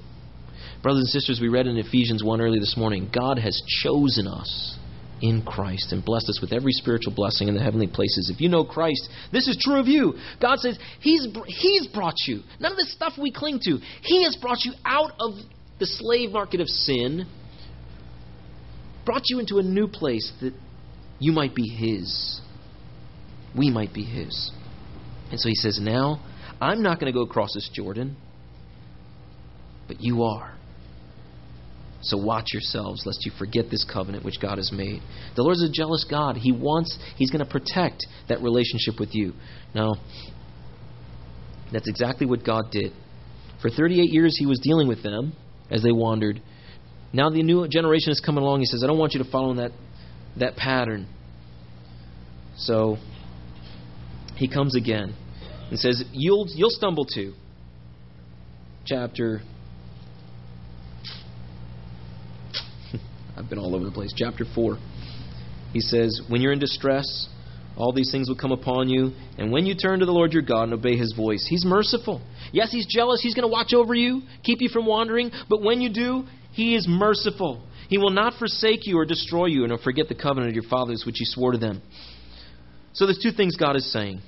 Brothers 0.82 1.02
and 1.02 1.10
sisters, 1.10 1.40
we 1.42 1.50
read 1.50 1.68
in 1.68 1.78
Ephesians 1.78 2.24
1 2.24 2.42
early 2.42 2.60
this 2.60 2.76
morning 2.78 3.10
God 3.14 3.38
has 3.38 3.62
chosen 3.84 4.28
us 4.28 4.78
in 5.22 5.42
Christ 5.42 5.92
and 5.92 6.04
blessed 6.04 6.30
us 6.30 6.40
with 6.42 6.54
every 6.54 6.72
spiritual 6.72 7.14
blessing 7.14 7.48
in 7.48 7.56
the 7.56 7.64
heavenly 7.64 7.88
places. 7.88 8.32
If 8.34 8.40
you 8.40 8.48
know 8.48 8.64
Christ, 8.64 9.10
this 9.32 9.48
is 9.48 9.58
true 9.60 9.80
of 9.80 9.88
you. 9.88 10.14
God 10.42 10.60
says 10.60 10.78
He's, 11.02 11.28
he's 11.48 11.88
brought 11.88 12.16
you. 12.28 12.42
None 12.60 12.72
of 12.72 12.78
this 12.78 12.94
stuff 12.94 13.14
we 13.22 13.32
cling 13.32 13.60
to. 13.64 13.80
He 14.02 14.24
has 14.24 14.38
brought 14.38 14.64
you 14.64 14.74
out 14.86 15.12
of 15.20 15.34
the 15.80 15.86
slave 15.86 16.32
market 16.32 16.62
of 16.62 16.68
sin 16.70 17.28
brought 19.06 19.24
you 19.26 19.40
into 19.40 19.58
a 19.58 19.64
new 19.64 19.88
place 19.88 20.32
that 20.42 20.54
you 21.20 21.32
might 21.32 21.56
be 21.56 21.68
His. 21.68 22.42
We 23.58 23.70
might 23.70 23.94
be 23.94 24.04
His. 24.04 24.52
And 25.32 25.40
so 25.40 25.50
He 25.50 25.56
says, 25.56 25.80
Now, 25.82 26.22
I'm 26.60 26.82
not 26.82 27.00
going 27.00 27.12
to 27.12 27.18
go 27.18 27.24
across 27.24 27.54
this 27.54 27.70
Jordan, 27.74 28.16
but 29.88 29.98
you 30.02 30.24
are. 30.24 30.56
So 32.02 32.18
watch 32.18 32.54
yourselves, 32.54 33.04
lest 33.06 33.26
you 33.26 33.32
forget 33.38 33.72
this 33.72 33.84
covenant 33.84 34.24
which 34.24 34.40
God 34.40 34.58
has 34.60 34.72
made. 34.72 35.02
The 35.36 35.42
Lord 35.42 35.56
is 35.56 35.64
a 35.64 35.72
jealous 35.72 36.06
God. 36.08 36.38
He 36.38 36.52
wants, 36.52 36.98
He's 37.16 37.32
going 37.32 37.44
to 37.44 37.52
protect 37.52 38.06
that 38.30 38.42
relationship 38.42 39.00
with 39.00 39.16
you. 39.16 39.34
Now, 39.74 39.96
that's 41.72 41.90
exactly 41.90 42.28
what 42.28 42.46
God 42.46 42.66
did. 42.72 42.94
For 43.62 43.72
38 43.72 44.12
years, 44.12 44.36
He 44.38 44.46
was 44.46 44.60
dealing 44.60 44.88
with 44.88 45.02
them 45.02 45.34
as 45.72 45.82
they 45.82 45.92
wandered 45.92 46.42
now 47.16 47.30
the 47.30 47.42
new 47.44 47.68
generation 47.68 48.12
is 48.12 48.20
coming 48.20 48.44
along. 48.44 48.60
He 48.60 48.66
says, 48.66 48.84
I 48.84 48.88
don't 48.88 48.98
want 48.98 49.14
you 49.14 49.24
to 49.24 49.30
follow 49.30 49.52
in 49.52 49.58
that, 49.58 49.72
that 50.38 50.56
pattern. 50.56 51.08
So 52.58 52.98
he 54.36 54.50
comes 54.50 54.76
again 54.76 55.16
and 55.70 55.80
says, 55.80 56.04
You'll, 56.12 56.48
you'll 56.54 56.70
stumble 56.70 57.06
too. 57.06 57.34
Chapter. 58.86 59.42
I've 63.38 63.50
been 63.50 63.60
all 63.60 63.76
over 63.76 63.86
the 63.86 63.92
place. 63.92 64.14
Chapter 64.16 64.46
4. 64.54 64.78
He 65.74 65.80
says, 65.80 66.22
When 66.28 66.42
you're 66.42 66.54
in 66.54 66.60
distress, 66.60 67.30
all 67.78 67.92
these 67.92 68.12
things 68.12 68.30
will 68.30 68.38
come 68.38 68.52
upon 68.52 68.90
you. 68.90 69.12
And 69.38 69.52
when 69.52 69.66
you 69.66 69.76
turn 69.76 70.00
to 70.00 70.06
the 70.06 70.12
Lord 70.12 70.34
your 70.34 70.42
God 70.42 70.64
and 70.64 70.74
obey 70.74 70.96
his 70.96 71.14
voice, 71.14 71.46
he's 71.50 71.66
merciful. 71.66 72.22
Yes, 72.52 72.72
he's 72.72 72.86
jealous. 72.86 73.22
He's 73.22 73.34
going 73.34 73.48
to 73.48 73.52
watch 73.52 73.74
over 73.74 73.94
you, 73.94 74.22
keep 74.44 74.62
you 74.62 74.70
from 74.70 74.86
wandering. 74.86 75.32
But 75.50 75.62
when 75.62 75.82
you 75.82 75.90
do, 75.92 76.26
he 76.56 76.74
is 76.76 76.88
merciful. 76.88 77.62
He 77.90 77.98
will 77.98 78.12
not 78.12 78.40
forsake 78.40 78.88
you 78.88 78.98
or 78.98 79.06
destroy 79.06 79.48
you, 79.48 79.64
and 79.64 79.72
will 79.72 79.84
forget 79.84 80.08
the 80.08 80.16
covenant 80.16 80.50
of 80.50 80.56
your 80.56 80.70
fathers 80.70 81.04
which 81.06 81.18
He 81.20 81.26
swore 81.26 81.52
to 81.52 81.58
them. 81.58 81.82
So 82.94 83.06
there's 83.06 83.20
two 83.22 83.34
things 83.34 83.58
God 83.58 83.76
is 83.76 83.92
saying. 83.92 84.22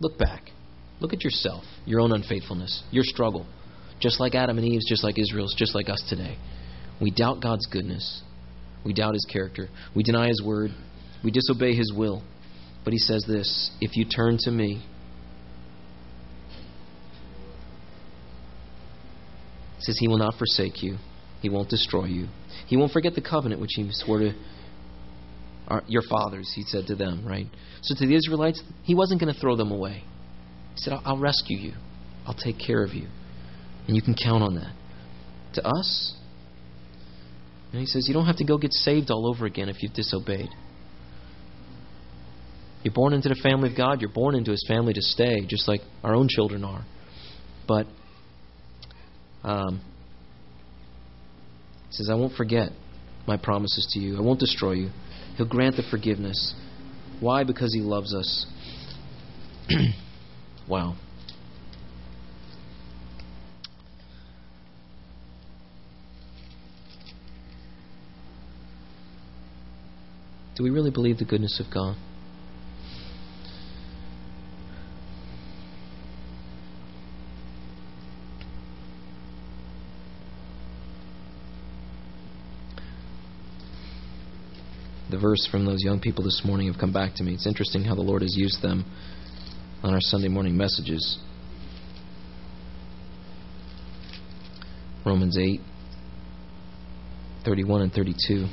Look 0.00 0.18
back. 0.18 0.50
Look 0.98 1.12
at 1.12 1.22
yourself, 1.22 1.62
your 1.84 2.00
own 2.00 2.12
unfaithfulness, 2.12 2.82
your 2.90 3.04
struggle. 3.04 3.46
Just 4.00 4.18
like 4.18 4.34
Adam 4.34 4.58
and 4.58 4.66
Eve's, 4.66 4.88
just 4.88 5.04
like 5.04 5.16
Israel's, 5.16 5.54
just 5.56 5.74
like 5.74 5.88
us 5.88 6.02
today. 6.08 6.36
We 7.00 7.12
doubt 7.12 7.40
God's 7.40 7.66
goodness. 7.66 8.20
We 8.84 8.94
doubt 8.94 9.14
His 9.14 9.26
character. 9.32 9.68
We 9.94 10.02
deny 10.02 10.26
His 10.26 10.42
word. 10.44 10.72
We 11.22 11.30
disobey 11.30 11.76
His 11.76 11.92
will. 11.96 12.24
But 12.84 12.94
He 12.94 12.98
says 12.98 13.24
this 13.28 13.70
If 13.80 13.96
you 13.96 14.06
turn 14.06 14.38
to 14.40 14.50
me, 14.50 14.84
says 19.78 19.96
he 19.98 20.08
will 20.08 20.18
not 20.18 20.34
forsake 20.34 20.82
you. 20.82 20.96
He 21.40 21.48
won't 21.48 21.68
destroy 21.68 22.06
you. 22.06 22.28
He 22.66 22.76
won't 22.76 22.92
forget 22.92 23.14
the 23.14 23.20
covenant 23.20 23.60
which 23.60 23.72
he 23.76 23.88
swore 23.90 24.18
to 24.20 24.32
our, 25.68 25.82
your 25.86 26.02
fathers, 26.08 26.52
he 26.54 26.62
said 26.62 26.86
to 26.86 26.94
them, 26.94 27.26
right? 27.26 27.46
So 27.82 27.94
to 27.98 28.06
the 28.06 28.14
Israelites, 28.14 28.62
he 28.82 28.94
wasn't 28.94 29.20
going 29.20 29.32
to 29.32 29.40
throw 29.40 29.56
them 29.56 29.72
away. 29.72 30.04
He 30.74 30.80
said, 30.80 30.92
I'll, 30.92 31.02
I'll 31.04 31.18
rescue 31.18 31.58
you. 31.58 31.72
I'll 32.26 32.34
take 32.34 32.56
care 32.64 32.84
of 32.84 32.94
you. 32.94 33.08
And 33.86 33.96
you 33.96 34.02
can 34.02 34.14
count 34.14 34.42
on 34.42 34.54
that. 34.56 34.72
To 35.54 35.66
us, 35.66 36.14
and 37.72 37.80
he 37.80 37.86
says, 37.86 38.06
you 38.08 38.14
don't 38.14 38.26
have 38.26 38.36
to 38.36 38.44
go 38.44 38.58
get 38.58 38.72
saved 38.72 39.10
all 39.10 39.28
over 39.28 39.46
again 39.46 39.68
if 39.68 39.82
you've 39.82 39.92
disobeyed. 39.92 40.48
You're 42.82 42.94
born 42.94 43.12
into 43.12 43.28
the 43.28 43.40
family 43.42 43.70
of 43.70 43.76
God. 43.76 44.00
You're 44.00 44.12
born 44.12 44.34
into 44.34 44.52
his 44.52 44.64
family 44.68 44.92
to 44.92 45.02
stay, 45.02 45.44
just 45.46 45.66
like 45.66 45.80
our 46.04 46.14
own 46.14 46.28
children 46.28 46.62
are. 46.62 46.84
But 47.66 47.86
um, 49.46 49.80
he 51.88 51.92
says, 51.92 52.10
I 52.10 52.14
won't 52.14 52.34
forget 52.34 52.72
my 53.28 53.36
promises 53.36 53.88
to 53.92 54.00
you. 54.00 54.18
I 54.18 54.20
won't 54.20 54.40
destroy 54.40 54.72
you. 54.72 54.90
He'll 55.36 55.48
grant 55.48 55.76
the 55.76 55.84
forgiveness. 55.88 56.54
Why? 57.20 57.44
Because 57.44 57.72
he 57.72 57.80
loves 57.80 58.12
us. 58.12 58.46
wow. 60.68 60.96
Do 70.56 70.64
we 70.64 70.70
really 70.70 70.90
believe 70.90 71.18
the 71.18 71.24
goodness 71.24 71.60
of 71.64 71.72
God? 71.72 71.96
The 85.16 85.22
verse 85.22 85.48
from 85.50 85.64
those 85.64 85.82
young 85.82 85.98
people 85.98 86.22
this 86.22 86.42
morning 86.44 86.66
have 86.70 86.78
come 86.78 86.92
back 86.92 87.14
to 87.14 87.24
me. 87.24 87.32
It's 87.32 87.46
interesting 87.46 87.84
how 87.84 87.94
the 87.94 88.02
Lord 88.02 88.20
has 88.20 88.36
used 88.36 88.60
them 88.60 88.84
on 89.82 89.94
our 89.94 90.00
Sunday 90.02 90.28
morning 90.28 90.58
messages. 90.58 91.18
Romans 95.06 95.38
8, 95.38 95.62
31 97.46 97.80
and 97.80 97.92
32. 97.94 98.46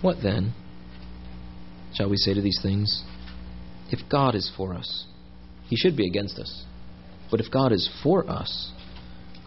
What 0.00 0.18
then? 0.22 0.52
Shall 1.94 2.08
we 2.08 2.16
say 2.16 2.32
to 2.32 2.40
these 2.40 2.60
things? 2.62 3.02
If 3.90 4.08
God 4.08 4.36
is 4.36 4.48
for 4.56 4.74
us, 4.74 5.06
he 5.66 5.74
should 5.74 5.96
be 5.96 6.06
against 6.06 6.38
us. 6.38 6.66
But 7.32 7.40
if 7.40 7.50
God 7.50 7.72
is 7.72 7.90
for 8.04 8.30
us, 8.30 8.70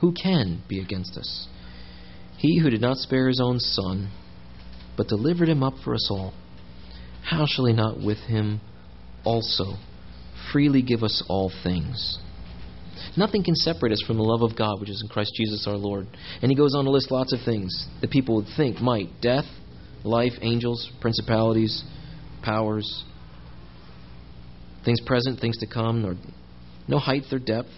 who 0.01 0.11
can 0.11 0.61
be 0.67 0.81
against 0.81 1.15
us? 1.15 1.47
He 2.37 2.59
who 2.59 2.69
did 2.69 2.81
not 2.81 2.97
spare 2.97 3.29
his 3.29 3.39
own 3.41 3.61
son, 3.61 4.09
but 4.97 5.07
delivered 5.07 5.47
him 5.47 5.63
up 5.63 5.75
for 5.83 5.93
us 5.93 6.07
all, 6.09 6.33
how 7.23 7.45
shall 7.47 7.65
he 7.65 7.73
not 7.73 8.03
with 8.03 8.17
him 8.17 8.59
also 9.23 9.75
freely 10.51 10.81
give 10.81 11.03
us 11.03 11.23
all 11.29 11.51
things? 11.63 12.17
Nothing 13.15 13.43
can 13.43 13.55
separate 13.55 13.91
us 13.91 14.03
from 14.05 14.17
the 14.17 14.23
love 14.23 14.41
of 14.41 14.57
God 14.57 14.79
which 14.79 14.89
is 14.89 15.01
in 15.01 15.09
Christ 15.09 15.33
Jesus 15.35 15.65
our 15.67 15.75
Lord. 15.75 16.07
And 16.41 16.51
he 16.51 16.55
goes 16.55 16.75
on 16.75 16.85
to 16.85 16.91
list 16.91 17.11
lots 17.11 17.33
of 17.33 17.39
things 17.45 17.87
that 18.01 18.11
people 18.11 18.35
would 18.35 18.47
think 18.55 18.79
might 18.79 19.09
death, 19.21 19.45
life, 20.03 20.33
angels, 20.41 20.91
principalities, 21.01 21.83
powers, 22.43 23.03
things 24.85 25.01
present, 25.01 25.39
things 25.39 25.57
to 25.57 25.67
come, 25.67 26.01
nor 26.01 26.15
no 26.87 26.99
height 26.99 27.23
or 27.31 27.39
depth, 27.39 27.69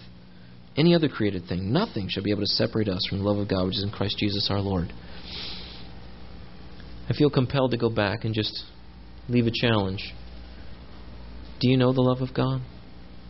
any 0.76 0.94
other 0.94 1.08
created 1.08 1.44
thing. 1.48 1.72
Nothing 1.72 2.08
shall 2.08 2.22
be 2.22 2.30
able 2.30 2.42
to 2.42 2.46
separate 2.46 2.88
us 2.88 3.04
from 3.08 3.18
the 3.18 3.24
love 3.24 3.38
of 3.38 3.48
God 3.48 3.66
which 3.66 3.76
is 3.76 3.82
in 3.82 3.90
Christ 3.90 4.16
Jesus 4.18 4.48
our 4.50 4.60
Lord. 4.60 4.92
I 7.10 7.12
feel 7.12 7.28
compelled 7.28 7.72
to 7.72 7.76
go 7.76 7.90
back 7.90 8.24
and 8.24 8.32
just 8.32 8.64
leave 9.28 9.48
a 9.48 9.50
challenge. 9.52 10.14
Do 11.60 11.68
you 11.68 11.76
know 11.76 11.92
the 11.92 12.02
love 12.02 12.20
of 12.20 12.32
God 12.32 12.60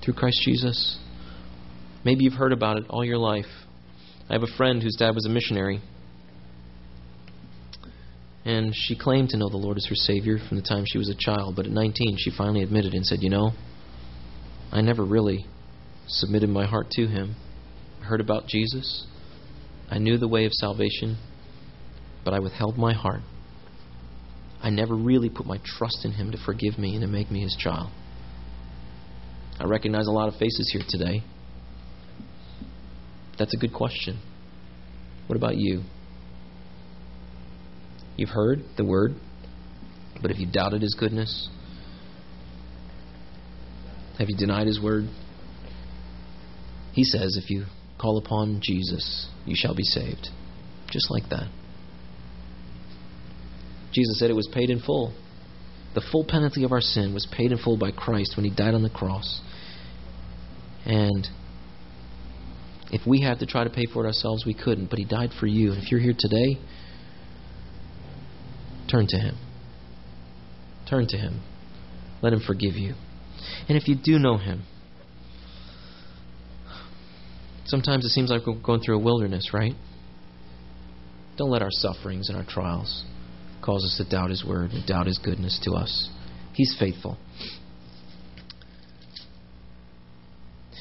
through 0.05 0.15
Christ 0.15 0.39
Jesus? 0.45 0.99
Maybe 2.05 2.25
you've 2.25 2.35
heard 2.35 2.53
about 2.53 2.77
it 2.77 2.85
all 2.91 3.03
your 3.05 3.17
life. 3.17 3.47
I 4.29 4.35
have 4.35 4.43
a 4.43 4.57
friend 4.59 4.83
whose 4.83 4.97
dad 4.97 5.15
was 5.15 5.25
a 5.25 5.31
missionary. 5.31 5.81
And 8.45 8.75
she 8.75 8.97
claimed 8.97 9.31
to 9.31 9.39
know 9.39 9.49
the 9.49 9.57
Lord 9.57 9.79
as 9.79 9.87
her 9.87 9.95
Savior 9.95 10.39
from 10.47 10.59
the 10.59 10.63
time 10.63 10.85
she 10.87 10.99
was 10.99 11.09
a 11.09 11.15
child, 11.19 11.57
but 11.57 11.65
at 11.65 11.73
19 11.73 12.17
she 12.19 12.31
finally 12.37 12.63
admitted 12.63 12.93
and 12.93 13.05
said, 13.07 13.23
You 13.23 13.31
know, 13.31 13.53
I 14.71 14.83
never 14.83 15.05
really 15.05 15.47
submitted 16.07 16.51
my 16.51 16.67
heart 16.67 16.91
to 16.93 17.07
Him. 17.07 17.35
I 18.03 18.05
heard 18.05 18.21
about 18.21 18.47
Jesus. 18.47 19.07
I 19.91 19.99
knew 19.99 20.19
the 20.19 20.29
way 20.29 20.45
of 20.45 20.53
salvation, 20.53 21.17
but 22.25 22.35
I 22.35 22.41
withheld 22.41 22.77
my 22.77 22.93
heart. 22.93 23.23
I 24.63 24.71
never 24.71 24.95
really 24.95 25.31
put 25.31 25.47
my 25.47 25.59
trust 25.65 26.05
in 26.05 26.13
Him 26.13 26.33
to 26.33 26.39
forgive 26.39 26.79
me 26.79 26.95
and 26.95 27.03
to 27.03 27.09
make 27.09 27.31
me 27.31 27.43
His 27.43 27.57
child. 27.59 27.91
I 29.59 29.65
recognize 29.65 30.07
a 30.07 30.11
lot 30.11 30.29
of 30.29 30.35
faces 30.35 30.71
here 30.73 30.83
today. 30.89 31.23
That's 33.39 33.55
a 33.55 33.57
good 33.59 33.73
question. 33.73 34.21
What 35.27 35.37
about 35.37 35.57
you? 35.57 35.83
You've 38.17 38.31
heard 38.31 38.63
the 38.77 38.85
word, 38.85 39.15
but 40.21 40.31
have 40.31 40.39
you 40.39 40.47
doubted 40.51 40.83
his 40.83 40.95
goodness? 40.99 41.49
Have 44.19 44.29
you 44.29 44.37
denied 44.37 44.67
his 44.67 44.79
word? 44.79 45.05
He 46.93 47.05
says, 47.05 47.39
if 47.43 47.49
you 47.49 47.65
call 47.99 48.19
upon 48.19 48.61
Jesus, 48.63 49.29
you 49.47 49.55
shall 49.57 49.75
be 49.75 49.85
saved. 49.85 50.29
Just 50.91 51.11
like 51.11 51.31
that. 51.31 51.49
Jesus 53.93 54.19
said 54.19 54.31
it 54.31 54.37
was 54.37 54.49
paid 54.53 54.71
in 54.71 54.81
full. 54.81 55.13
The 55.95 56.03
full 56.13 56.25
penalty 56.25 56.65
of 56.65 56.73
our 56.73 56.81
sin 56.81 57.13
was 57.13 57.27
paid 57.27 57.51
in 57.51 57.59
full 57.59 57.77
by 57.77 57.91
Christ 57.91 58.35
when 58.37 58.45
he 58.45 58.51
died 58.55 58.75
on 58.75 58.83
the 58.83 58.91
cross. 58.91 59.41
And 60.87 61.27
if 62.93 63.07
we 63.07 63.21
had 63.21 63.41
to 63.41 63.47
try 63.47 63.65
to 63.65 63.71
pay 63.71 63.87
for 63.87 64.05
it 64.05 64.07
ourselves, 64.07 64.47
we 64.47 64.55
couldn't. 64.55 64.89
But 64.91 64.99
he 64.99 65.05
died 65.05 65.31
for 65.39 65.47
you. 65.47 65.73
And 65.73 65.83
if 65.83 65.91
you're 65.91 66.01
here 66.01 66.15
today, 66.17 66.61
Turn 68.91 69.07
to 69.09 69.17
Him. 69.17 69.37
Turn 70.89 71.07
to 71.09 71.17
Him. 71.17 71.43
Let 72.23 72.33
Him 72.33 72.41
forgive 72.45 72.75
you. 72.75 72.95
And 73.69 73.79
if 73.79 73.87
you 73.87 73.95
do 73.95 74.19
know 74.19 74.37
Him, 74.37 74.65
sometimes 77.67 78.05
it 78.05 78.09
seems 78.09 78.31
like 78.31 78.47
we're 78.47 78.61
going 78.61 78.81
through 78.81 78.97
a 78.97 79.03
wilderness, 79.03 79.51
right? 79.55 79.75
Don't 81.37 81.51
let 81.51 81.63
our 81.63 81.71
sufferings 81.71 82.29
and 82.29 82.37
our 82.37 82.45
trials 82.45 83.05
cause 83.63 83.85
us 83.85 83.97
to 83.99 84.09
doubt 84.09 84.31
His 84.31 84.45
Word 84.45 84.73
and 84.73 84.87
doubt 84.87 85.07
His 85.07 85.19
goodness 85.19 85.61
to 85.65 85.73
us. 85.73 86.11
He's 86.55 86.77
faithful. 86.79 87.19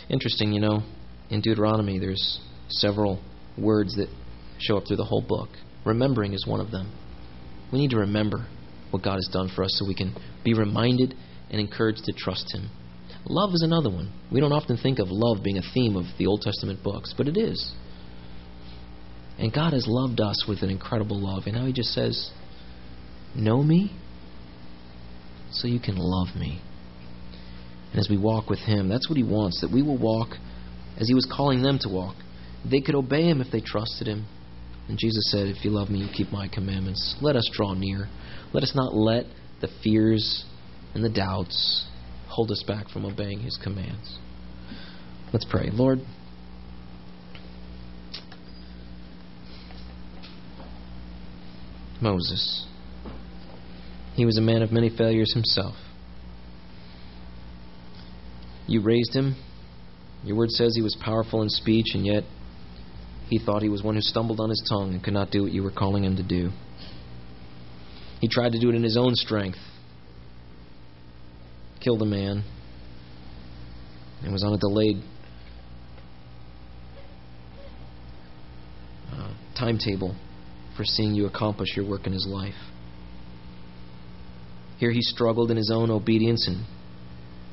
Interesting, 0.10 0.54
you 0.54 0.60
know, 0.60 0.82
in 1.30 1.42
Deuteronomy, 1.42 2.00
there's 2.00 2.40
several 2.70 3.22
words 3.58 3.96
that 3.96 4.08
show 4.60 4.78
up 4.78 4.88
through 4.88 4.98
the 4.98 5.06
whole 5.06 5.22
book. 5.22 5.50
Remembering 5.86 6.34
is 6.34 6.46
one 6.48 6.60
of 6.60 6.72
them. 6.72 6.92
We 7.72 7.80
need 7.80 7.92
to 7.92 7.98
remember 7.98 8.48
what 8.92 9.04
God 9.04 9.16
has 9.16 9.30
done 9.32 9.50
for 9.56 9.64
us 9.64 9.72
so 9.74 9.88
we 9.88 9.96
can 9.96 10.16
be 10.44 10.54
reminded 10.54 11.14
and 11.52 11.60
encouraged 11.60 12.06
to 12.06 12.14
trust 12.14 12.54
Him. 12.54 12.70
Love 13.26 13.54
is 13.54 13.62
another 13.62 13.90
one. 13.90 14.12
We 14.32 14.40
don't 14.40 14.52
often 14.52 14.78
think 14.78 15.00
of 15.00 15.08
love 15.10 15.44
being 15.44 15.58
a 15.58 15.74
theme 15.74 15.96
of 15.96 16.06
the 16.18 16.26
Old 16.26 16.42
Testament 16.42 16.84
books, 16.84 17.14
but 17.16 17.28
it 17.28 17.38
is. 17.38 17.74
And 19.38 19.54
God 19.54 19.74
has 19.74 19.86
loved 19.88 20.20
us 20.20 20.46
with 20.48 20.64
an 20.64 20.70
incredible 20.70 21.20
love. 21.20 21.44
And 21.46 21.56
now 21.56 21.66
He 21.66 21.74
just 21.74 21.94
says, 21.94 22.32
Know 23.36 23.64
me 23.64 23.92
so 25.52 25.68
you 25.68 25.80
can 25.80 25.96
love 25.98 26.36
me. 26.36 26.62
And 27.92 28.00
as 28.00 28.08
we 28.10 28.18
walk 28.18 28.50
with 28.50 28.60
Him, 28.60 28.90
that's 28.90 29.10
what 29.10 29.18
He 29.18 29.24
wants, 29.24 29.62
that 29.62 29.72
we 29.72 29.82
will 29.82 29.98
walk 29.98 30.30
as 31.00 31.08
He 31.08 31.14
was 31.14 31.28
calling 31.32 31.62
them 31.62 31.80
to 31.82 31.90
walk. 31.90 32.16
They 32.70 32.82
could 32.82 32.96
obey 32.96 33.24
Him 33.24 33.42
if 33.42 33.52
they 33.52 33.62
trusted 33.62 34.08
Him. 34.08 34.28
And 34.88 34.98
Jesus 34.98 35.32
said, 35.32 35.48
If 35.48 35.64
you 35.64 35.72
love 35.72 35.90
me, 35.90 36.00
you 36.00 36.08
keep 36.14 36.32
my 36.32 36.48
commandments. 36.48 37.16
Let 37.22 37.36
us 37.36 37.50
draw 37.54 37.74
near. 37.74 38.10
Let 38.54 38.64
us 38.64 38.74
not 38.76 38.94
let 38.94 39.26
the 39.62 39.70
fears 39.84 40.46
and 40.94 41.04
the 41.04 41.10
doubts 41.10 41.86
hold 42.28 42.52
us 42.52 42.64
back 42.66 42.90
from 42.90 43.06
obeying 43.06 43.42
his 43.42 43.58
commands. 43.62 44.18
Let's 45.34 45.46
pray. 45.46 45.70
Lord, 45.72 46.00
Moses. 52.02 52.66
He 54.16 54.26
was 54.26 54.38
a 54.38 54.42
man 54.42 54.62
of 54.62 54.72
many 54.72 54.90
failures 54.90 55.34
himself. 55.34 55.76
You 58.68 58.82
raised 58.82 59.16
him. 59.16 59.36
Your 60.24 60.36
word 60.36 60.52
says 60.52 60.74
he 60.76 60.82
was 60.82 60.96
powerful 61.04 61.42
in 61.42 61.50
speech, 61.50 61.88
and 61.94 62.06
yet 62.06 62.24
he 63.30 63.40
thought 63.40 63.62
he 63.62 63.70
was 63.70 63.84
one 63.84 63.96
who 63.96 64.02
stumbled 64.02 64.40
on 64.40 64.50
his 64.50 64.64
tongue 64.70 64.94
and 64.94 65.04
could 65.04 65.14
not 65.14 65.32
do 65.32 65.44
what 65.44 65.52
you 65.52 65.64
were 65.64 65.72
calling 65.72 66.04
him 66.04 66.18
to 66.18 66.24
do. 66.24 66.52
He 68.20 68.28
tried 68.28 68.52
to 68.52 68.60
do 68.60 68.70
it 68.70 68.76
in 68.76 68.84
his 68.84 68.98
own 68.98 69.16
strength, 69.16 69.60
killed 71.80 72.02
a 72.02 72.06
man, 72.06 72.44
and 74.24 74.34
was 74.34 74.44
on 74.44 74.54
a 74.54 74.58
delayed 74.58 75.02
uh, 79.14 79.34
timetable 79.58 80.16
for 80.76 80.84
seeing 80.84 81.16
you 81.16 81.26
accomplish 81.28 81.70
your 81.76 81.88
work 81.88 82.06
in 82.06 82.14
his 82.14 82.28
life. 82.30 82.56
Here 84.80 84.92
he 84.92 85.02
struggled 85.02 85.52
in 85.52 85.58
his 85.58 85.72
own 85.74 85.92
obedience 85.92 86.48
and 86.48 86.66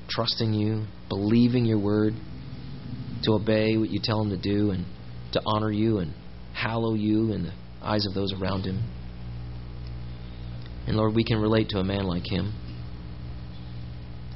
trusting 0.08 0.54
you, 0.54 0.84
believing 1.08 1.64
your 1.64 1.80
word, 1.80 2.14
to 3.24 3.32
obey 3.32 3.76
what 3.76 3.90
you 3.90 4.00
tell 4.02 4.22
him 4.22 4.30
to 4.30 4.36
do, 4.36 4.70
and 4.70 4.86
to 5.32 5.42
honor 5.44 5.70
you 5.70 5.98
and 5.98 6.14
hallow 6.54 6.94
you 6.94 7.32
in 7.32 7.42
the 7.42 7.52
eyes 7.82 8.06
of 8.06 8.14
those 8.14 8.32
around 8.32 8.64
him. 8.64 8.82
And 10.86 10.96
Lord, 10.96 11.14
we 11.14 11.24
can 11.24 11.38
relate 11.38 11.68
to 11.70 11.78
a 11.78 11.84
man 11.84 12.04
like 12.04 12.24
him. 12.24 12.54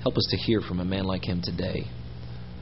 Help 0.02 0.16
us 0.16 0.26
to 0.30 0.36
hear 0.36 0.60
from 0.60 0.80
a 0.80 0.84
man 0.84 1.04
like 1.04 1.24
him 1.24 1.40
today. 1.42 1.84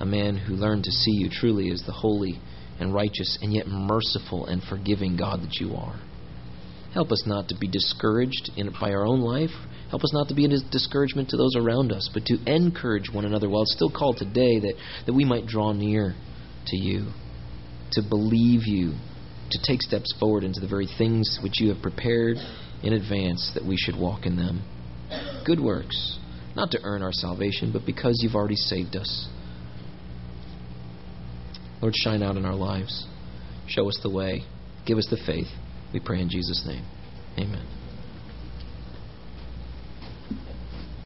A 0.00 0.04
man 0.04 0.36
who 0.36 0.54
learned 0.54 0.84
to 0.84 0.90
see 0.90 1.12
you 1.12 1.30
truly 1.30 1.70
as 1.70 1.82
the 1.86 1.92
holy 1.92 2.38
and 2.78 2.92
righteous 2.92 3.38
and 3.40 3.52
yet 3.52 3.66
merciful 3.66 4.46
and 4.46 4.62
forgiving 4.62 5.16
God 5.16 5.40
that 5.42 5.58
you 5.58 5.74
are. 5.74 5.98
Help 6.92 7.10
us 7.12 7.24
not 7.26 7.48
to 7.48 7.56
be 7.56 7.68
discouraged 7.68 8.50
in, 8.56 8.70
by 8.80 8.90
our 8.90 9.06
own 9.06 9.20
life. 9.20 9.50
Help 9.90 10.02
us 10.02 10.12
not 10.12 10.28
to 10.28 10.34
be 10.34 10.44
a 10.44 10.48
discouragement 10.70 11.30
to 11.30 11.36
those 11.36 11.56
around 11.56 11.92
us, 11.92 12.10
but 12.12 12.26
to 12.26 12.38
encourage 12.46 13.10
one 13.10 13.24
another 13.24 13.48
while 13.48 13.62
it's 13.62 13.72
still 13.72 13.90
called 13.90 14.18
today 14.18 14.60
that, 14.60 14.74
that 15.06 15.14
we 15.14 15.24
might 15.24 15.46
draw 15.46 15.72
near 15.72 16.14
to 16.66 16.76
you, 16.76 17.06
to 17.92 18.02
believe 18.02 18.62
you, 18.66 18.92
to 19.50 19.58
take 19.62 19.80
steps 19.80 20.14
forward 20.20 20.44
into 20.44 20.60
the 20.60 20.68
very 20.68 20.86
things 20.98 21.38
which 21.42 21.60
you 21.60 21.72
have 21.72 21.82
prepared 21.82 22.36
in 22.82 22.92
advance 22.92 23.50
that 23.54 23.64
we 23.64 23.76
should 23.76 23.98
walk 23.98 24.26
in 24.26 24.36
them. 24.36 24.62
Good 25.46 25.60
works, 25.60 26.18
not 26.54 26.70
to 26.72 26.80
earn 26.82 27.02
our 27.02 27.12
salvation, 27.12 27.72
but 27.72 27.86
because 27.86 28.20
you've 28.22 28.34
already 28.34 28.56
saved 28.56 28.94
us. 28.94 29.28
Lord, 31.80 31.94
shine 31.96 32.22
out 32.22 32.36
in 32.36 32.44
our 32.44 32.54
lives. 32.54 33.06
Show 33.68 33.88
us 33.88 33.98
the 34.02 34.10
way. 34.10 34.42
Give 34.86 34.98
us 34.98 35.06
the 35.08 35.18
faith. 35.24 35.48
We 35.92 36.00
pray 36.00 36.20
in 36.20 36.28
Jesus' 36.28 36.64
name. 36.66 36.84
Amen. 37.38 37.77